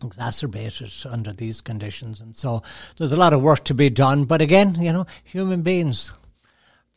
exacerbated 0.03 0.93
under 1.09 1.33
these 1.33 1.59
conditions 1.59 2.21
and 2.21 2.35
so 2.35 2.61
there's 2.97 3.11
a 3.11 3.15
lot 3.15 3.33
of 3.33 3.41
work 3.41 3.63
to 3.63 3.73
be 3.73 3.89
done 3.89 4.25
but 4.25 4.43
again 4.43 4.75
you 4.79 4.93
know 4.93 5.07
human 5.23 5.63
beings 5.63 6.13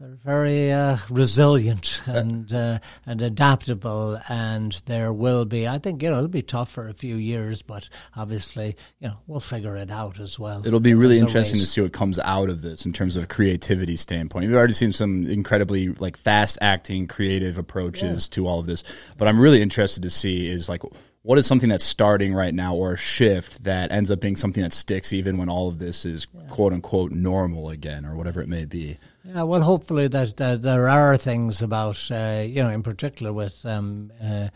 they're 0.01 0.17
very 0.25 0.73
uh, 0.73 0.97
resilient 1.11 2.01
and 2.07 2.51
uh, 2.55 2.79
and 3.05 3.21
adaptable, 3.21 4.19
and 4.31 4.73
there 4.87 5.13
will 5.13 5.45
be. 5.45 5.69
I 5.69 5.79
think 5.79 6.03
you 6.03 6.09
know 6.09 6.17
it'll 6.17 6.29
be 6.29 6.41
tough 6.41 6.71
for 6.71 6.89
a 6.89 6.95
few 6.95 7.17
years, 7.17 7.61
but 7.61 7.87
obviously 8.17 8.77
you 8.99 9.09
know 9.09 9.19
we'll 9.27 9.41
figure 9.41 9.77
it 9.77 9.91
out 9.91 10.19
as 10.19 10.39
well. 10.39 10.67
It'll 10.67 10.81
be 10.81 10.95
really 10.95 11.19
interesting 11.19 11.61
to 11.61 11.67
see 11.67 11.83
what 11.83 11.93
comes 11.93 12.19
out 12.19 12.49
of 12.49 12.63
this 12.63 12.87
in 12.87 12.95
terms 12.95 13.15
of 13.15 13.25
a 13.25 13.27
creativity 13.27 13.97
standpoint. 13.97 14.47
We've 14.47 14.57
already 14.57 14.73
seen 14.73 14.95
some 14.95 15.27
incredibly 15.27 15.89
like 15.89 16.17
fast 16.17 16.57
acting, 16.63 17.07
creative 17.07 17.59
approaches 17.59 18.27
to 18.31 18.47
all 18.47 18.59
of 18.59 18.67
this, 18.67 18.83
but 19.19 19.29
I'm 19.29 19.39
really 19.39 19.61
interested 19.61 20.03
to 20.05 20.11
see 20.11 20.49
is 20.49 20.67
like 20.67 20.83
what 21.23 21.39
is 21.39 21.47
something 21.47 21.69
that's 21.69 21.85
starting 21.85 22.33
right 22.33 22.55
now 22.55 22.75
or 22.75 22.95
a 22.95 22.97
shift 22.97 23.65
that 23.65 23.93
ends 23.93 24.11
up 24.11 24.21
being 24.21 24.37
something 24.37 24.63
that 24.63 24.73
sticks 24.73 25.13
even 25.13 25.37
when 25.37 25.49
all 25.49 25.69
of 25.69 25.79
this 25.79 26.05
is 26.07 26.27
quote 26.49 26.73
unquote 26.73 27.13
normal 27.13 27.69
again 27.69 28.07
or 28.07 28.17
whatever 28.17 28.41
it 28.41 28.49
may 28.49 28.65
be. 28.65 28.99
Yeah, 29.25 29.43
well, 29.43 29.63
hopefully 29.63 30.09
that, 30.09 30.37
that 30.39 30.63
there 30.63 30.89
are 30.89 31.17
things 31.17 31.61
about 31.61 32.11
uh, 32.11 32.43
you 32.47 32.63
know, 32.63 32.71
in 32.71 32.83
particular 32.83 33.33
with 33.33 33.65
um, 33.67 34.13
uh, 34.23 34.49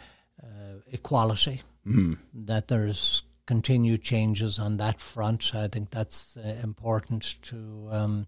uh, 0.43 0.47
equality, 0.91 1.63
that 2.35 2.69
there's 2.69 3.23
continued 3.47 4.03
changes 4.03 4.59
on 4.59 4.79
that 4.79 5.01
front. 5.01 5.55
I 5.55 5.69
think 5.69 5.91
that's 5.91 6.37
uh, 6.37 6.57
important 6.63 7.43
to. 7.43 7.89
Um, 7.91 8.27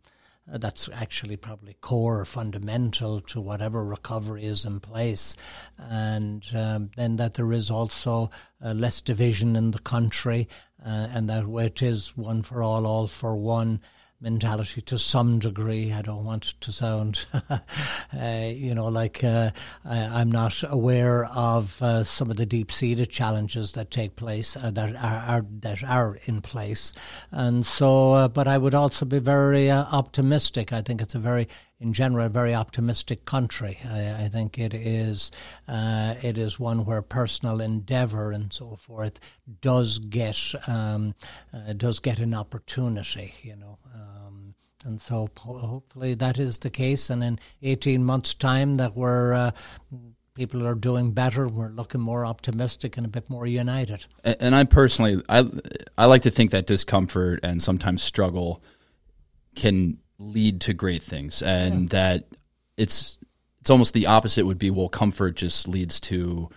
uh, 0.52 0.58
that's 0.58 0.88
actually 0.92 1.36
probably 1.36 1.74
core 1.80 2.24
fundamental 2.24 3.20
to 3.20 3.40
whatever 3.40 3.84
recovery 3.84 4.44
is 4.44 4.64
in 4.64 4.80
place, 4.80 5.36
and 5.78 6.44
um, 6.54 6.90
then 6.96 7.16
that 7.16 7.34
there 7.34 7.52
is 7.52 7.70
also 7.70 8.30
uh, 8.64 8.72
less 8.72 9.00
division 9.00 9.56
in 9.56 9.70
the 9.70 9.78
country, 9.78 10.48
uh, 10.84 11.08
and 11.12 11.28
that 11.28 11.44
it 11.44 11.82
is 11.82 12.16
one 12.16 12.42
for 12.42 12.62
all, 12.62 12.86
all 12.86 13.06
for 13.06 13.36
one 13.36 13.80
mentality 14.20 14.80
to 14.80 14.98
some 14.98 15.38
degree. 15.38 15.92
I 15.92 16.02
don't 16.02 16.24
want 16.24 16.54
to 16.60 16.72
sound, 16.72 17.26
uh, 17.50 17.58
you 18.12 18.74
know, 18.74 18.86
like 18.86 19.22
uh, 19.22 19.50
I, 19.84 19.98
I'm 19.98 20.30
not 20.32 20.62
aware 20.68 21.26
of 21.26 21.80
uh, 21.82 22.02
some 22.04 22.30
of 22.30 22.36
the 22.36 22.46
deep-seated 22.46 23.10
challenges 23.10 23.72
that 23.72 23.90
take 23.90 24.16
place 24.16 24.56
uh, 24.56 24.70
that 24.70 24.96
are, 24.96 25.38
are 25.38 25.46
that 25.60 25.84
are 25.84 26.18
in 26.24 26.40
place, 26.40 26.92
and 27.30 27.64
so. 27.64 28.14
Uh, 28.14 28.28
but 28.28 28.48
I 28.48 28.58
would 28.58 28.74
also 28.74 29.04
be 29.04 29.18
very 29.18 29.70
uh, 29.70 29.84
optimistic. 29.84 30.72
I 30.72 30.82
think 30.82 31.00
it's 31.00 31.14
a 31.14 31.18
very 31.18 31.48
in 31.78 31.92
general, 31.92 32.26
a 32.26 32.28
very 32.28 32.54
optimistic 32.54 33.24
country. 33.24 33.78
I, 33.84 34.24
I 34.24 34.28
think 34.28 34.58
it 34.58 34.72
is 34.72 35.30
uh, 35.68 36.14
it 36.22 36.38
is 36.38 36.58
one 36.58 36.84
where 36.84 37.02
personal 37.02 37.60
endeavour 37.60 38.32
and 38.32 38.52
so 38.52 38.76
forth 38.76 39.20
does 39.60 39.98
get 39.98 40.38
um, 40.66 41.14
uh, 41.52 41.72
does 41.74 41.98
get 41.98 42.18
an 42.18 42.34
opportunity. 42.34 43.34
You 43.42 43.56
know. 43.56 43.78
Um, 43.94 44.54
and 44.84 45.00
so 45.00 45.28
po- 45.28 45.58
hopefully 45.58 46.14
that 46.14 46.38
is 46.38 46.58
the 46.58 46.70
case, 46.70 47.10
and 47.10 47.22
in 47.24 47.40
18 47.62 48.04
months' 48.04 48.34
time 48.34 48.76
that 48.76 48.96
we're 48.96 49.32
uh, 49.32 49.50
people 50.34 50.66
are 50.66 50.74
doing 50.74 51.10
better, 51.10 51.48
we're 51.48 51.70
looking 51.70 52.00
more 52.00 52.24
optimistic 52.24 52.96
and 52.96 53.04
a 53.04 53.08
bit 53.08 53.28
more 53.28 53.46
united. 53.46 54.06
And, 54.22 54.36
and 54.40 54.54
I 54.54 54.64
personally, 54.64 55.22
I 55.28 55.44
I 55.98 56.06
like 56.06 56.22
to 56.22 56.30
think 56.30 56.52
that 56.52 56.66
discomfort 56.66 57.40
and 57.42 57.60
sometimes 57.60 58.02
struggle 58.02 58.62
can 59.56 59.98
lead 60.18 60.60
to 60.62 60.74
great 60.74 61.02
things, 61.02 61.42
and 61.42 61.90
that 61.90 62.24
it's 62.76 63.18
it's 63.60 63.70
almost 63.70 63.94
the 63.94 64.06
opposite 64.06 64.46
would 64.46 64.58
be 64.58 64.70
well, 64.70 64.88
comfort 64.88 65.36
just 65.36 65.68
leads 65.68 66.00
to. 66.00 66.48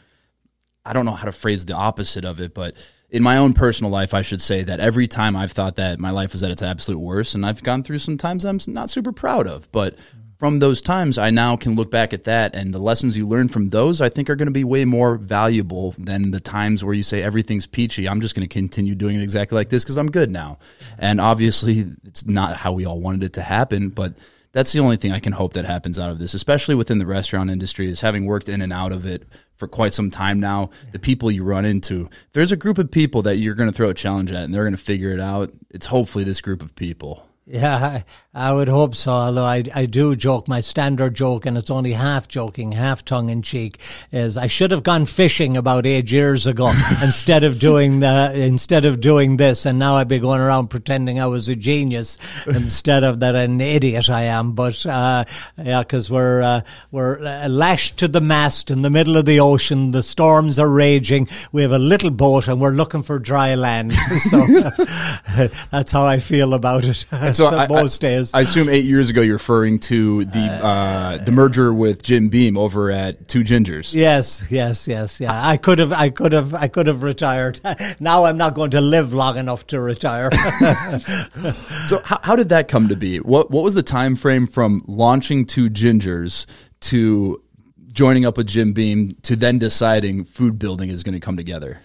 I 0.85 0.93
don't 0.93 1.05
know 1.05 1.13
how 1.13 1.25
to 1.25 1.31
phrase 1.31 1.65
the 1.65 1.73
opposite 1.73 2.25
of 2.25 2.39
it, 2.39 2.53
but 2.53 2.75
in 3.09 3.23
my 3.23 3.37
own 3.37 3.53
personal 3.53 3.91
life, 3.91 4.13
I 4.13 4.21
should 4.21 4.41
say 4.41 4.63
that 4.63 4.79
every 4.79 5.07
time 5.07 5.35
I've 5.35 5.51
thought 5.51 5.75
that 5.75 5.99
my 5.99 6.11
life 6.11 6.31
was 6.31 6.43
at 6.43 6.51
its 6.51 6.61
absolute 6.61 6.99
worst, 6.99 7.35
and 7.35 7.45
I've 7.45 7.63
gone 7.63 7.83
through 7.83 7.99
some 7.99 8.17
times 8.17 8.45
I'm 8.45 8.59
not 8.67 8.89
super 8.89 9.11
proud 9.11 9.47
of, 9.47 9.71
but 9.71 9.95
mm-hmm. 9.95 10.28
From 10.39 10.59
those 10.59 10.81
times, 10.81 11.17
I 11.17 11.31
now 11.31 11.57
can 11.57 11.75
look 11.75 11.91
back 11.91 12.13
at 12.13 12.23
that, 12.23 12.55
and 12.55 12.73
the 12.73 12.79
lessons 12.79 13.17
you 13.17 13.27
learn 13.27 13.49
from 13.49 13.71
those, 13.71 13.99
I 13.99 14.07
think, 14.07 14.29
are 14.29 14.37
going 14.37 14.47
to 14.47 14.53
be 14.53 14.63
way 14.63 14.85
more 14.85 15.17
valuable 15.17 15.93
than 15.97 16.31
the 16.31 16.39
times 16.39 16.81
where 16.81 16.93
you 16.93 17.03
say 17.03 17.21
everything's 17.21 17.67
peachy. 17.67 18.07
I'm 18.07 18.21
just 18.21 18.35
going 18.35 18.47
to 18.47 18.53
continue 18.53 18.95
doing 18.95 19.17
it 19.17 19.21
exactly 19.21 19.57
like 19.57 19.69
this 19.69 19.83
because 19.83 19.97
I'm 19.97 20.09
good 20.09 20.31
now. 20.31 20.57
And 20.97 21.19
obviously, 21.19 21.87
it's 22.05 22.25
not 22.25 22.55
how 22.55 22.71
we 22.71 22.85
all 22.85 23.01
wanted 23.01 23.23
it 23.23 23.33
to 23.33 23.41
happen, 23.41 23.89
but 23.89 24.13
that's 24.53 24.71
the 24.71 24.79
only 24.79 24.95
thing 24.95 25.11
I 25.11 25.19
can 25.19 25.33
hope 25.33 25.53
that 25.53 25.65
happens 25.65 25.99
out 25.99 26.09
of 26.09 26.19
this, 26.19 26.33
especially 26.33 26.73
within 26.73 26.99
the 26.99 27.05
restaurant 27.05 27.49
industry, 27.49 27.89
is 27.89 27.99
having 27.99 28.25
worked 28.25 28.47
in 28.47 28.61
and 28.61 28.71
out 28.71 28.93
of 28.93 29.05
it 29.05 29.27
for 29.57 29.67
quite 29.67 29.91
some 29.91 30.09
time 30.09 30.39
now. 30.39 30.69
The 30.93 30.99
people 30.99 31.29
you 31.29 31.43
run 31.43 31.65
into, 31.65 32.09
there's 32.31 32.53
a 32.53 32.57
group 32.57 32.77
of 32.77 32.89
people 32.89 33.23
that 33.23 33.39
you're 33.39 33.55
going 33.55 33.69
to 33.69 33.75
throw 33.75 33.89
a 33.89 33.93
challenge 33.93 34.31
at 34.31 34.45
and 34.45 34.53
they're 34.53 34.63
going 34.63 34.73
to 34.75 34.81
figure 34.81 35.11
it 35.11 35.19
out. 35.19 35.51
It's 35.69 35.87
hopefully 35.87 36.23
this 36.23 36.39
group 36.39 36.61
of 36.61 36.73
people. 36.75 37.25
Yeah, 37.45 38.03
I, 38.31 38.53
would 38.53 38.67
hope 38.67 38.93
so. 38.93 39.11
Although 39.11 39.43
I, 39.43 39.63
I 39.73 39.87
do 39.87 40.15
joke, 40.15 40.47
my 40.47 40.61
standard 40.61 41.15
joke, 41.15 41.47
and 41.47 41.57
it's 41.57 41.71
only 41.71 41.93
half 41.93 42.27
joking, 42.27 42.73
half 42.73 43.03
tongue 43.03 43.29
in 43.29 43.41
cheek, 43.41 43.79
is 44.11 44.37
I 44.37 44.45
should 44.45 44.69
have 44.69 44.83
gone 44.83 45.07
fishing 45.07 45.57
about 45.57 45.87
eight 45.87 46.11
years 46.11 46.45
ago 46.45 46.67
instead 47.03 47.43
of 47.43 47.57
doing 47.57 48.01
the 48.01 48.31
instead 48.35 48.85
of 48.85 49.01
doing 49.01 49.37
this, 49.37 49.65
and 49.65 49.79
now 49.79 49.95
I'd 49.95 50.07
be 50.07 50.19
going 50.19 50.41
around 50.41 50.67
pretending 50.67 51.19
I 51.19 51.25
was 51.25 51.49
a 51.49 51.55
genius 51.55 52.19
instead 52.47 53.03
of 53.03 53.21
that 53.21 53.33
an 53.33 53.59
idiot 53.61 54.11
I 54.11 54.23
am. 54.23 54.51
But 54.51 54.85
uh, 54.85 55.25
yeah, 55.57 55.79
because 55.79 56.11
we're 56.11 56.43
uh, 56.43 56.61
we're 56.91 57.25
uh, 57.25 57.47
lashed 57.47 57.97
to 57.97 58.07
the 58.07 58.21
mast 58.21 58.69
in 58.69 58.83
the 58.83 58.91
middle 58.91 59.17
of 59.17 59.25
the 59.25 59.39
ocean. 59.39 59.89
The 59.89 60.03
storms 60.03 60.59
are 60.59 60.69
raging. 60.69 61.27
We 61.51 61.63
have 61.63 61.71
a 61.71 61.79
little 61.79 62.11
boat, 62.11 62.47
and 62.47 62.61
we're 62.61 62.71
looking 62.71 63.01
for 63.01 63.17
dry 63.17 63.55
land. 63.55 63.93
so 64.19 64.45
that's 65.71 65.91
how 65.91 66.05
I 66.05 66.19
feel 66.19 66.53
about 66.53 66.85
it. 66.85 67.05
So 67.33 67.47
I, 67.47 67.67
most 67.67 68.03
I, 68.03 68.19
days. 68.31 68.35
I 68.35 68.41
assume 68.41 68.69
eight 68.69 68.85
years 68.85 69.09
ago 69.09 69.21
you're 69.21 69.35
referring 69.35 69.79
to 69.79 70.25
the 70.25 70.39
uh, 70.39 71.17
the 71.17 71.31
merger 71.31 71.73
with 71.73 72.03
Jim 72.03 72.29
Beam 72.29 72.57
over 72.57 72.91
at 72.91 73.27
Two 73.27 73.43
Gingers. 73.43 73.93
Yes, 73.93 74.45
yes, 74.49 74.87
yes, 74.87 75.19
yeah. 75.19 75.47
I 75.47 75.57
could 75.57 75.79
have, 75.79 75.91
I 75.91 76.09
could 76.09 76.31
have, 76.33 76.53
I 76.53 76.67
could 76.67 76.87
have 76.87 77.03
retired. 77.03 77.59
Now 77.99 78.25
I'm 78.25 78.37
not 78.37 78.55
going 78.55 78.71
to 78.71 78.81
live 78.81 79.13
long 79.13 79.37
enough 79.37 79.67
to 79.67 79.79
retire. 79.79 80.29
So 81.87 82.01
how, 82.03 82.19
how 82.23 82.35
did 82.35 82.49
that 82.49 82.67
come 82.67 82.87
to 82.89 82.95
be? 82.95 83.19
What 83.19 83.51
what 83.51 83.63
was 83.63 83.73
the 83.73 83.83
time 83.83 84.15
frame 84.15 84.47
from 84.47 84.83
launching 84.87 85.45
Two 85.45 85.69
Gingers 85.69 86.45
to 86.81 87.41
joining 87.91 88.25
up 88.25 88.37
with 88.37 88.47
Jim 88.47 88.73
Beam 88.73 89.15
to 89.23 89.35
then 89.35 89.59
deciding 89.59 90.25
food 90.25 90.59
building 90.59 90.89
is 90.89 91.03
going 91.03 91.13
to 91.13 91.19
come 91.19 91.37
together? 91.37 91.79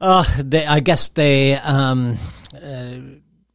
Uh, 0.00 0.24
they, 0.38 0.66
I 0.66 0.80
guess 0.80 1.10
they, 1.10 1.54
um, 1.54 2.18
uh, 2.54 2.96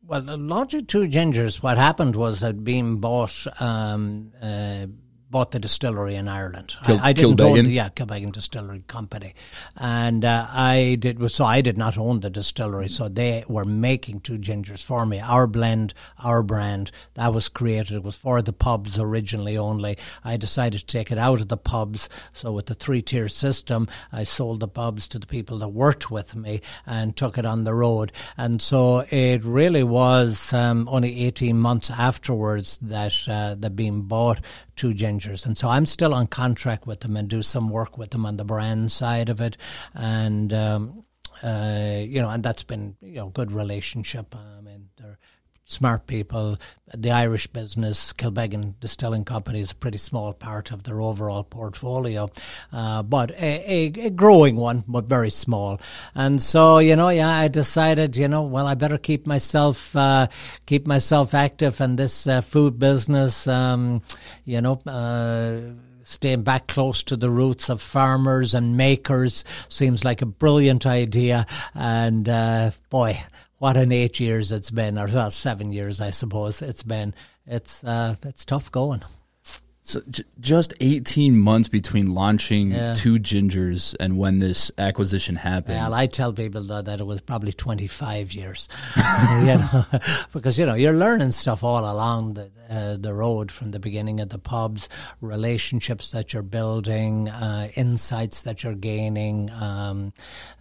well, 0.07 0.21
the 0.21 0.37
Logic 0.37 0.87
Two 0.87 1.07
Gingers, 1.07 1.61
what 1.61 1.77
happened 1.77 2.15
was 2.15 2.39
that 2.39 2.63
Beam 2.63 2.97
bought, 2.97 3.45
um, 3.59 4.31
uh, 4.41 4.87
bought 5.29 5.51
the 5.51 5.59
distillery 5.59 6.15
in 6.15 6.27
Ireland. 6.27 6.75
Kil- 6.85 6.99
I, 7.01 7.09
I 7.09 7.13
didn't 7.13 7.37
Kilbeggan? 7.37 7.57
own 7.57 7.65
the, 7.65 7.71
yeah, 7.71 7.89
Kilbeggan 7.89 8.31
Distillery 8.31 8.83
Company, 8.87 9.33
and 9.75 10.23
uh, 10.23 10.47
I 10.49 10.97
did 10.99 11.31
so. 11.31 11.45
I 11.45 11.61
did 11.61 11.77
not 11.77 11.97
own 11.97 12.21
the 12.21 12.29
distillery, 12.29 12.87
so 12.89 13.09
they 13.09 13.43
were 13.47 13.65
making 13.65 14.21
two 14.21 14.37
gingers 14.37 14.83
for 14.83 15.05
me. 15.05 15.19
Our 15.19 15.47
blend, 15.47 15.93
our 16.23 16.43
brand, 16.43 16.91
that 17.15 17.33
was 17.33 17.49
created. 17.49 17.93
It 17.95 18.03
was 18.03 18.15
for 18.15 18.41
the 18.41 18.53
pubs 18.53 18.99
originally 18.99 19.57
only. 19.57 19.97
I 20.23 20.37
decided 20.37 20.79
to 20.79 20.85
take 20.85 21.11
it 21.11 21.17
out 21.17 21.41
of 21.41 21.49
the 21.49 21.57
pubs. 21.57 22.09
So 22.33 22.53
with 22.53 22.67
the 22.67 22.73
three 22.73 23.01
tier 23.01 23.27
system, 23.27 23.87
I 24.11 24.23
sold 24.23 24.59
the 24.59 24.67
pubs 24.67 25.07
to 25.09 25.19
the 25.19 25.27
people 25.27 25.59
that 25.59 25.69
worked 25.69 26.09
with 26.09 26.35
me 26.35 26.61
and 26.85 27.15
took 27.15 27.37
it 27.37 27.45
on 27.45 27.63
the 27.63 27.73
road. 27.73 28.11
And 28.37 28.61
so 28.61 29.05
it 29.09 29.43
really 29.43 29.83
was 29.83 30.53
um, 30.53 30.87
only 30.89 31.25
eighteen 31.25 31.57
months 31.57 31.91
afterwards 31.91 32.79
that 32.81 33.13
uh, 33.27 33.55
the 33.55 33.69
Beam 33.69 34.03
bought 34.03 34.39
two 34.77 34.93
gingers. 34.93 35.45
And 35.45 35.57
so 35.57 35.67
I'm 35.67 35.85
still 35.85 36.13
on 36.13 36.27
contract 36.27 36.87
with 36.87 37.01
them 37.01 37.17
and 37.17 37.27
do 37.27 37.43
some 37.43 37.69
work 37.69 37.97
with 37.97 38.11
them 38.11 38.25
on 38.25 38.37
the 38.37 38.45
brand 38.45 38.91
side 38.91 39.27
of 39.27 39.41
it. 39.41 39.57
And, 39.93 40.53
um, 40.53 41.03
uh, 41.43 41.97
you 41.99 42.21
know, 42.21 42.29
and 42.29 42.41
that's 42.41 42.63
been, 42.63 42.95
you 43.01 43.15
know, 43.15 43.29
good 43.29 43.51
relationship. 43.51 44.33
They're 44.63 44.66
smart 45.67 46.07
people. 46.07 46.57
The 46.93 47.11
Irish 47.11 47.47
business, 47.47 48.13
Kilbeggan 48.13 48.75
Distilling 48.79 49.25
Company, 49.25 49.59
is 49.59 49.71
a 49.71 49.75
pretty 49.75 49.97
small 49.97 50.33
part 50.33 50.71
of 50.71 50.83
their 50.83 51.01
overall 51.01 51.43
portfolio, 51.43 52.29
uh, 52.71 53.03
but 53.03 53.31
a, 53.31 53.43
a, 53.43 54.07
a 54.07 54.09
growing 54.09 54.55
one, 54.55 54.85
but 54.87 55.03
very 55.03 55.29
small. 55.29 55.81
And 56.15 56.41
so, 56.41 56.79
you 56.79 56.95
know, 56.95 57.09
yeah, 57.09 57.29
I 57.29 57.49
decided, 57.49 58.15
you 58.15 58.29
know, 58.29 58.43
well, 58.43 58.67
I 58.67 58.75
better 58.75 58.97
keep 58.97 59.27
myself 59.27 59.95
uh, 59.95 60.27
keep 60.65 60.87
myself 60.87 61.33
active 61.33 61.81
in 61.81 61.97
this 61.97 62.25
uh, 62.25 62.41
food 62.41 62.79
business. 62.79 63.45
Um, 63.45 64.01
you 64.45 64.61
know. 64.61 64.81
Uh, 64.87 65.73
staying 66.09 66.41
back 66.41 66.67
close 66.67 67.03
to 67.03 67.17
the 67.17 67.29
roots 67.29 67.67
of 67.67 67.81
farmers 67.81 68.53
and 68.53 68.77
makers 68.77 69.43
seems 69.67 70.05
like 70.05 70.21
a 70.21 70.25
brilliant 70.25 70.85
idea. 70.85 71.45
And 71.75 72.29
uh, 72.29 72.71
boy, 72.89 73.21
what 73.59 73.77
an 73.77 73.91
eight 73.91 74.19
years 74.19 74.51
it's 74.51 74.69
been, 74.71 74.97
or 74.97 75.07
well, 75.07 75.31
seven 75.31 75.71
years, 75.71 75.99
I 76.01 76.11
suppose 76.11 76.61
it's 76.61 76.83
been. 76.83 77.13
It's 77.45 77.83
uh, 77.83 78.15
it's 78.23 78.45
tough 78.45 78.71
going. 78.71 79.03
So 79.81 80.01
j- 80.09 80.23
just 80.41 80.73
18 80.81 81.39
months 81.39 81.69
between 81.69 82.13
launching 82.13 82.71
Yeah. 82.71 82.93
two 82.93 83.19
gingers 83.19 83.95
and 84.01 84.17
when 84.17 84.39
this 84.39 84.69
acquisition 84.77 85.37
happened. 85.37 85.77
Well, 85.77 85.93
I 85.93 86.07
tell 86.07 86.33
people 86.33 86.61
that, 86.63 86.83
that 86.85 86.99
it 86.99 87.05
was 87.05 87.21
probably 87.21 87.53
25 87.53 88.33
years, 88.33 88.67
you 88.97 89.45
know, 89.45 89.85
because, 90.33 90.59
you 90.59 90.65
know, 90.65 90.73
you're 90.73 90.91
learning 90.91 91.31
stuff 91.31 91.63
all 91.63 91.89
along 91.89 92.33
the, 92.33 92.51
uh, 92.69 92.97
the 92.97 93.13
road 93.13 93.49
from 93.49 93.71
the 93.71 93.79
beginning 93.79 94.19
of 94.19 94.27
the 94.27 94.39
pubs, 94.39 94.89
relationships 95.21 96.11
that 96.11 96.33
you're 96.33 96.43
building, 96.43 97.29
uh, 97.29 97.69
insights 97.75 98.43
that 98.43 98.65
you're 98.65 98.75
gaining. 98.75 99.49
Um, 99.51 100.11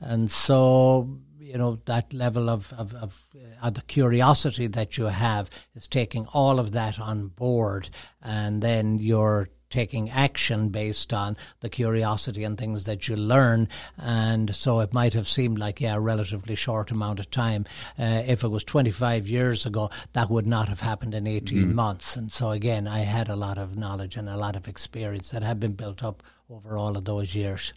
and 0.00 0.30
so, 0.30 1.18
you 1.46 1.58
know, 1.58 1.78
that 1.86 2.12
level 2.12 2.50
of, 2.50 2.72
of, 2.72 2.92
of 2.94 3.22
uh, 3.62 3.70
the 3.70 3.82
curiosity 3.82 4.66
that 4.66 4.98
you 4.98 5.04
have 5.04 5.48
is 5.74 5.86
taking 5.86 6.26
all 6.26 6.58
of 6.58 6.72
that 6.72 6.98
on 6.98 7.28
board 7.28 7.88
and 8.20 8.62
then 8.62 8.98
you're 8.98 9.48
taking 9.70 10.10
action 10.10 10.68
based 10.68 11.12
on 11.12 11.36
the 11.60 11.68
curiosity 11.68 12.44
and 12.44 12.56
things 12.56 12.84
that 12.84 13.08
you 13.08 13.16
learn. 13.16 13.68
And 13.98 14.54
so 14.54 14.80
it 14.80 14.92
might 14.92 15.14
have 15.14 15.26
seemed 15.26 15.58
like, 15.58 15.80
yeah, 15.80 15.96
a 15.96 16.00
relatively 16.00 16.54
short 16.54 16.90
amount 16.90 17.20
of 17.20 17.30
time. 17.30 17.64
Uh, 17.98 18.22
if 18.26 18.44
it 18.44 18.48
was 18.48 18.64
25 18.64 19.28
years 19.28 19.66
ago, 19.66 19.90
that 20.12 20.30
would 20.30 20.46
not 20.46 20.68
have 20.68 20.80
happened 20.80 21.14
in 21.14 21.26
18 21.26 21.74
months. 21.74 22.16
And 22.16 22.30
so 22.30 22.50
again, 22.50 22.86
I 22.86 23.00
had 23.00 23.28
a 23.28 23.36
lot 23.36 23.58
of 23.58 23.76
knowledge 23.76 24.16
and 24.16 24.28
a 24.28 24.36
lot 24.36 24.56
of 24.56 24.68
experience 24.68 25.30
that 25.30 25.42
had 25.42 25.58
been 25.58 25.72
built 25.72 26.02
up 26.02 26.22
over 26.48 26.76
all 26.76 26.96
of 26.96 27.04
those 27.04 27.34
years. 27.34 27.72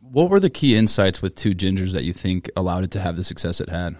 What 0.00 0.30
were 0.30 0.40
the 0.40 0.50
key 0.50 0.76
insights 0.76 1.20
with 1.20 1.34
two 1.34 1.54
gingers 1.54 1.92
that 1.92 2.04
you 2.04 2.12
think 2.12 2.50
allowed 2.56 2.84
it 2.84 2.90
to 2.92 3.00
have 3.00 3.16
the 3.16 3.24
success 3.24 3.60
it 3.60 3.68
had? 3.68 3.96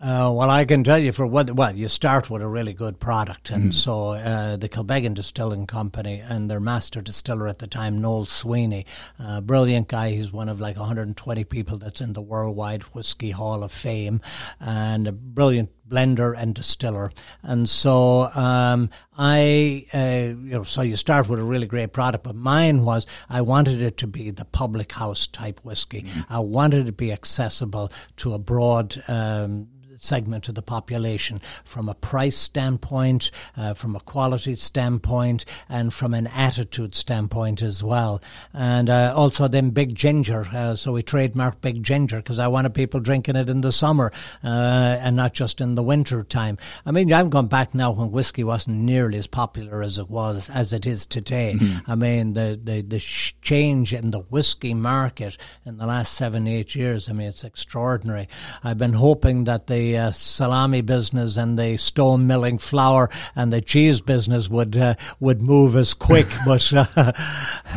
Uh, 0.00 0.30
well, 0.32 0.48
I 0.48 0.64
can 0.64 0.84
tell 0.84 0.98
you 0.98 1.10
for 1.10 1.26
what. 1.26 1.50
Well, 1.50 1.74
you 1.74 1.88
start 1.88 2.30
with 2.30 2.40
a 2.40 2.46
really 2.46 2.72
good 2.72 3.00
product, 3.00 3.50
and 3.50 3.74
so 3.74 4.10
uh, 4.10 4.56
the 4.56 4.68
Kilbeggan 4.68 5.14
Distilling 5.14 5.66
Company 5.66 6.20
and 6.20 6.48
their 6.48 6.60
master 6.60 7.02
distiller 7.02 7.48
at 7.48 7.58
the 7.58 7.66
time, 7.66 8.00
Noel 8.00 8.24
Sweeney, 8.24 8.86
uh, 9.18 9.40
brilliant 9.40 9.88
guy. 9.88 10.10
He's 10.10 10.30
one 10.30 10.48
of 10.48 10.60
like 10.60 10.76
120 10.76 11.42
people 11.44 11.78
that's 11.78 12.00
in 12.00 12.12
the 12.12 12.22
Worldwide 12.22 12.82
Whiskey 12.94 13.32
Hall 13.32 13.64
of 13.64 13.72
Fame, 13.72 14.20
and 14.60 15.08
a 15.08 15.12
brilliant 15.12 15.70
blender 15.88 16.34
and 16.36 16.54
distiller. 16.54 17.10
And 17.42 17.68
so 17.68 18.28
um, 18.34 18.90
I, 19.16 19.86
uh, 19.92 20.36
you 20.38 20.50
know, 20.50 20.64
so 20.64 20.82
you 20.82 20.96
start 20.96 21.28
with 21.28 21.40
a 21.40 21.44
really 21.44 21.66
great 21.66 21.92
product, 21.92 22.24
but 22.24 22.36
mine 22.36 22.84
was 22.84 23.06
I 23.28 23.40
wanted 23.42 23.82
it 23.82 23.96
to 23.98 24.06
be 24.06 24.30
the 24.30 24.44
public 24.44 24.92
house 24.92 25.26
type 25.26 25.60
whiskey. 25.64 26.06
I 26.28 26.40
wanted 26.40 26.82
it 26.82 26.86
to 26.86 26.92
be 26.92 27.12
accessible 27.12 27.92
to 28.16 28.34
a 28.34 28.38
broad. 28.38 29.02
Um, 29.08 29.68
segment 29.98 30.48
of 30.48 30.54
the 30.54 30.62
population 30.62 31.40
from 31.64 31.88
a 31.88 31.94
price 31.94 32.36
standpoint, 32.36 33.30
uh, 33.56 33.74
from 33.74 33.96
a 33.96 34.00
quality 34.00 34.54
standpoint, 34.56 35.44
and 35.68 35.92
from 35.92 36.14
an 36.14 36.26
attitude 36.28 36.94
standpoint 36.94 37.62
as 37.62 37.82
well. 37.82 38.22
And 38.52 38.88
uh, 38.88 39.12
also 39.16 39.48
then 39.48 39.70
Big 39.70 39.94
Ginger. 39.94 40.46
Uh, 40.52 40.76
so 40.76 40.92
we 40.92 41.02
trademarked 41.02 41.60
Big 41.60 41.82
Ginger 41.82 42.18
because 42.18 42.38
I 42.38 42.48
wanted 42.48 42.74
people 42.74 43.00
drinking 43.00 43.36
it 43.36 43.50
in 43.50 43.60
the 43.60 43.72
summer 43.72 44.12
uh, 44.42 44.98
and 45.00 45.16
not 45.16 45.34
just 45.34 45.60
in 45.60 45.74
the 45.74 45.82
winter 45.82 46.22
time. 46.22 46.58
I 46.86 46.90
mean, 46.90 47.12
I've 47.12 47.30
gone 47.30 47.48
back 47.48 47.74
now 47.74 47.90
when 47.90 48.10
whiskey 48.10 48.44
wasn't 48.44 48.78
nearly 48.78 49.18
as 49.18 49.26
popular 49.26 49.82
as 49.82 49.98
it 49.98 50.10
was 50.10 50.48
as 50.50 50.72
it 50.72 50.86
is 50.86 51.06
today. 51.06 51.56
I 51.86 51.94
mean, 51.94 52.32
the 52.32 52.58
the 52.62 52.82
the 52.82 52.98
sh- 52.98 53.34
change 53.42 53.94
in 53.94 54.10
the 54.10 54.20
whiskey 54.20 54.74
market 54.74 55.36
in 55.64 55.78
the 55.78 55.86
last 55.86 56.14
seven 56.14 56.46
eight 56.46 56.74
years. 56.74 57.08
I 57.08 57.12
mean, 57.12 57.28
it's 57.28 57.44
extraordinary. 57.44 58.28
I've 58.62 58.78
been 58.78 58.94
hoping 58.94 59.44
that 59.44 59.66
the 59.66 59.87
uh, 59.96 60.10
salami 60.10 60.80
business 60.80 61.36
and 61.36 61.58
the 61.58 61.76
stone 61.76 62.26
milling 62.26 62.58
flour 62.58 63.10
and 63.34 63.52
the 63.52 63.60
cheese 63.60 64.00
business 64.00 64.48
would 64.48 64.76
uh, 64.76 64.94
would 65.20 65.40
move 65.40 65.76
as 65.76 65.94
quick, 65.94 66.26
but 66.46 66.72
uh, 66.72 67.12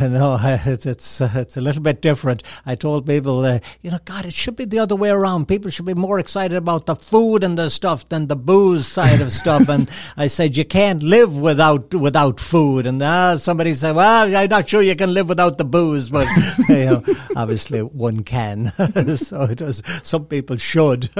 no, 0.00 0.38
it's 0.42 0.86
it's, 0.86 1.20
uh, 1.20 1.30
it's 1.34 1.56
a 1.56 1.60
little 1.60 1.82
bit 1.82 2.02
different. 2.02 2.42
I 2.66 2.74
told 2.74 3.06
people, 3.06 3.44
uh, 3.44 3.60
you 3.80 3.90
know, 3.90 3.98
God, 4.04 4.26
it 4.26 4.32
should 4.32 4.56
be 4.56 4.64
the 4.64 4.78
other 4.78 4.96
way 4.96 5.10
around. 5.10 5.46
People 5.48 5.70
should 5.70 5.86
be 5.86 5.94
more 5.94 6.18
excited 6.18 6.56
about 6.56 6.86
the 6.86 6.96
food 6.96 7.44
and 7.44 7.58
the 7.58 7.70
stuff 7.70 8.08
than 8.08 8.26
the 8.26 8.36
booze 8.36 8.86
side 8.86 9.20
of 9.20 9.32
stuff. 9.32 9.68
And 9.68 9.88
I 10.16 10.26
said, 10.26 10.56
you 10.56 10.64
can't 10.64 11.02
live 11.02 11.36
without 11.36 11.94
without 11.94 12.40
food. 12.40 12.86
And 12.86 13.00
uh, 13.02 13.38
somebody 13.38 13.74
said, 13.74 13.96
well, 13.96 14.34
I'm 14.36 14.48
not 14.48 14.68
sure 14.68 14.82
you 14.82 14.96
can 14.96 15.14
live 15.14 15.28
without 15.28 15.58
the 15.58 15.64
booze, 15.64 16.08
but 16.08 16.28
you 16.68 16.84
know, 16.84 17.04
obviously 17.36 17.80
one 17.82 18.22
can. 18.22 18.72
so 19.16 19.42
it 19.42 19.58
does. 19.58 19.82
Some 20.02 20.26
people 20.26 20.56
should, 20.56 21.10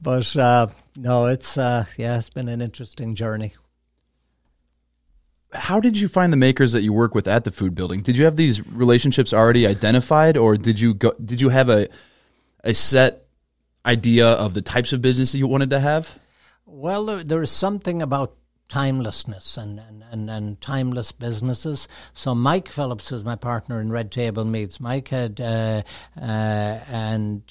but 0.00 0.36
uh, 0.36 0.68
no, 0.96 1.26
it's 1.26 1.58
uh, 1.58 1.84
yeah, 1.96 2.18
it's 2.18 2.30
been 2.30 2.48
an 2.48 2.60
interesting 2.60 3.14
journey. 3.14 3.54
How 5.52 5.80
did 5.80 5.98
you 5.98 6.06
find 6.08 6.32
the 6.32 6.36
makers 6.36 6.72
that 6.72 6.82
you 6.82 6.92
work 6.92 7.14
with 7.14 7.26
at 7.26 7.44
the 7.44 7.50
food 7.50 7.74
building? 7.74 8.02
Did 8.02 8.16
you 8.16 8.24
have 8.24 8.36
these 8.36 8.66
relationships 8.68 9.32
already 9.32 9.66
identified, 9.66 10.36
or 10.36 10.56
did 10.56 10.78
you 10.78 10.94
go? 10.94 11.12
Did 11.22 11.40
you 11.40 11.48
have 11.48 11.68
a 11.68 11.88
a 12.62 12.74
set 12.74 13.26
idea 13.84 14.26
of 14.26 14.54
the 14.54 14.62
types 14.62 14.92
of 14.92 15.02
business 15.02 15.32
that 15.32 15.38
you 15.38 15.46
wanted 15.46 15.70
to 15.70 15.80
have? 15.80 16.18
Well, 16.66 17.04
there, 17.06 17.24
there 17.24 17.42
is 17.42 17.50
something 17.50 18.00
about 18.00 18.36
timelessness 18.70 19.56
and, 19.56 19.80
and, 19.80 20.04
and, 20.10 20.30
and 20.30 20.60
timeless 20.60 21.10
businesses. 21.10 21.88
So 22.14 22.34
Mike 22.34 22.68
Phillips, 22.68 23.08
who's 23.08 23.24
my 23.24 23.34
partner 23.34 23.80
in 23.80 23.90
Red 23.90 24.12
Table 24.12 24.44
Meats, 24.44 24.80
Mike 24.80 25.08
had 25.08 25.40
uh, 25.40 25.82
uh, 26.16 26.24
and 26.24 27.42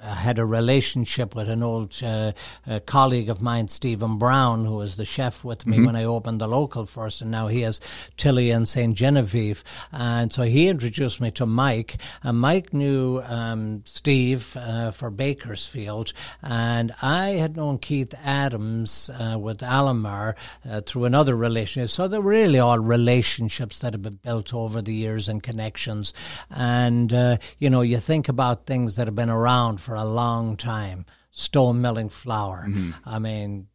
had 0.00 0.38
a 0.38 0.46
relationship 0.46 1.34
with 1.34 1.50
an 1.50 1.62
old 1.62 2.00
uh, 2.02 2.32
uh, 2.66 2.80
colleague 2.86 3.28
of 3.28 3.42
mine, 3.42 3.66
Stephen 3.66 4.16
Brown, 4.16 4.64
who 4.64 4.76
was 4.76 4.96
the 4.96 5.04
chef 5.04 5.42
with 5.44 5.66
me 5.66 5.84
when 5.84 5.96
I 5.96 6.04
opened 6.04 6.40
the 6.40 6.46
local 6.46 6.86
first, 6.86 7.20
and 7.20 7.32
now 7.32 7.48
he 7.48 7.62
has 7.62 7.80
Tilia 8.16 8.54
and 8.54 8.68
St 8.68 8.96
Genevieve. 8.96 9.64
And 9.90 10.32
so 10.32 10.44
he 10.44 10.68
introduced 10.68 11.20
me 11.20 11.32
to 11.32 11.46
Mike, 11.46 11.96
and 12.22 12.38
Mike 12.38 12.72
knew 12.72 13.20
um, 13.24 13.82
Steve 13.86 14.56
uh, 14.56 14.92
for 14.92 15.10
Baker's 15.10 15.66
Field, 15.66 16.12
and 16.42 16.94
I 17.02 17.30
had 17.30 17.56
known 17.56 17.78
Keith 17.78 18.14
Adams 18.24 19.10
uh, 19.10 19.36
with 19.36 19.58
Alemar 19.58 20.36
uh, 20.68 20.80
through 20.82 21.04
another 21.04 21.36
relationship. 21.36 21.90
So 21.90 22.08
they're 22.08 22.20
really 22.20 22.58
all 22.58 22.78
relationships 22.78 23.80
that 23.80 23.92
have 23.92 24.02
been 24.02 24.18
built 24.22 24.54
over 24.54 24.82
the 24.82 24.94
years 24.94 25.28
and 25.28 25.42
connections. 25.42 26.12
And, 26.50 27.12
uh, 27.12 27.36
you 27.58 27.70
know, 27.70 27.82
you 27.82 27.98
think 27.98 28.28
about 28.28 28.66
things 28.66 28.96
that 28.96 29.06
have 29.06 29.16
been 29.16 29.30
around 29.30 29.80
for 29.80 29.94
a 29.94 30.04
long 30.04 30.56
time. 30.56 31.06
Stone 31.30 31.80
milling 31.80 32.10
flour. 32.10 32.68
I 33.04 33.18
mean, 33.18 33.66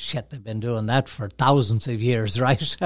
shit, 0.00 0.30
they've 0.30 0.42
been 0.42 0.60
doing 0.60 0.86
that 0.86 1.08
for 1.08 1.28
thousands 1.28 1.86
of 1.86 2.00
years, 2.00 2.40
right? 2.40 2.76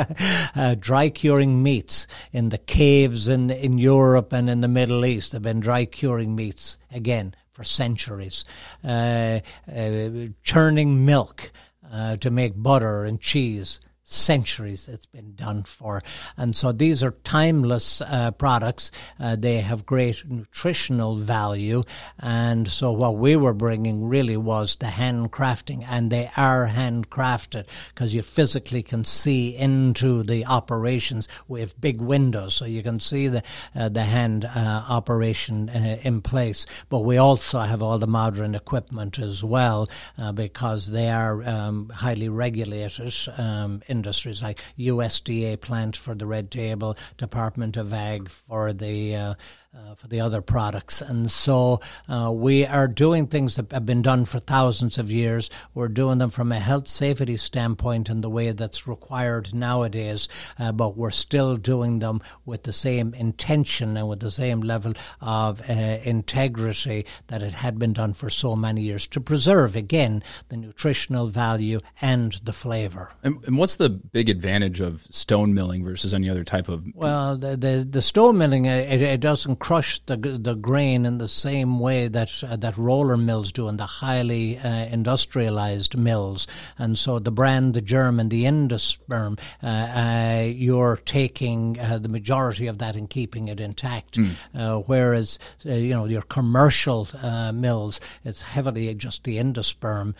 uh, 0.54 0.74
dry 0.74 1.08
curing 1.08 1.62
meats 1.62 2.06
in 2.32 2.48
the 2.48 2.58
caves 2.58 3.28
in 3.28 3.50
in 3.50 3.78
Europe 3.78 4.32
and 4.32 4.50
in 4.50 4.60
the 4.60 4.68
Middle 4.68 5.06
East. 5.06 5.32
They've 5.32 5.42
been 5.42 5.60
dry 5.60 5.84
curing 5.84 6.34
meats 6.34 6.78
again 6.92 7.34
for 7.52 7.64
centuries. 7.64 8.44
Uh, 8.82 9.40
uh, 9.72 10.08
churning 10.42 11.04
milk 11.04 11.52
uh, 11.90 12.16
to 12.16 12.30
make 12.30 12.52
butter 12.56 13.04
and 13.04 13.20
cheese 13.20 13.80
centuries 14.04 14.86
it's 14.86 15.06
been 15.06 15.34
done 15.34 15.64
for. 15.64 16.02
And 16.36 16.54
so 16.54 16.72
these 16.72 17.02
are 17.02 17.12
timeless 17.24 18.00
uh, 18.02 18.30
products. 18.32 18.92
Uh, 19.18 19.34
they 19.36 19.60
have 19.60 19.86
great 19.86 20.24
nutritional 20.28 21.16
value. 21.16 21.82
And 22.18 22.68
so 22.68 22.92
what 22.92 23.16
we 23.16 23.34
were 23.34 23.54
bringing 23.54 24.04
really 24.04 24.36
was 24.36 24.76
the 24.76 24.86
handcrafting, 24.86 25.84
and 25.88 26.10
they 26.10 26.30
are 26.36 26.68
handcrafted 26.68 27.66
because 27.88 28.14
you 28.14 28.22
physically 28.22 28.82
can 28.82 29.04
see 29.04 29.56
into 29.56 30.22
the 30.22 30.44
operations. 30.46 31.28
Have 31.54 31.80
big 31.80 32.00
windows, 32.00 32.54
so 32.54 32.66
you 32.66 32.82
can 32.82 33.00
see 33.00 33.28
the 33.28 33.42
uh, 33.74 33.88
the 33.88 34.02
hand 34.02 34.44
uh, 34.44 34.84
operation 34.88 35.70
uh, 35.70 35.98
in 36.02 36.20
place. 36.20 36.66
But 36.88 37.00
we 37.00 37.16
also 37.16 37.60
have 37.60 37.82
all 37.82 37.98
the 37.98 38.06
modern 38.06 38.54
equipment 38.54 39.18
as 39.18 39.42
well 39.42 39.88
uh, 40.18 40.32
because 40.32 40.90
they 40.90 41.10
are 41.10 41.42
um, 41.44 41.90
highly 41.90 42.28
regulated. 42.28 43.14
Um, 43.38 43.82
industries 43.94 44.42
like 44.42 44.60
USDA 44.78 45.60
plant 45.60 45.96
for 45.96 46.14
the 46.14 46.26
red 46.26 46.50
table, 46.50 46.96
Department 47.16 47.76
of 47.76 47.92
Ag 47.92 48.28
for 48.28 48.72
the 48.72 49.16
uh, 49.16 49.34
uh, 49.74 49.94
for 49.94 50.08
the 50.08 50.20
other 50.20 50.40
products. 50.40 51.00
And 51.00 51.30
so 51.30 51.80
uh, 52.08 52.32
we 52.34 52.64
are 52.66 52.88
doing 52.88 53.26
things 53.26 53.56
that 53.56 53.72
have 53.72 53.86
been 53.86 54.02
done 54.02 54.24
for 54.24 54.38
thousands 54.38 54.98
of 54.98 55.10
years. 55.10 55.50
We're 55.74 55.88
doing 55.88 56.18
them 56.18 56.30
from 56.30 56.52
a 56.52 56.60
health 56.60 56.88
safety 56.88 57.36
standpoint 57.36 58.08
in 58.08 58.20
the 58.20 58.30
way 58.30 58.52
that's 58.52 58.86
required 58.86 59.54
nowadays, 59.54 60.28
uh, 60.58 60.72
but 60.72 60.96
we're 60.96 61.10
still 61.10 61.56
doing 61.56 61.98
them 61.98 62.20
with 62.44 62.62
the 62.64 62.72
same 62.72 63.14
intention 63.14 63.96
and 63.96 64.08
with 64.08 64.20
the 64.20 64.30
same 64.30 64.60
level 64.60 64.94
of 65.20 65.60
uh, 65.68 65.72
integrity 66.04 67.06
that 67.28 67.42
it 67.42 67.54
had 67.54 67.78
been 67.78 67.92
done 67.92 68.12
for 68.12 68.30
so 68.30 68.54
many 68.54 68.82
years 68.82 69.06
to 69.08 69.20
preserve, 69.20 69.76
again, 69.76 70.22
the 70.50 70.56
nutritional 70.56 71.26
value 71.26 71.80
and 72.00 72.40
the 72.44 72.52
flavor. 72.52 73.10
And, 73.22 73.42
and 73.44 73.58
what's 73.58 73.76
the 73.76 73.88
big 73.90 74.28
advantage 74.28 74.80
of 74.80 75.02
stone 75.10 75.54
milling 75.54 75.84
versus 75.84 76.14
any 76.14 76.30
other 76.30 76.44
type 76.44 76.68
of? 76.68 76.84
Well, 76.94 77.36
the, 77.36 77.56
the, 77.56 77.86
the 77.88 78.02
stone 78.02 78.38
milling, 78.38 78.68
uh, 78.68 78.86
it, 78.88 79.02
it 79.02 79.20
doesn't 79.20 79.56
crush 79.64 79.98
the 80.04 80.18
the 80.18 80.54
grain 80.54 81.06
in 81.06 81.16
the 81.16 81.26
same 81.26 81.80
way 81.80 82.06
that 82.06 82.30
uh, 82.46 82.54
that 82.54 82.76
roller 82.76 83.16
mills 83.16 83.50
do 83.50 83.66
in 83.66 83.78
the 83.78 83.86
highly 83.86 84.58
uh, 84.58 84.68
industrialized 84.68 85.96
mills. 85.96 86.46
And 86.76 86.98
so 86.98 87.18
the 87.18 87.32
bran, 87.32 87.72
the 87.72 87.80
German, 87.80 88.28
the 88.28 88.44
endosperm, 88.44 89.40
uh, 89.62 89.66
uh 89.66 90.44
you're 90.44 90.98
taking 91.06 91.80
uh, 91.80 91.98
the 91.98 92.10
majority 92.10 92.66
of 92.66 92.76
that 92.76 92.94
and 92.94 93.08
keeping 93.08 93.48
it 93.48 93.58
intact. 93.58 94.18
Mm. 94.18 94.84
whereas 94.86 95.38
you 95.62 95.94
know 95.94 96.04
your 96.04 96.26
commercial 96.38 97.08
mills, 97.54 98.00
it's 98.22 98.42
heavily 98.42 98.94
just 98.94 99.24
the 99.24 99.38
endosperm, 99.38 100.14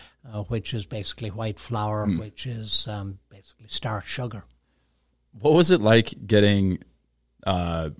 which 0.47 0.73
is 0.73 0.87
basically 0.87 1.29
white 1.29 1.59
flour, 1.59 2.07
mm. 2.07 2.19
which 2.19 2.47
is 2.47 2.87
um, 2.87 3.19
basically 3.29 3.67
starch 3.67 4.07
sugar. 4.07 4.43
What 5.39 5.53
was 5.53 5.69
it 5.69 5.81
like 5.81 6.15
getting? 6.25 6.79
Uh, 7.45 7.91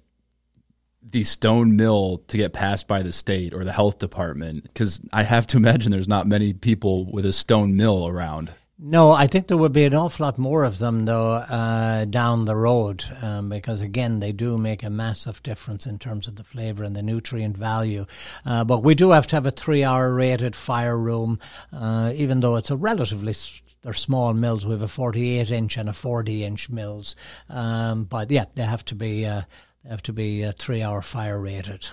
the 1.10 1.24
stone 1.24 1.76
mill 1.76 2.24
to 2.28 2.38
get 2.38 2.54
passed 2.54 2.88
by 2.88 3.02
the 3.02 3.12
state 3.12 3.54
or 3.54 3.64
the 3.64 3.72
health 3.72 4.00
department? 4.00 4.64
Because 4.64 5.02
I 5.14 5.24
have 5.24 5.48
to 5.48 5.58
imagine 5.58 5.92
there's 5.92 6.08
not 6.08 6.28
many 6.28 6.54
people 6.54 7.12
with 7.12 7.26
a 7.26 7.34
stone 7.34 7.76
mill 7.76 8.08
around. 8.08 8.52
No, 8.78 9.14
I 9.14 9.28
think 9.28 9.48
there 9.48 9.56
would 9.56 9.72
be 9.72 9.86
an 9.86 9.94
awful 9.94 10.26
lot 10.26 10.38
more 10.38 10.66
of 10.66 10.80
them 10.80 11.06
though 11.06 11.32
uh, 11.36 12.04
down 12.04 12.44
the 12.44 12.58
road 12.58 13.06
um, 13.22 13.48
because 13.48 13.80
again 13.80 14.20
they 14.20 14.34
do 14.34 14.58
make 14.58 14.84
a 14.84 14.90
massive 14.90 15.42
difference 15.44 15.86
in 15.86 15.98
terms 15.98 16.28
of 16.28 16.36
the 16.36 16.44
flavour 16.44 16.84
and 16.84 16.94
the 16.94 17.02
nutrient 17.02 17.56
value. 17.56 18.06
Uh, 18.46 18.66
but 18.66 18.84
we 18.84 18.94
do 18.94 19.12
have 19.12 19.28
to 19.28 19.38
have 19.38 19.46
a 19.46 19.52
three-hour 19.52 20.14
rated 20.14 20.58
fire 20.58 20.98
room, 20.98 21.40
uh, 21.72 22.12
even 22.16 22.42
though 22.42 22.58
it's 22.58 22.70
a 22.70 22.76
relatively 22.76 23.34
they're 23.82 23.94
small 23.94 24.34
mills. 24.34 24.66
We 24.66 24.74
have 24.74 24.82
a 24.82 24.90
48 24.90 25.52
inch 25.52 25.78
and 25.78 25.88
a 25.88 25.94
40 25.94 26.44
inch 26.44 26.70
mills, 26.70 27.16
um, 27.50 28.04
but 28.04 28.30
yeah, 28.30 28.46
they 28.56 28.64
have 28.64 28.84
to 28.86 28.96
be 28.96 29.26
uh, 29.26 29.44
have 29.90 30.04
to 30.04 30.14
be 30.14 30.42
a 30.44 30.52
three 30.52 30.82
hour 30.82 31.02
fire 31.02 31.40
rated. 31.40 31.88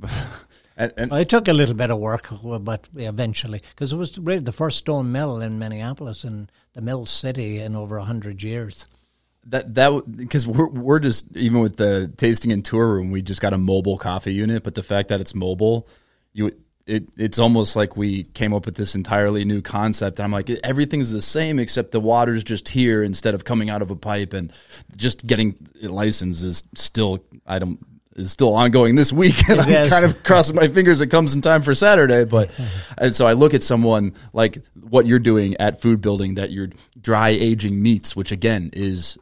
and, 0.76 0.92
and 0.96 1.12
it 1.12 1.28
took 1.28 1.48
a 1.48 1.52
little 1.52 1.74
bit 1.74 1.90
of 1.90 1.98
work, 1.98 2.28
but 2.60 2.88
eventually, 2.96 3.62
because 3.74 3.92
it 3.92 3.96
was 3.96 4.18
really 4.18 4.40
the 4.40 4.52
first 4.52 4.78
stone 4.78 5.12
mill 5.12 5.40
in 5.40 5.58
Minneapolis 5.58 6.24
and 6.24 6.50
the 6.72 6.82
mill 6.82 7.06
city 7.06 7.58
in 7.58 7.76
over 7.76 7.96
a 7.96 8.04
hundred 8.04 8.42
years. 8.42 8.86
That 9.46 9.74
that 9.74 10.16
because 10.16 10.46
we're 10.46 10.68
we're 10.68 11.00
just 11.00 11.36
even 11.36 11.60
with 11.60 11.76
the 11.76 12.12
tasting 12.16 12.52
and 12.52 12.64
tour 12.64 12.94
room, 12.94 13.10
we 13.10 13.22
just 13.22 13.40
got 13.40 13.52
a 13.52 13.58
mobile 13.58 13.98
coffee 13.98 14.32
unit. 14.32 14.62
But 14.62 14.74
the 14.74 14.82
fact 14.82 15.08
that 15.08 15.20
it's 15.20 15.34
mobile, 15.34 15.88
you 16.32 16.52
it 16.86 17.08
it's 17.16 17.38
almost 17.38 17.76
like 17.76 17.96
we 17.96 18.24
came 18.24 18.52
up 18.52 18.66
with 18.66 18.74
this 18.74 18.94
entirely 18.94 19.44
new 19.44 19.62
concept. 19.62 20.20
I'm 20.20 20.32
like, 20.32 20.50
everything's 20.50 21.10
the 21.10 21.22
same 21.22 21.58
except 21.58 21.92
the 21.92 22.00
water's 22.00 22.44
just 22.44 22.68
here 22.68 23.02
instead 23.02 23.34
of 23.34 23.44
coming 23.44 23.70
out 23.70 23.82
of 23.82 23.90
a 23.90 23.96
pipe, 23.96 24.32
and 24.32 24.52
just 24.96 25.26
getting 25.26 25.56
licensed 25.80 26.42
is 26.42 26.64
still 26.74 27.24
I 27.46 27.58
don't 27.58 27.78
is 28.16 28.30
still 28.30 28.54
ongoing 28.54 28.94
this 28.94 29.12
week, 29.12 29.36
and 29.48 29.60
I'm 29.60 29.88
kind 29.88 30.04
of 30.04 30.22
crossing 30.22 30.56
my 30.56 30.68
fingers 30.68 31.00
it 31.00 31.08
comes 31.08 31.34
in 31.34 31.40
time 31.40 31.62
for 31.62 31.74
Saturday. 31.74 32.24
But 32.24 32.50
and 32.98 33.14
so 33.14 33.26
I 33.26 33.32
look 33.34 33.54
at 33.54 33.62
someone 33.62 34.14
like 34.32 34.58
what 34.80 35.06
you're 35.06 35.18
doing 35.18 35.56
at 35.58 35.80
Food 35.80 36.00
Building 36.00 36.34
that 36.36 36.50
you're 36.50 36.68
dry 37.00 37.30
aging 37.30 37.82
meats, 37.82 38.16
which 38.16 38.32
again 38.32 38.70
is 38.72 39.18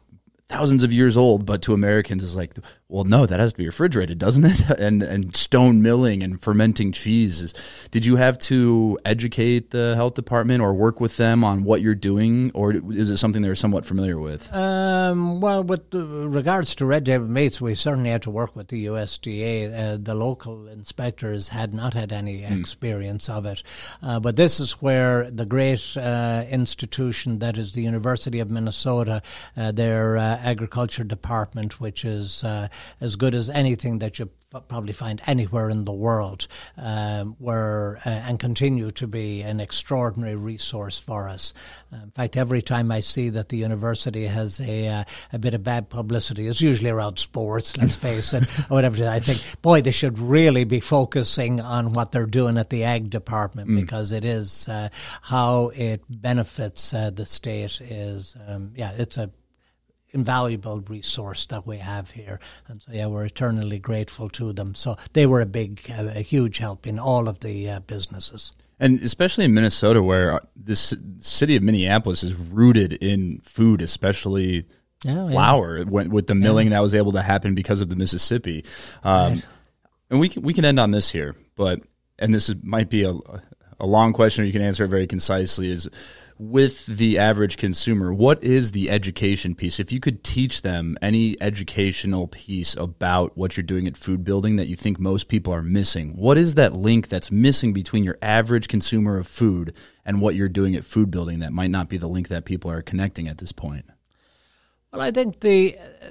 thousands 0.51 0.83
of 0.83 0.91
years 0.91 1.15
old, 1.15 1.45
but 1.45 1.61
to 1.63 1.73
Americans 1.73 2.23
is 2.23 2.35
like, 2.35 2.53
well, 2.91 3.05
no, 3.05 3.25
that 3.25 3.39
has 3.39 3.53
to 3.53 3.57
be 3.57 3.65
refrigerated, 3.65 4.19
doesn't 4.19 4.45
it? 4.45 4.61
And 4.81 5.03
and 5.03 5.35
stone 5.35 5.81
milling 5.81 6.23
and 6.23 6.41
fermenting 6.41 6.91
cheese. 6.91 7.53
Did 7.91 8.05
you 8.05 8.15
have 8.15 8.37
to 8.39 8.97
educate 9.05 9.69
the 9.69 9.93
health 9.95 10.15
department 10.15 10.61
or 10.61 10.73
work 10.73 10.99
with 10.99 11.17
them 11.17 11.43
on 11.43 11.63
what 11.63 11.81
you're 11.81 11.93
doing, 11.93 12.51
or 12.53 12.73
is 12.73 13.09
it 13.09 13.17
something 13.17 13.41
they're 13.41 13.55
somewhat 13.55 13.85
familiar 13.85 14.17
with? 14.17 14.51
Um, 14.53 15.39
well, 15.39 15.63
with 15.63 15.93
regards 15.93 16.73
to 16.75 16.85
red 16.85 17.05
table 17.05 17.27
meats, 17.27 17.61
we 17.61 17.75
certainly 17.75 18.09
had 18.09 18.23
to 18.23 18.31
work 18.31 18.55
with 18.55 18.69
the 18.69 18.87
USDA. 18.87 19.93
Uh, 19.93 19.97
the 20.01 20.15
local 20.15 20.67
inspectors 20.67 21.49
had 21.49 21.73
not 21.73 21.93
had 21.93 22.11
any 22.11 22.41
mm. 22.41 22.59
experience 22.59 23.29
of 23.29 23.45
it, 23.45 23.61
uh, 24.01 24.19
but 24.19 24.35
this 24.35 24.59
is 24.59 24.73
where 24.81 25.29
the 25.29 25.45
great 25.45 25.95
uh, 25.95 26.43
institution 26.49 27.39
that 27.39 27.57
is 27.57 27.73
the 27.73 27.83
University 27.83 28.39
of 28.39 28.49
Minnesota, 28.49 29.21
uh, 29.55 29.71
their 29.71 30.17
uh, 30.17 30.39
agriculture 30.41 31.03
department, 31.03 31.79
which 31.79 32.03
is 32.03 32.43
uh, 32.43 32.67
as 32.99 33.15
good 33.15 33.35
as 33.35 33.49
anything 33.49 33.99
that 33.99 34.19
you 34.19 34.29
probably 34.67 34.91
find 34.91 35.21
anywhere 35.27 35.69
in 35.69 35.85
the 35.85 35.93
world, 35.93 36.47
um, 36.77 37.35
were 37.39 37.99
uh, 38.05 38.09
and 38.09 38.39
continue 38.39 38.91
to 38.91 39.07
be 39.07 39.41
an 39.41 39.59
extraordinary 39.61 40.35
resource 40.35 40.99
for 40.99 41.29
us. 41.29 41.53
Uh, 41.91 42.03
in 42.03 42.11
fact, 42.11 42.35
every 42.35 42.61
time 42.61 42.91
I 42.91 42.99
see 42.99 43.29
that 43.29 43.49
the 43.49 43.57
university 43.57 44.25
has 44.25 44.59
a 44.59 44.87
uh, 44.87 45.03
a 45.31 45.39
bit 45.39 45.53
of 45.53 45.63
bad 45.63 45.89
publicity, 45.89 46.47
it's 46.47 46.61
usually 46.61 46.89
around 46.89 47.17
sports. 47.17 47.77
Let's 47.77 47.95
face 48.01 48.33
it, 48.33 48.43
or 48.69 48.75
whatever. 48.75 49.07
I 49.07 49.19
think, 49.19 49.41
boy, 49.61 49.81
they 49.81 49.91
should 49.91 50.19
really 50.19 50.65
be 50.65 50.79
focusing 50.79 51.61
on 51.61 51.93
what 51.93 52.11
they're 52.11 52.25
doing 52.25 52.57
at 52.57 52.69
the 52.69 52.83
ag 52.83 53.09
department 53.09 53.69
mm. 53.69 53.79
because 53.79 54.11
it 54.11 54.25
is 54.25 54.67
uh, 54.67 54.89
how 55.21 55.69
it 55.69 56.03
benefits 56.09 56.93
uh, 56.93 57.09
the 57.09 57.25
state. 57.25 57.79
Is 57.81 58.35
um, 58.47 58.73
yeah, 58.75 58.91
it's 58.97 59.17
a 59.17 59.31
invaluable 60.13 60.81
resource 60.81 61.45
that 61.47 61.65
we 61.65 61.77
have 61.77 62.11
here. 62.11 62.39
And 62.67 62.81
so, 62.81 62.91
yeah, 62.91 63.07
we're 63.07 63.25
eternally 63.25 63.79
grateful 63.79 64.29
to 64.29 64.53
them. 64.53 64.75
So 64.75 64.97
they 65.13 65.25
were 65.25 65.41
a 65.41 65.45
big, 65.45 65.89
uh, 65.89 66.11
a 66.15 66.21
huge 66.21 66.57
help 66.57 66.85
in 66.85 66.99
all 66.99 67.27
of 67.27 67.39
the 67.39 67.69
uh, 67.69 67.79
businesses. 67.81 68.51
And 68.79 68.99
especially 69.01 69.45
in 69.45 69.53
Minnesota, 69.53 70.01
where 70.01 70.41
this 70.55 70.93
city 71.19 71.55
of 71.55 71.63
Minneapolis 71.63 72.23
is 72.23 72.33
rooted 72.33 72.93
in 72.93 73.39
food, 73.43 73.81
especially 73.81 74.65
yeah, 75.03 75.27
flour, 75.27 75.77
yeah. 75.77 75.83
with 75.85 76.27
the 76.27 76.35
milling 76.35 76.67
yeah. 76.67 76.77
that 76.77 76.81
was 76.81 76.95
able 76.95 77.11
to 77.13 77.21
happen 77.21 77.55
because 77.55 77.79
of 77.79 77.89
the 77.89 77.95
Mississippi. 77.95 78.65
Um, 79.03 79.33
right. 79.33 79.45
And 80.09 80.19
we 80.19 80.29
can, 80.29 80.41
we 80.41 80.53
can 80.53 80.65
end 80.65 80.79
on 80.79 80.91
this 80.91 81.09
here, 81.09 81.35
but 81.55 81.79
and 82.19 82.33
this 82.33 82.49
is, 82.49 82.55
might 82.63 82.89
be 82.89 83.03
a, 83.03 83.13
a 83.79 83.85
long 83.85 84.13
question, 84.13 84.43
or 84.43 84.47
you 84.47 84.51
can 84.51 84.61
answer 84.61 84.83
it 84.83 84.89
very 84.89 85.07
concisely. 85.07 85.71
Is 85.71 85.87
with 86.41 86.87
the 86.87 87.19
average 87.19 87.55
consumer, 87.55 88.11
what 88.11 88.43
is 88.43 88.71
the 88.71 88.89
education 88.89 89.53
piece? 89.53 89.79
If 89.79 89.91
you 89.91 89.99
could 89.99 90.23
teach 90.23 90.63
them 90.63 90.97
any 90.99 91.39
educational 91.39 92.25
piece 92.25 92.75
about 92.75 93.37
what 93.37 93.55
you're 93.55 93.63
doing 93.63 93.85
at 93.85 93.95
food 93.95 94.23
building 94.23 94.55
that 94.55 94.67
you 94.67 94.75
think 94.75 94.99
most 94.99 95.27
people 95.27 95.53
are 95.53 95.61
missing, 95.61 96.17
what 96.17 96.39
is 96.39 96.55
that 96.55 96.73
link 96.73 97.09
that's 97.09 97.31
missing 97.31 97.73
between 97.73 98.03
your 98.03 98.17
average 98.23 98.67
consumer 98.67 99.19
of 99.19 99.27
food 99.27 99.75
and 100.03 100.19
what 100.19 100.33
you're 100.33 100.49
doing 100.49 100.75
at 100.75 100.83
food 100.83 101.11
building 101.11 101.41
that 101.41 101.53
might 101.53 101.69
not 101.69 101.89
be 101.89 101.97
the 101.97 102.09
link 102.09 102.27
that 102.29 102.43
people 102.43 102.71
are 102.71 102.81
connecting 102.81 103.27
at 103.27 103.37
this 103.37 103.51
point? 103.51 103.85
Well, 104.91 105.03
I 105.03 105.11
think 105.11 105.41
the 105.41 105.77
uh, 105.77 106.07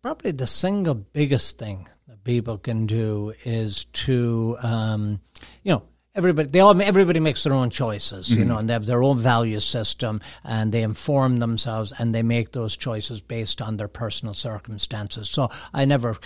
probably 0.00 0.30
the 0.30 0.46
single 0.46 0.94
biggest 0.94 1.58
thing 1.58 1.90
that 2.08 2.24
people 2.24 2.56
can 2.56 2.86
do 2.86 3.34
is 3.44 3.84
to, 3.92 4.56
um, 4.62 5.20
you 5.62 5.72
know, 5.72 5.82
everybody 6.14 6.48
they 6.48 6.60
all 6.60 6.80
everybody 6.80 7.20
makes 7.20 7.42
their 7.42 7.52
own 7.52 7.70
choices 7.70 8.30
you 8.30 8.38
mm-hmm. 8.38 8.48
know 8.48 8.58
and 8.58 8.68
they 8.68 8.72
have 8.72 8.86
their 8.86 9.02
own 9.02 9.18
value 9.18 9.60
system 9.60 10.20
and 10.44 10.72
they 10.72 10.82
inform 10.82 11.38
themselves 11.38 11.92
and 11.98 12.14
they 12.14 12.22
make 12.22 12.52
those 12.52 12.76
choices 12.76 13.20
based 13.20 13.60
on 13.60 13.76
their 13.76 13.88
personal 13.88 14.34
circumstances. 14.34 15.28
So 15.28 15.50
i 15.72 15.84
never 15.84 16.16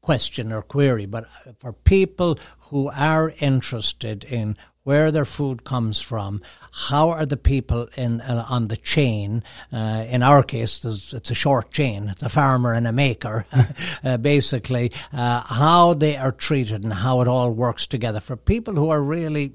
question 0.00 0.52
or 0.52 0.62
query 0.62 1.06
but 1.06 1.26
for 1.58 1.72
people 1.72 2.38
who 2.70 2.88
are 2.90 3.32
interested 3.40 4.24
in 4.24 4.56
where 4.86 5.10
their 5.10 5.24
food 5.24 5.64
comes 5.64 6.00
from, 6.00 6.40
how 6.70 7.10
are 7.10 7.26
the 7.26 7.36
people 7.36 7.88
in 7.96 8.20
uh, 8.20 8.46
on 8.48 8.68
the 8.68 8.76
chain? 8.76 9.42
Uh, 9.72 10.06
in 10.08 10.22
our 10.22 10.44
case, 10.44 10.84
it's 10.84 11.28
a 11.28 11.34
short 11.34 11.72
chain. 11.72 12.08
It's 12.08 12.22
a 12.22 12.28
farmer 12.28 12.72
and 12.72 12.86
a 12.86 12.92
maker, 12.92 13.46
uh, 14.04 14.16
basically. 14.18 14.92
Uh, 15.12 15.40
how 15.40 15.92
they 15.94 16.16
are 16.16 16.30
treated 16.30 16.84
and 16.84 16.92
how 16.92 17.20
it 17.20 17.26
all 17.26 17.50
works 17.50 17.88
together 17.88 18.20
for 18.20 18.36
people 18.36 18.74
who 18.74 18.90
are 18.90 19.02
really 19.02 19.54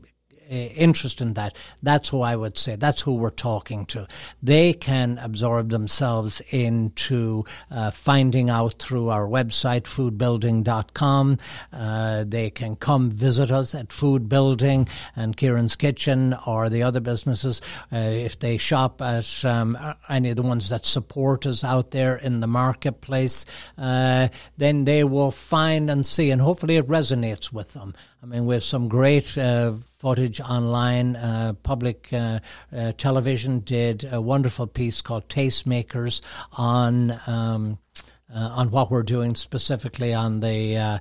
interest 0.52 1.22
in 1.22 1.34
that, 1.34 1.56
that's 1.82 2.10
who 2.10 2.22
I 2.22 2.36
would 2.36 2.58
say, 2.58 2.76
that's 2.76 3.02
who 3.02 3.16
we're 3.16 3.30
talking 3.30 3.86
to. 3.88 4.08
They 4.43 4.74
can 4.74 5.18
absorb 5.18 5.70
themselves 5.70 6.41
into 6.49 7.45
uh, 7.70 7.91
finding 7.91 8.49
out 8.49 8.76
through 8.80 9.10
our 9.10 9.28
website, 9.28 9.84
foodbuilding.com. 9.84 11.38
Uh, 11.72 12.26
they 12.28 12.49
can 12.49 12.76
come 12.76 13.10
visit 13.10 13.52
us 13.52 13.74
at 13.74 13.93
Food 13.93 14.28
Building 14.28 14.88
and 15.16 15.38
Kieran's 15.38 15.76
Kitchen 15.76 16.36
or 16.45 16.70
the 16.70 16.84
other 16.84 16.99
businesses. 16.99 17.62
Uh, 17.91 17.97
if 17.97 18.39
they 18.39 18.58
shop 18.58 19.02
at 19.02 19.45
um, 19.45 19.78
any 20.10 20.30
of 20.30 20.36
the 20.36 20.41
ones 20.41 20.70
that 20.70 20.86
support 20.86 21.45
us 21.45 21.64
out 21.64 21.91
there 21.91 22.16
in 22.16 22.39
the 22.39 22.47
marketplace, 22.47 23.45
uh, 23.78 24.28
then 24.58 24.86
they 24.86 25.04
will 25.04 25.32
find 25.32 25.89
and 25.89 26.06
see, 26.06 26.32
and 26.32 26.41
hopefully 26.41 26.76
it 26.76 26.88
resonates 26.88 27.52
with 27.52 27.74
them. 27.74 27.93
I 28.22 28.26
mean, 28.26 28.45
we 28.45 28.56
have 28.56 28.64
some 28.64 28.88
great 28.88 29.38
uh, 29.38 29.74
footage 30.02 30.41
online. 30.41 31.16
Uh, 31.16 31.54
public 31.62 32.10
uh, 32.12 32.39
uh, 32.76 32.91
television 32.97 33.60
did 33.60 34.10
a 34.12 34.20
wonderful 34.20 34.66
piece 34.66 35.02
called 35.02 35.30
Tastemakers 35.30 36.22
on. 36.54 37.20
Um, 37.28 37.78
uh, 38.34 38.47
on 38.54 38.72
what 38.72 38.89
we're 38.89 39.04
doing 39.04 39.36
specifically 39.36 40.14
on 40.14 40.39
the 40.39 40.78
uh, 40.78 40.99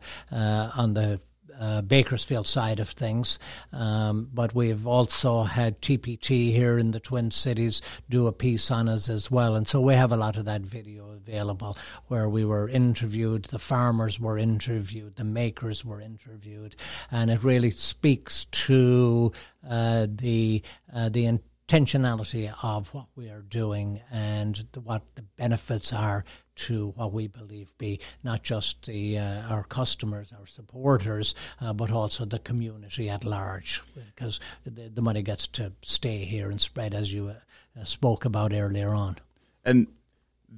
on 0.77 0.95
the 0.95 1.21
uh, 1.61 1.83
Baker's 1.83 2.25
Field 2.25 2.49
side 2.49 2.81
of 2.81 2.89
things. 2.89 3.39
Um, 3.73 4.29
but 4.33 4.55
we've 4.55 4.87
also 4.87 5.43
had 5.43 5.81
TPT 5.81 6.53
here 6.53 6.79
in 6.79 6.91
the 6.91 7.01
Twin 7.01 7.31
Cities 7.31 7.83
do 8.09 8.27
a 8.27 8.33
piece 8.33 8.71
on 8.71 8.89
us 8.89 9.09
as 9.09 9.31
well. 9.31 9.55
And 9.55 9.69
so 9.69 9.81
we 9.81 9.95
have 9.95 10.11
a 10.11 10.17
lot 10.17 10.37
of 10.37 10.47
that 10.47 10.63
video 10.63 11.11
available 11.11 11.77
where 12.09 12.29
we 12.29 12.45
were 12.45 12.69
interviewed, 12.69 13.45
the 13.45 13.59
farmers 13.59 14.19
were 14.19 14.39
interviewed, 14.39 15.17
the 15.17 15.25
makers 15.25 15.85
were 15.85 16.01
interviewed. 16.01 16.75
And 17.11 17.31
it 17.31 17.45
really 17.45 17.71
speaks 17.71 18.47
to 18.47 19.33
uh, 19.69 20.07
the, 20.09 20.63
uh, 20.93 21.11
the 21.11 21.39
intentionality 21.71 22.53
of 22.63 22.89
what 22.89 23.07
we 23.15 23.29
are 23.29 23.43
doing 23.43 24.01
and 24.11 24.67
the, 24.73 24.81
what 24.81 25.03
the 25.15 25.23
benefits 25.37 25.93
are 25.93 26.25
to 26.57 26.93
what 26.97 27.13
we 27.13 27.29
believe 27.29 27.77
be 27.79 28.01
not 28.25 28.43
just 28.43 28.87
the 28.87 29.19
uh, 29.19 29.43
our 29.49 29.65
customers, 29.65 30.33
our 30.39 30.47
supporters, 30.47 31.35
uh, 31.61 31.73
but 31.73 31.91
also 31.91 32.25
the 32.25 32.39
community 32.41 33.09
at 33.09 33.25
large, 33.25 33.83
because 33.95 34.41
the, 34.65 34.89
the, 34.89 35.03
money 35.03 35.23
gets 35.23 35.47
to 35.47 35.73
stay 35.83 36.19
here 36.19 36.51
and 36.51 36.61
spread, 36.61 36.93
as 36.93 37.13
you 37.13 37.29
uh, 37.29 37.85
spoke 37.85 38.25
about 38.25 38.53
earlier 38.53 38.91
on. 38.91 39.17
And 39.65 39.87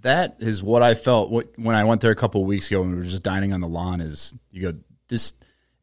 that 0.01 0.37
is 0.39 0.63
what 0.63 0.83
I 0.83 0.95
felt 0.95 1.31
when 1.31 1.75
I 1.75 1.85
went 1.85 2.01
there 2.01 2.11
a 2.11 2.17
couple 2.17 2.41
of 2.41 2.47
weeks 2.47 2.71
ago 2.71 2.81
when 2.81 2.91
we 2.91 2.97
were 2.97 3.05
just 3.05 3.23
dining 3.23 3.53
on 3.53 3.61
the 3.61 3.69
lawn. 3.69 4.01
Is 4.01 4.35
you 4.51 4.73
go 4.73 4.79
this 5.09 5.35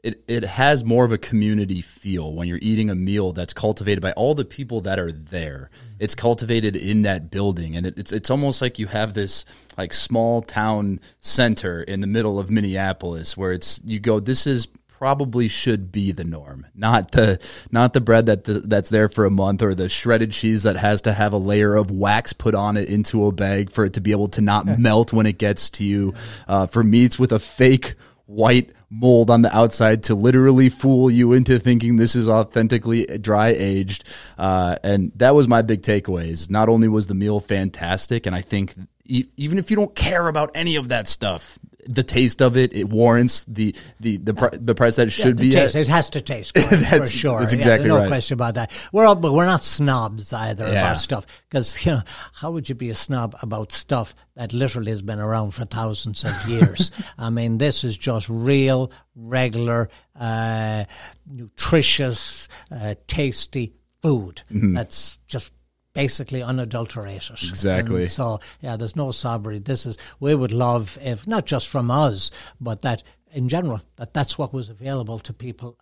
it, 0.01 0.23
it 0.27 0.43
has 0.43 0.83
more 0.83 1.03
of 1.03 1.11
a 1.11 1.17
community 1.17 1.81
feel 1.81 2.33
when 2.33 2.47
you're 2.47 2.59
eating 2.61 2.89
a 2.89 2.95
meal 2.95 3.33
that's 3.33 3.53
cultivated 3.53 4.01
by 4.01 4.13
all 4.13 4.33
the 4.33 4.45
people 4.45 4.81
that 4.81 4.97
are 4.97 5.11
there. 5.11 5.69
It's 5.99 6.15
cultivated 6.15 6.75
in 6.75 7.01
that 7.01 7.29
building, 7.29 7.75
and 7.75 7.85
it, 7.85 7.99
it's 7.99 8.11
it's 8.11 8.29
almost 8.29 8.61
like 8.61 8.79
you 8.79 8.87
have 8.87 9.13
this 9.13 9.43
like 9.77 9.91
small 9.91 10.41
town 10.41 11.01
center 11.21 11.83
in 11.83 11.99
the 11.99 12.07
middle 12.07 12.39
of 12.39 12.49
Minneapolis 12.49 13.35
where 13.35 13.51
it's 13.51 13.81
you 13.83 13.99
go. 13.99 14.19
This 14.19 14.47
is 14.47 14.67
probably 14.87 15.47
should 15.47 15.91
be 15.91 16.11
the 16.13 16.23
norm, 16.23 16.65
not 16.73 17.11
the 17.11 17.39
not 17.69 17.91
the 17.91 18.01
bread 18.01 18.27
that 18.27 18.45
the, 18.45 18.53
that's 18.53 18.89
there 18.89 19.09
for 19.09 19.25
a 19.25 19.29
month 19.29 19.61
or 19.61 19.75
the 19.75 19.89
shredded 19.89 20.31
cheese 20.31 20.63
that 20.63 20.77
has 20.77 21.01
to 21.01 21.11
have 21.11 21.33
a 21.33 21.37
layer 21.37 21.75
of 21.75 21.91
wax 21.91 22.31
put 22.31 22.55
on 22.55 22.77
it 22.77 22.87
into 22.87 23.25
a 23.25 23.31
bag 23.33 23.69
for 23.69 23.83
it 23.83 23.93
to 23.93 24.01
be 24.01 24.11
able 24.11 24.29
to 24.29 24.39
not 24.39 24.65
melt 24.79 25.11
when 25.11 25.25
it 25.25 25.37
gets 25.37 25.69
to 25.69 25.83
you. 25.83 26.13
Uh, 26.47 26.67
for 26.67 26.83
meats 26.83 27.19
with 27.19 27.33
a 27.33 27.39
fake 27.39 27.95
white 28.25 28.71
mold 28.89 29.29
on 29.29 29.41
the 29.41 29.55
outside 29.55 30.03
to 30.03 30.15
literally 30.15 30.69
fool 30.69 31.11
you 31.11 31.33
into 31.33 31.59
thinking 31.59 31.95
this 31.95 32.15
is 32.15 32.27
authentically 32.27 33.05
dry 33.19 33.49
aged. 33.49 34.03
Uh, 34.37 34.77
and 34.83 35.11
that 35.15 35.35
was 35.35 35.47
my 35.47 35.61
big 35.61 35.81
takeaways. 35.81 36.49
Not 36.49 36.69
only 36.69 36.87
was 36.87 37.07
the 37.07 37.13
meal 37.13 37.39
fantastic, 37.39 38.25
and 38.25 38.35
I 38.35 38.41
think 38.41 38.73
e- 39.05 39.27
even 39.37 39.57
if 39.57 39.69
you 39.69 39.77
don't 39.77 39.95
care 39.95 40.27
about 40.27 40.51
any 40.55 40.75
of 40.75 40.87
that 40.89 41.07
stuff, 41.07 41.59
the 41.89 42.03
taste 42.03 42.39
of 42.41 42.55
it, 42.55 42.71
it 42.73 42.87
warrants 42.87 43.43
the 43.45 43.75
the 43.99 44.17
the, 44.17 44.35
pr- 44.35 44.55
the 44.55 44.75
price 44.75 44.95
that 44.97 45.07
it 45.07 45.11
should 45.11 45.39
yeah, 45.39 45.45
be. 45.45 45.51
Taste, 45.51 45.75
it 45.75 45.87
has 45.87 46.11
to 46.11 46.21
taste 46.21 46.53
good, 46.53 46.85
for 46.85 47.07
sure. 47.07 47.39
That's 47.39 47.51
exactly 47.51 47.89
yeah, 47.89 47.95
no 47.95 47.99
right. 48.01 48.07
question 48.07 48.35
about 48.35 48.53
that. 48.53 48.71
We're 48.93 49.05
all, 49.05 49.15
but 49.15 49.33
we're 49.33 49.47
not 49.47 49.63
snobs 49.63 50.31
either 50.31 50.65
Yeah. 50.65 50.81
about 50.91 50.97
stuff 50.97 51.25
because 51.49 51.83
you 51.85 51.93
know 51.93 52.01
how 52.33 52.51
would 52.51 52.69
you 52.69 52.75
be 52.75 52.91
a 52.91 52.95
snob 52.95 53.35
about 53.41 53.71
stuff 53.71 54.13
that 54.35 54.53
literally 54.53 54.91
has 54.91 55.01
been 55.01 55.19
around 55.19 55.51
for 55.51 55.65
thousands 55.65 56.23
of 56.23 56.47
years? 56.47 56.91
I 57.17 57.31
mean, 57.31 57.57
this 57.57 57.83
is 57.83 57.97
just 57.97 58.29
real, 58.29 58.91
regular, 59.15 59.89
uh, 60.15 60.85
nutritious, 61.27 62.47
uh, 62.71 62.95
tasty 63.07 63.73
food. 64.03 64.43
Mm-hmm. 64.51 64.75
That's 64.75 65.17
just 65.27 65.51
basically 65.99 66.41
unadulterated. 66.41 67.37
Exactly. 67.43 68.03
And 68.03 68.11
so 68.11 68.39
yeah, 68.61 68.77
there's 68.77 68.95
no 68.95 69.11
sobbery. 69.11 69.59
This 69.59 69.85
is 69.85 69.97
we 70.19 70.33
would 70.33 70.53
love 70.53 70.97
if 71.01 71.27
not 71.27 71.45
just 71.45 71.67
from 71.67 71.91
us, 71.91 72.31
but 72.61 72.81
that 72.81 73.03
in 73.31 73.49
general 73.49 73.81
that 73.97 74.13
that's 74.13 74.37
what 74.37 74.53
was 74.53 74.69
available 74.69 75.19
to 75.19 75.33
people 75.33 75.77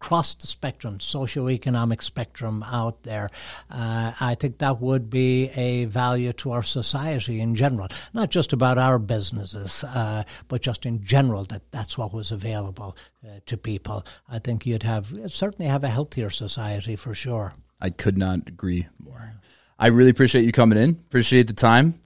across 0.00 0.34
the 0.34 0.46
spectrum, 0.46 0.98
socio-economic 1.00 2.00
spectrum 2.02 2.64
out 2.64 3.02
there. 3.02 3.28
Uh, 3.70 4.12
I 4.18 4.34
think 4.40 4.58
that 4.58 4.80
would 4.80 5.10
be 5.10 5.50
a 5.50 5.84
value 5.84 6.32
to 6.32 6.52
our 6.52 6.62
society 6.62 7.38
in 7.40 7.54
general, 7.54 7.88
not 8.14 8.30
just 8.30 8.52
about 8.54 8.78
our 8.78 8.98
businesses, 8.98 9.84
uh, 9.84 10.24
but 10.48 10.62
just 10.62 10.86
in 10.86 11.04
general 11.04 11.44
that 11.44 11.70
that's 11.70 11.98
what 11.98 12.14
was 12.14 12.32
available 12.32 12.96
uh, 13.22 13.40
to 13.44 13.56
people. 13.58 14.04
I 14.28 14.38
think 14.38 14.64
you'd 14.64 14.82
have 14.82 15.12
certainly 15.26 15.70
have 15.70 15.84
a 15.84 15.90
healthier 15.90 16.30
society 16.30 16.96
for 16.96 17.14
sure. 17.14 17.52
I 17.80 17.90
could 17.90 18.18
not 18.18 18.40
agree 18.48 18.88
more. 18.98 19.34
I 19.78 19.88
really 19.88 20.10
appreciate 20.10 20.44
you 20.44 20.52
coming 20.52 20.78
in. 20.78 20.90
Appreciate 20.90 21.46
the 21.46 21.52
time. 21.52 22.00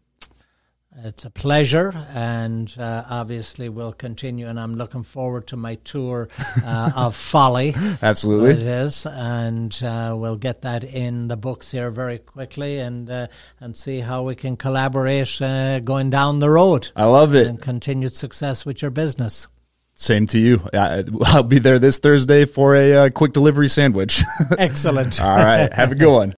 It's 1.05 1.25
a 1.25 1.31
pleasure, 1.31 1.91
and 2.13 2.73
uh, 2.79 3.05
obviously 3.09 3.71
we'll 3.71 3.95
continue. 3.95 4.47
And 4.47 4.61
I'm 4.61 4.75
looking 4.75 5.03
forward 5.05 5.47
to 5.49 5.57
my 5.57 5.77
tour 5.77 6.29
uh, 6.65 6.91
of 6.95 7.17
Folly. 7.33 7.75
Absolutely. 8.03 8.51
It 8.51 8.59
is, 8.69 9.07
and 9.07 9.77
uh, 9.83 10.15
we'll 10.17 10.37
get 10.37 10.61
that 10.63 10.85
in 10.85 11.29
the 11.29 11.37
books 11.39 11.71
here 11.71 11.91
very 11.91 12.19
quickly, 12.19 12.79
and 12.79 13.09
uh, 13.11 13.27
and 13.59 13.75
see 13.75 14.01
how 14.01 14.23
we 14.25 14.35
can 14.35 14.57
collaborate 14.59 15.41
uh, 15.41 15.81
going 15.81 16.11
down 16.11 16.41
the 16.41 16.51
road 16.51 16.91
I 16.95 17.05
love 17.05 17.35
it. 17.35 17.47
and 17.47 17.61
continued 17.61 18.13
success 18.13 18.67
with 18.67 18.83
your 18.83 18.91
business. 18.91 19.49
Same 19.95 20.27
to 20.29 20.39
you. 20.39 20.63
I'll 20.75 21.43
be 21.43 21.59
there 21.59 21.79
this 21.79 21.99
Thursday 21.99 22.45
for 22.45 22.75
a 22.77 22.93
uh, 23.07 23.11
quick 23.11 23.33
delivery 23.33 23.69
sandwich. 23.69 24.23
Excellent. 24.59 25.23
All 25.23 25.37
right. 25.37 25.73
Have 25.73 25.93
a 25.93 25.95
good 25.95 26.13
one. 26.15 26.35